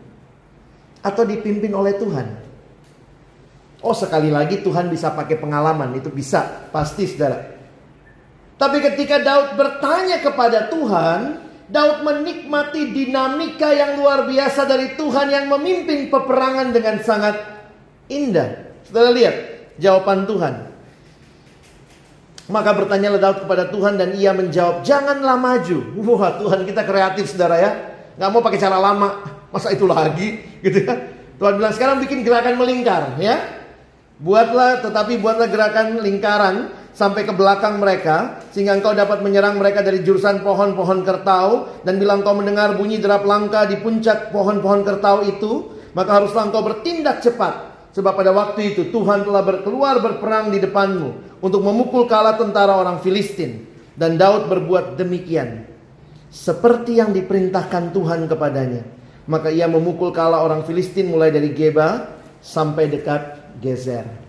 [1.05, 2.27] atau dipimpin oleh Tuhan?
[3.85, 7.53] Oh, sekali lagi Tuhan bisa pakai pengalaman, itu bisa, pasti Saudara.
[8.55, 15.47] Tapi ketika Daud bertanya kepada Tuhan, Daud menikmati dinamika yang luar biasa dari Tuhan yang
[15.51, 17.35] memimpin peperangan dengan sangat
[18.06, 18.70] indah.
[18.86, 19.36] Saudara lihat
[19.81, 20.55] jawaban Tuhan.
[22.44, 25.78] Maka bertanyalah Daud kepada Tuhan dan ia menjawab, janganlah maju.
[26.05, 27.70] Wah Tuhan kita kreatif saudara ya.
[28.20, 29.24] Gak mau pakai cara lama.
[29.48, 30.94] Masa itu lagi gitu ya.
[31.40, 33.64] Tuhan bilang sekarang bikin gerakan melingkar ya.
[34.20, 40.01] Buatlah tetapi buatlah gerakan lingkaran sampai ke belakang mereka sehingga engkau dapat menyerang mereka dari
[40.07, 45.75] jurusan pohon-pohon kertau dan bila engkau mendengar bunyi derap langka di puncak pohon-pohon kertau itu
[45.93, 51.39] maka haruslah engkau bertindak cepat sebab pada waktu itu Tuhan telah berkeluar berperang di depanmu
[51.39, 53.71] untuk memukul kala tentara orang Filistin.
[53.95, 55.71] Dan Daud berbuat demikian.
[56.27, 58.83] Seperti yang diperintahkan Tuhan kepadanya.
[59.31, 62.11] Maka ia memukul kala orang Filistin mulai dari Geba
[62.43, 64.24] sampai dekat geser.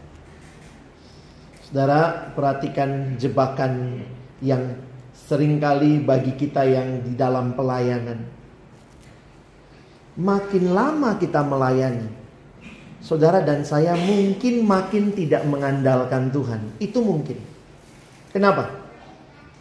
[1.76, 4.00] Saudara, perhatikan jebakan
[4.40, 4.80] yang
[5.12, 8.24] sering kali bagi kita yang di dalam pelayanan.
[10.16, 12.08] Makin lama kita melayani,
[13.04, 16.80] saudara dan saya mungkin makin tidak mengandalkan Tuhan.
[16.80, 17.44] Itu mungkin.
[18.32, 18.72] Kenapa?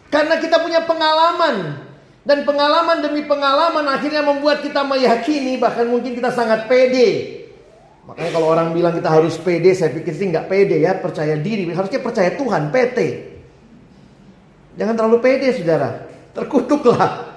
[0.07, 1.83] Karena kita punya pengalaman
[2.23, 7.43] dan pengalaman demi pengalaman akhirnya membuat kita meyakini bahkan mungkin kita sangat pede.
[8.05, 11.65] Makanya kalau orang bilang kita harus pede, saya pikir sih nggak pede ya, percaya diri.
[11.73, 12.99] Harusnya percaya Tuhan, PT.
[14.77, 16.05] Jangan terlalu pede saudara,
[16.37, 17.33] terkutuklah.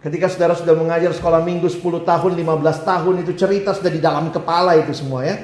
[0.00, 4.32] Ketika saudara sudah mengajar sekolah minggu 10 tahun, 15 tahun itu cerita sudah di dalam
[4.32, 5.36] kepala itu semua ya.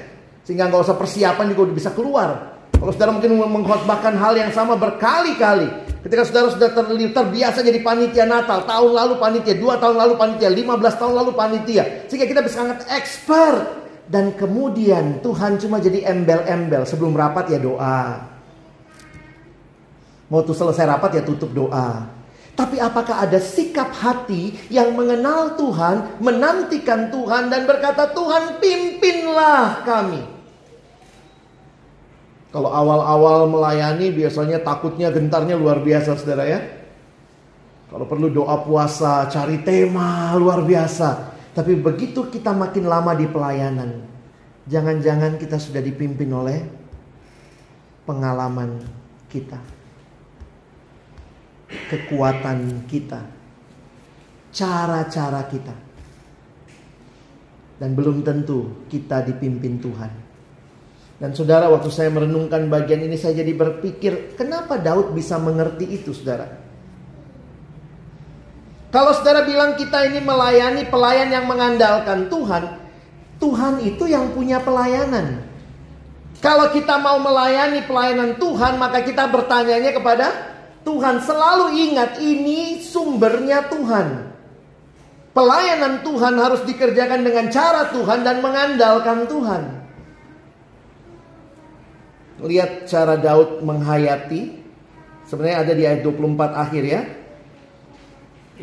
[0.49, 2.56] Sehingga nggak usah persiapan juga udah bisa keluar.
[2.77, 5.67] Kalau saudara mungkin mengkhotbahkan hal yang sama berkali-kali.
[6.07, 6.71] Ketika saudara sudah
[7.11, 8.63] terbiasa jadi panitia Natal.
[8.63, 12.07] Tahun lalu panitia, dua tahun lalu panitia, 15 tahun lalu panitia.
[12.07, 13.89] Sehingga kita bisa sangat expert.
[14.07, 16.87] Dan kemudian Tuhan cuma jadi embel-embel.
[16.87, 18.23] Sebelum rapat ya doa.
[20.31, 22.07] Mau tuh selesai rapat ya tutup doa.
[22.55, 30.36] Tapi apakah ada sikap hati yang mengenal Tuhan, menantikan Tuhan dan berkata Tuhan pimpinlah kami.
[32.55, 36.61] Kalau awal-awal melayani biasanya takutnya gentarnya luar biasa saudara ya.
[37.87, 41.37] Kalau perlu doa puasa, cari tema luar biasa.
[41.55, 44.05] Tapi begitu kita makin lama di pelayanan,
[44.69, 46.59] jangan-jangan kita sudah dipimpin oleh
[48.05, 48.85] pengalaman
[49.33, 49.57] kita
[51.67, 53.23] kekuatan kita,
[54.55, 55.75] cara-cara kita,
[57.79, 60.26] dan belum tentu kita dipimpin Tuhan.
[61.17, 66.13] Dan saudara, waktu saya merenungkan bagian ini, saya jadi berpikir, kenapa Daud bisa mengerti itu,
[66.13, 66.45] saudara?
[68.93, 72.65] Kalau saudara bilang kita ini melayani pelayan yang mengandalkan Tuhan,
[73.37, 75.45] Tuhan itu yang punya pelayanan.
[76.41, 80.27] Kalau kita mau melayani pelayanan Tuhan, maka kita bertanyanya kepada
[80.85, 84.37] Tuhan selalu ingat ini sumbernya Tuhan.
[85.33, 89.86] Pelayanan Tuhan harus dikerjakan dengan cara Tuhan dan mengandalkan Tuhan.
[92.41, 94.65] Lihat cara Daud menghayati.
[95.27, 97.03] Sebenarnya ada di ayat 24 akhir ya.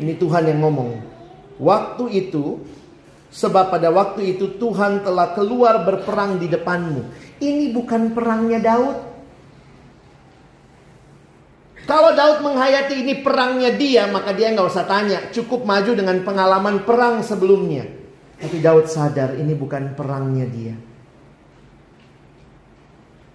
[0.00, 0.90] Ini Tuhan yang ngomong.
[1.60, 2.62] Waktu itu,
[3.30, 7.02] sebab pada waktu itu Tuhan telah keluar berperang di depanmu.
[7.38, 9.14] Ini bukan perangnya Daud,
[11.84, 15.28] kalau Daud menghayati ini perangnya dia, maka dia nggak usah tanya.
[15.28, 17.84] Cukup maju dengan pengalaman perang sebelumnya.
[18.40, 20.74] Tapi Daud sadar ini bukan perangnya dia.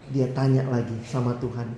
[0.10, 1.70] Dia tanya lagi sama Tuhan.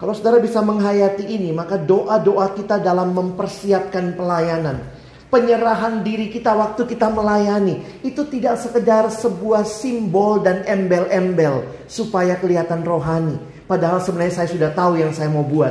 [0.00, 4.80] Kalau saudara bisa menghayati ini, maka doa-doa kita dalam mempersiapkan pelayanan,
[5.28, 12.80] penyerahan diri kita waktu kita melayani, itu tidak sekedar sebuah simbol dan embel-embel supaya kelihatan
[12.80, 13.36] rohani,
[13.70, 15.70] Padahal sebenarnya saya sudah tahu yang saya mau buat.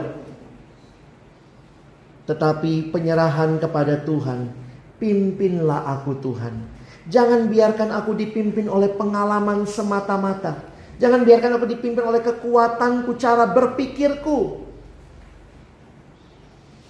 [2.31, 4.55] Tetapi penyerahan kepada Tuhan.
[4.95, 6.63] Pimpinlah aku Tuhan.
[7.11, 10.68] Jangan biarkan aku dipimpin oleh pengalaman semata-mata.
[10.99, 14.67] Jangan biarkan aku dipimpin oleh kekuatanku, cara berpikirku.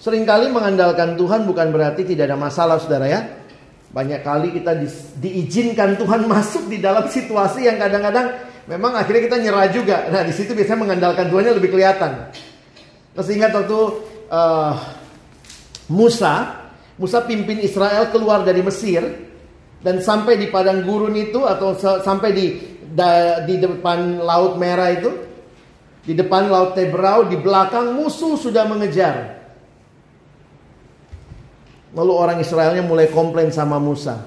[0.01, 3.21] Seringkali mengandalkan Tuhan bukan berarti tidak ada masalah saudara ya.
[3.93, 4.89] Banyak kali kita di,
[5.21, 8.33] diizinkan Tuhan masuk di dalam situasi yang kadang-kadang
[8.65, 10.09] memang akhirnya kita nyerah juga.
[10.09, 12.33] Nah di situ biasanya mengandalkan Tuhannya lebih kelihatan.
[13.13, 13.79] Terus ingat waktu
[14.33, 14.73] uh,
[15.93, 16.65] Musa,
[16.97, 19.05] Musa pimpin Israel keluar dari Mesir
[19.85, 22.45] dan sampai di padang gurun itu atau sampai di
[22.93, 25.11] da, di depan laut merah itu,
[26.03, 29.39] di depan laut Tebrau, di belakang musuh sudah mengejar.
[31.93, 34.25] Lalu orang Israelnya mulai komplain sama Musa.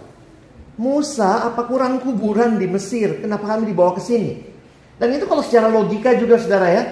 [0.74, 3.22] Musa apa kurang kuburan di Mesir?
[3.22, 4.43] Kenapa kami dibawa ke sini?
[4.98, 6.82] Dan itu kalau secara logika juga saudara ya.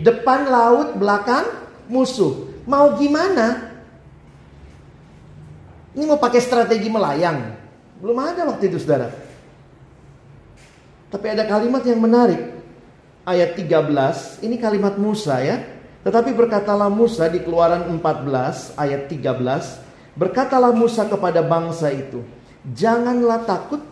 [0.00, 1.46] Depan laut, belakang
[1.90, 2.62] musuh.
[2.66, 3.70] Mau gimana?
[5.94, 7.58] Ini mau pakai strategi melayang.
[7.98, 9.29] Belum ada waktu itu saudara.
[11.10, 12.38] Tapi ada kalimat yang menarik.
[13.26, 15.58] Ayat 13, ini kalimat Musa ya.
[16.06, 20.16] Tetapi berkatalah Musa di keluaran 14 ayat 13.
[20.16, 22.24] Berkatalah Musa kepada bangsa itu.
[22.62, 23.82] Janganlah takut,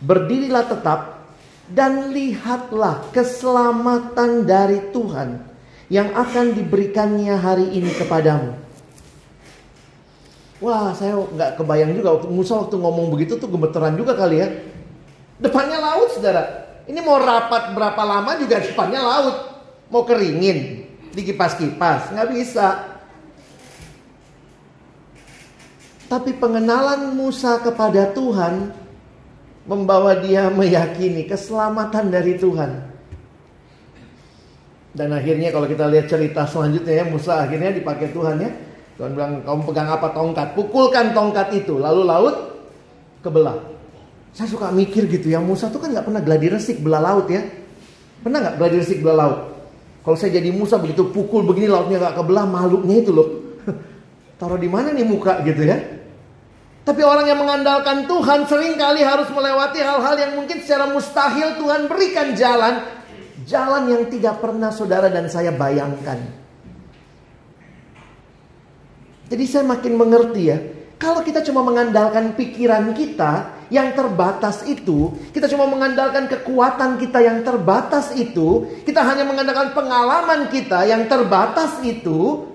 [0.00, 1.28] berdirilah tetap,
[1.68, 5.44] dan lihatlah keselamatan dari Tuhan
[5.92, 8.56] yang akan diberikannya hari ini kepadamu.
[10.58, 14.48] Wah, saya nggak kebayang juga Musa waktu ngomong begitu tuh gemeteran juga kali ya.
[15.38, 16.66] Depannya laut, saudara.
[16.88, 19.36] Ini mau rapat berapa lama juga depannya laut.
[19.88, 22.66] Mau keringin, dikipas-kipas, nggak bisa.
[26.08, 28.72] Tapi pengenalan Musa kepada Tuhan
[29.68, 32.88] membawa dia meyakini keselamatan dari Tuhan.
[34.96, 38.50] Dan akhirnya kalau kita lihat cerita selanjutnya ya Musa akhirnya dipakai Tuhan ya.
[38.96, 42.36] Tuhan bilang kamu pegang apa tongkat, pukulkan tongkat itu, lalu laut
[43.22, 43.77] kebelah.
[44.32, 47.42] Saya suka mikir gitu ya Musa tuh kan nggak pernah gladi resik belah laut ya.
[48.22, 49.38] Pernah nggak gladi resik belah laut?
[50.04, 53.28] Kalau saya jadi Musa begitu pukul begini lautnya nggak kebelah makhluknya itu loh.
[54.40, 55.78] Taruh di mana nih muka gitu ya?
[56.88, 61.84] Tapi orang yang mengandalkan Tuhan sering kali harus melewati hal-hal yang mungkin secara mustahil Tuhan
[61.84, 62.80] berikan jalan.
[63.44, 66.16] Jalan yang tidak pernah saudara dan saya bayangkan.
[69.28, 70.58] Jadi saya makin mengerti ya.
[70.96, 77.44] Kalau kita cuma mengandalkan pikiran kita yang terbatas itu, kita cuma mengandalkan kekuatan kita yang
[77.44, 82.48] terbatas itu, kita hanya mengandalkan pengalaman kita yang terbatas itu,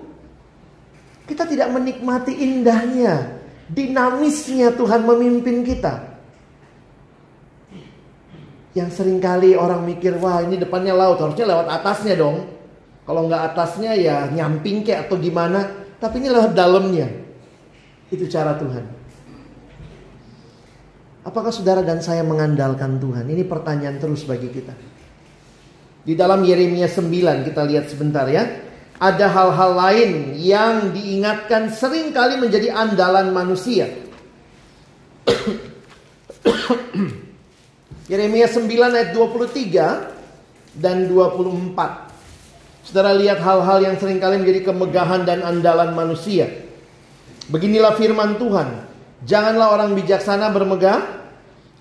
[1.30, 3.38] kita tidak menikmati indahnya,
[3.70, 6.18] dinamisnya Tuhan memimpin kita.
[8.74, 12.50] Yang sering kali orang mikir, wah ini depannya laut, harusnya lewat atasnya dong.
[13.06, 15.70] Kalau nggak atasnya ya nyamping kayak atau gimana,
[16.02, 17.06] tapi ini lewat dalamnya.
[18.10, 19.03] Itu cara Tuhan.
[21.24, 23.24] Apakah saudara dan saya mengandalkan Tuhan?
[23.24, 24.76] Ini pertanyaan terus bagi kita.
[26.04, 28.44] Di dalam Yeremia 9 kita lihat sebentar ya.
[29.00, 33.88] Ada hal-hal lain yang diingatkan sering kali menjadi andalan manusia.
[38.12, 42.84] Yeremia 9 ayat 23 dan 24.
[42.84, 46.52] Saudara lihat hal-hal yang sering kali menjadi kemegahan dan andalan manusia.
[47.48, 48.93] Beginilah firman Tuhan.
[49.24, 51.00] Janganlah orang bijaksana bermegah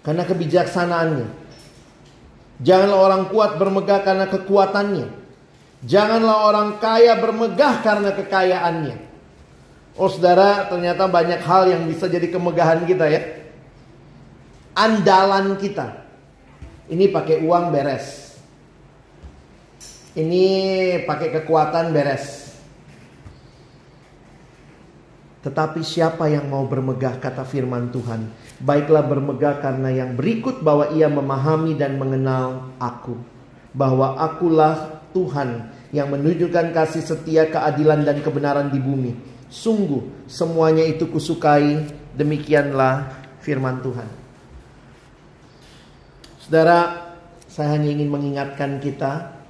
[0.04, 1.28] karena kebijaksanaannya.
[2.64, 5.08] Janganlah orang kuat bermegah karena kekuatannya.
[5.84, 8.96] Janganlah orang kaya bermegah karena kekayaannya.
[10.00, 13.22] Oh saudara, ternyata banyak hal yang bisa jadi kemegahan kita ya.
[14.74, 16.02] Andalan kita.
[16.88, 18.40] Ini pakai uang beres.
[20.16, 20.46] Ini
[21.04, 22.43] pakai kekuatan beres.
[25.44, 28.32] Tetapi siapa yang mau bermegah kata firman Tuhan
[28.64, 33.20] Baiklah bermegah karena yang berikut bahwa ia memahami dan mengenal aku.
[33.76, 39.12] Bahwa akulah Tuhan yang menunjukkan kasih setia keadilan dan kebenaran di bumi.
[39.52, 41.84] Sungguh semuanya itu kusukai.
[42.14, 43.12] Demikianlah
[43.44, 44.08] firman Tuhan.
[46.40, 47.12] Saudara
[47.50, 49.44] saya hanya ingin mengingatkan kita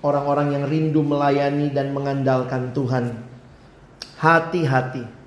[0.00, 3.20] Orang-orang yang rindu melayani dan mengandalkan Tuhan.
[4.16, 5.19] Hati-hati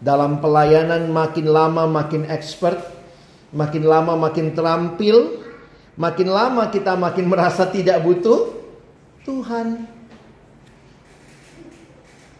[0.00, 2.80] dalam pelayanan makin lama makin expert,
[3.52, 5.44] makin lama makin terampil,
[6.00, 8.48] makin lama kita makin merasa tidak butuh
[9.28, 9.84] Tuhan.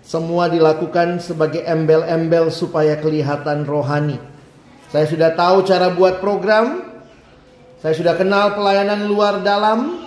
[0.00, 4.18] Semua dilakukan sebagai embel-embel supaya kelihatan rohani.
[4.90, 6.82] Saya sudah tahu cara buat program.
[7.78, 10.02] Saya sudah kenal pelayanan luar dalam.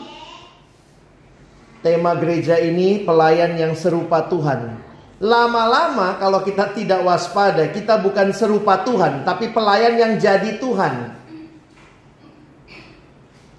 [1.80, 4.93] Tema gereja ini pelayan yang serupa Tuhan.
[5.22, 11.14] Lama-lama kalau kita tidak waspada, kita bukan serupa Tuhan, tapi pelayan yang jadi Tuhan.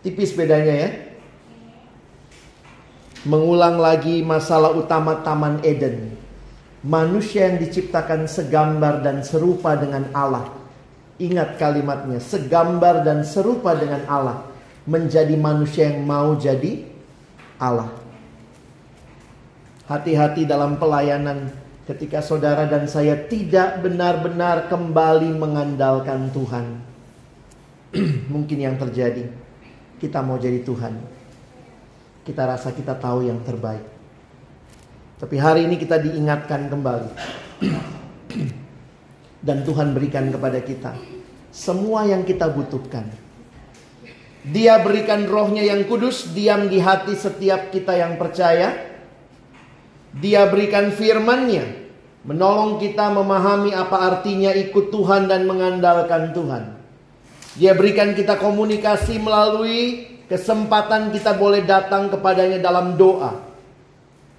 [0.05, 0.90] Tipis bedanya ya.
[3.24, 6.12] Mengulang lagi masalah utama Taman Eden.
[6.85, 10.52] Manusia yang diciptakan segambar dan serupa dengan Allah.
[11.16, 14.44] Ingat kalimatnya, segambar dan serupa dengan Allah.
[14.85, 16.85] Menjadi manusia yang mau jadi
[17.56, 18.03] Allah.
[19.85, 21.52] Hati-hati dalam pelayanan
[21.85, 26.81] ketika saudara dan saya tidak benar-benar kembali mengandalkan Tuhan.
[28.32, 29.28] Mungkin yang terjadi,
[30.01, 30.97] kita mau jadi Tuhan.
[32.24, 33.85] Kita rasa kita tahu yang terbaik.
[35.20, 37.11] Tapi hari ini kita diingatkan kembali.
[39.47, 40.97] Dan Tuhan berikan kepada kita
[41.55, 43.06] semua yang kita butuhkan.
[44.44, 48.94] Dia berikan rohnya yang kudus diam di hati setiap kita yang percaya
[50.15, 51.66] dia berikan firman-Nya,
[52.23, 56.65] menolong kita memahami apa artinya ikut Tuhan dan mengandalkan Tuhan.
[57.59, 63.55] Dia berikan kita komunikasi melalui kesempatan kita boleh datang kepadanya dalam doa.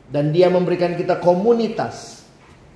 [0.06, 2.24] Dan dia memberikan kita komunitas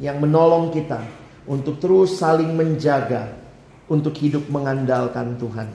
[0.01, 0.99] yang menolong kita
[1.45, 3.31] untuk terus saling menjaga
[3.85, 5.69] untuk hidup mengandalkan Tuhan.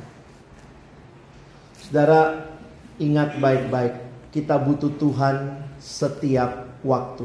[1.79, 2.51] Saudara,
[2.99, 3.95] ingat baik-baik,
[4.35, 7.25] kita butuh Tuhan setiap waktu.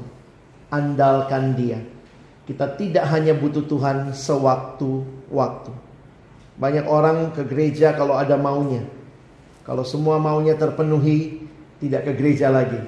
[0.71, 1.77] Andalkan dia.
[2.49, 5.71] Kita tidak hanya butuh Tuhan sewaktu-waktu.
[6.57, 8.81] Banyak orang ke gereja kalau ada maunya.
[9.61, 11.45] Kalau semua maunya terpenuhi,
[11.77, 12.81] tidak ke gereja lagi.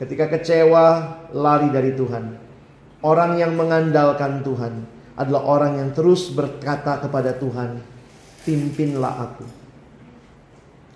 [0.00, 0.86] Ketika kecewa,
[1.36, 2.24] lari dari Tuhan.
[3.04, 4.88] Orang yang mengandalkan Tuhan
[5.20, 7.84] adalah orang yang terus berkata kepada Tuhan,
[8.42, 9.46] "Pimpinlah aku."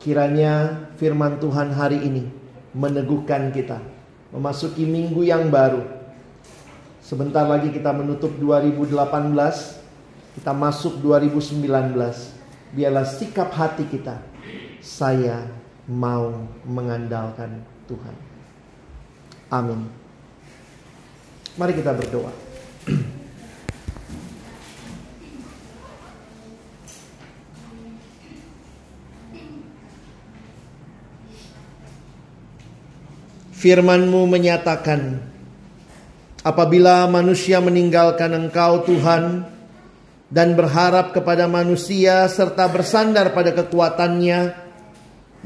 [0.03, 2.27] Kiranya firman Tuhan hari ini
[2.75, 3.92] meneguhkan kita
[4.33, 5.85] memasuki minggu yang baru.
[7.05, 8.97] Sebentar lagi kita menutup 2018,
[10.41, 11.61] kita masuk 2019.
[12.73, 14.17] Biarlah sikap hati kita,
[14.81, 15.45] saya
[15.85, 18.17] mau mengandalkan Tuhan.
[19.53, 19.85] Amin.
[21.61, 22.33] Mari kita berdoa.
[33.63, 35.23] Firman-Mu menyatakan,
[36.43, 39.47] apabila manusia meninggalkan Engkau Tuhan
[40.27, 44.59] dan berharap kepada manusia serta bersandar pada kekuatannya,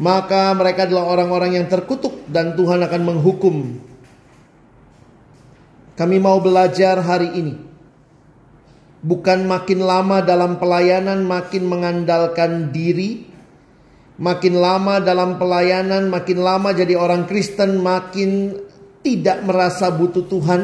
[0.00, 3.84] maka mereka adalah orang-orang yang terkutuk dan Tuhan akan menghukum.
[5.92, 7.54] Kami mau belajar hari ini.
[9.04, 13.28] Bukan makin lama dalam pelayanan makin mengandalkan diri,
[14.16, 18.56] Makin lama dalam pelayanan, makin lama jadi orang Kristen, makin
[19.04, 20.62] tidak merasa butuh Tuhan.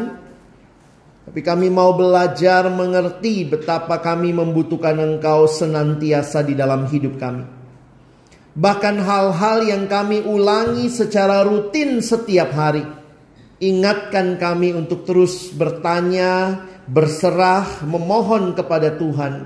[1.29, 7.45] Tapi kami mau belajar mengerti betapa kami membutuhkan Engkau senantiasa di dalam hidup kami.
[8.57, 12.85] Bahkan hal-hal yang kami ulangi secara rutin setiap hari.
[13.61, 19.45] Ingatkan kami untuk terus bertanya, berserah, memohon kepada Tuhan.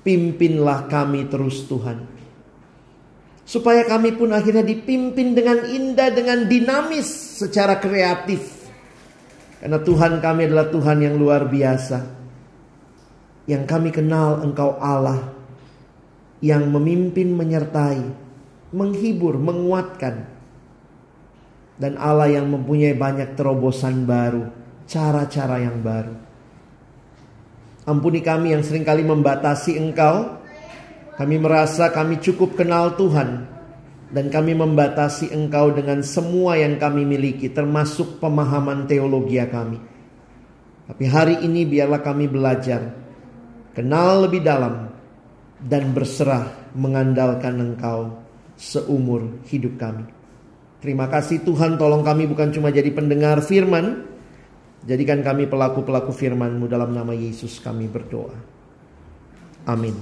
[0.00, 2.19] Pimpinlah kami terus Tuhan
[3.50, 7.10] supaya kami pun akhirnya dipimpin dengan indah, dengan dinamis
[7.42, 8.70] secara kreatif.
[9.58, 11.98] Karena Tuhan kami adalah Tuhan yang luar biasa.
[13.50, 15.34] Yang kami kenal Engkau Allah
[16.38, 18.00] yang memimpin, menyertai,
[18.70, 20.30] menghibur, menguatkan.
[21.74, 24.46] Dan Allah yang mempunyai banyak terobosan baru,
[24.86, 26.14] cara-cara yang baru.
[27.88, 30.39] Ampuni kami yang sering kali membatasi Engkau,
[31.20, 33.44] kami merasa kami cukup kenal Tuhan
[34.08, 39.76] dan kami membatasi Engkau dengan semua yang kami miliki termasuk pemahaman teologi kami.
[40.88, 42.96] Tapi hari ini biarlah kami belajar
[43.76, 44.88] kenal lebih dalam
[45.60, 48.16] dan berserah mengandalkan Engkau
[48.56, 50.08] seumur hidup kami.
[50.80, 54.08] Terima kasih Tuhan tolong kami bukan cuma jadi pendengar firman
[54.80, 58.32] Jadikan kami pelaku-pelaku firman-Mu dalam nama Yesus kami berdoa.
[59.68, 59.92] Amin.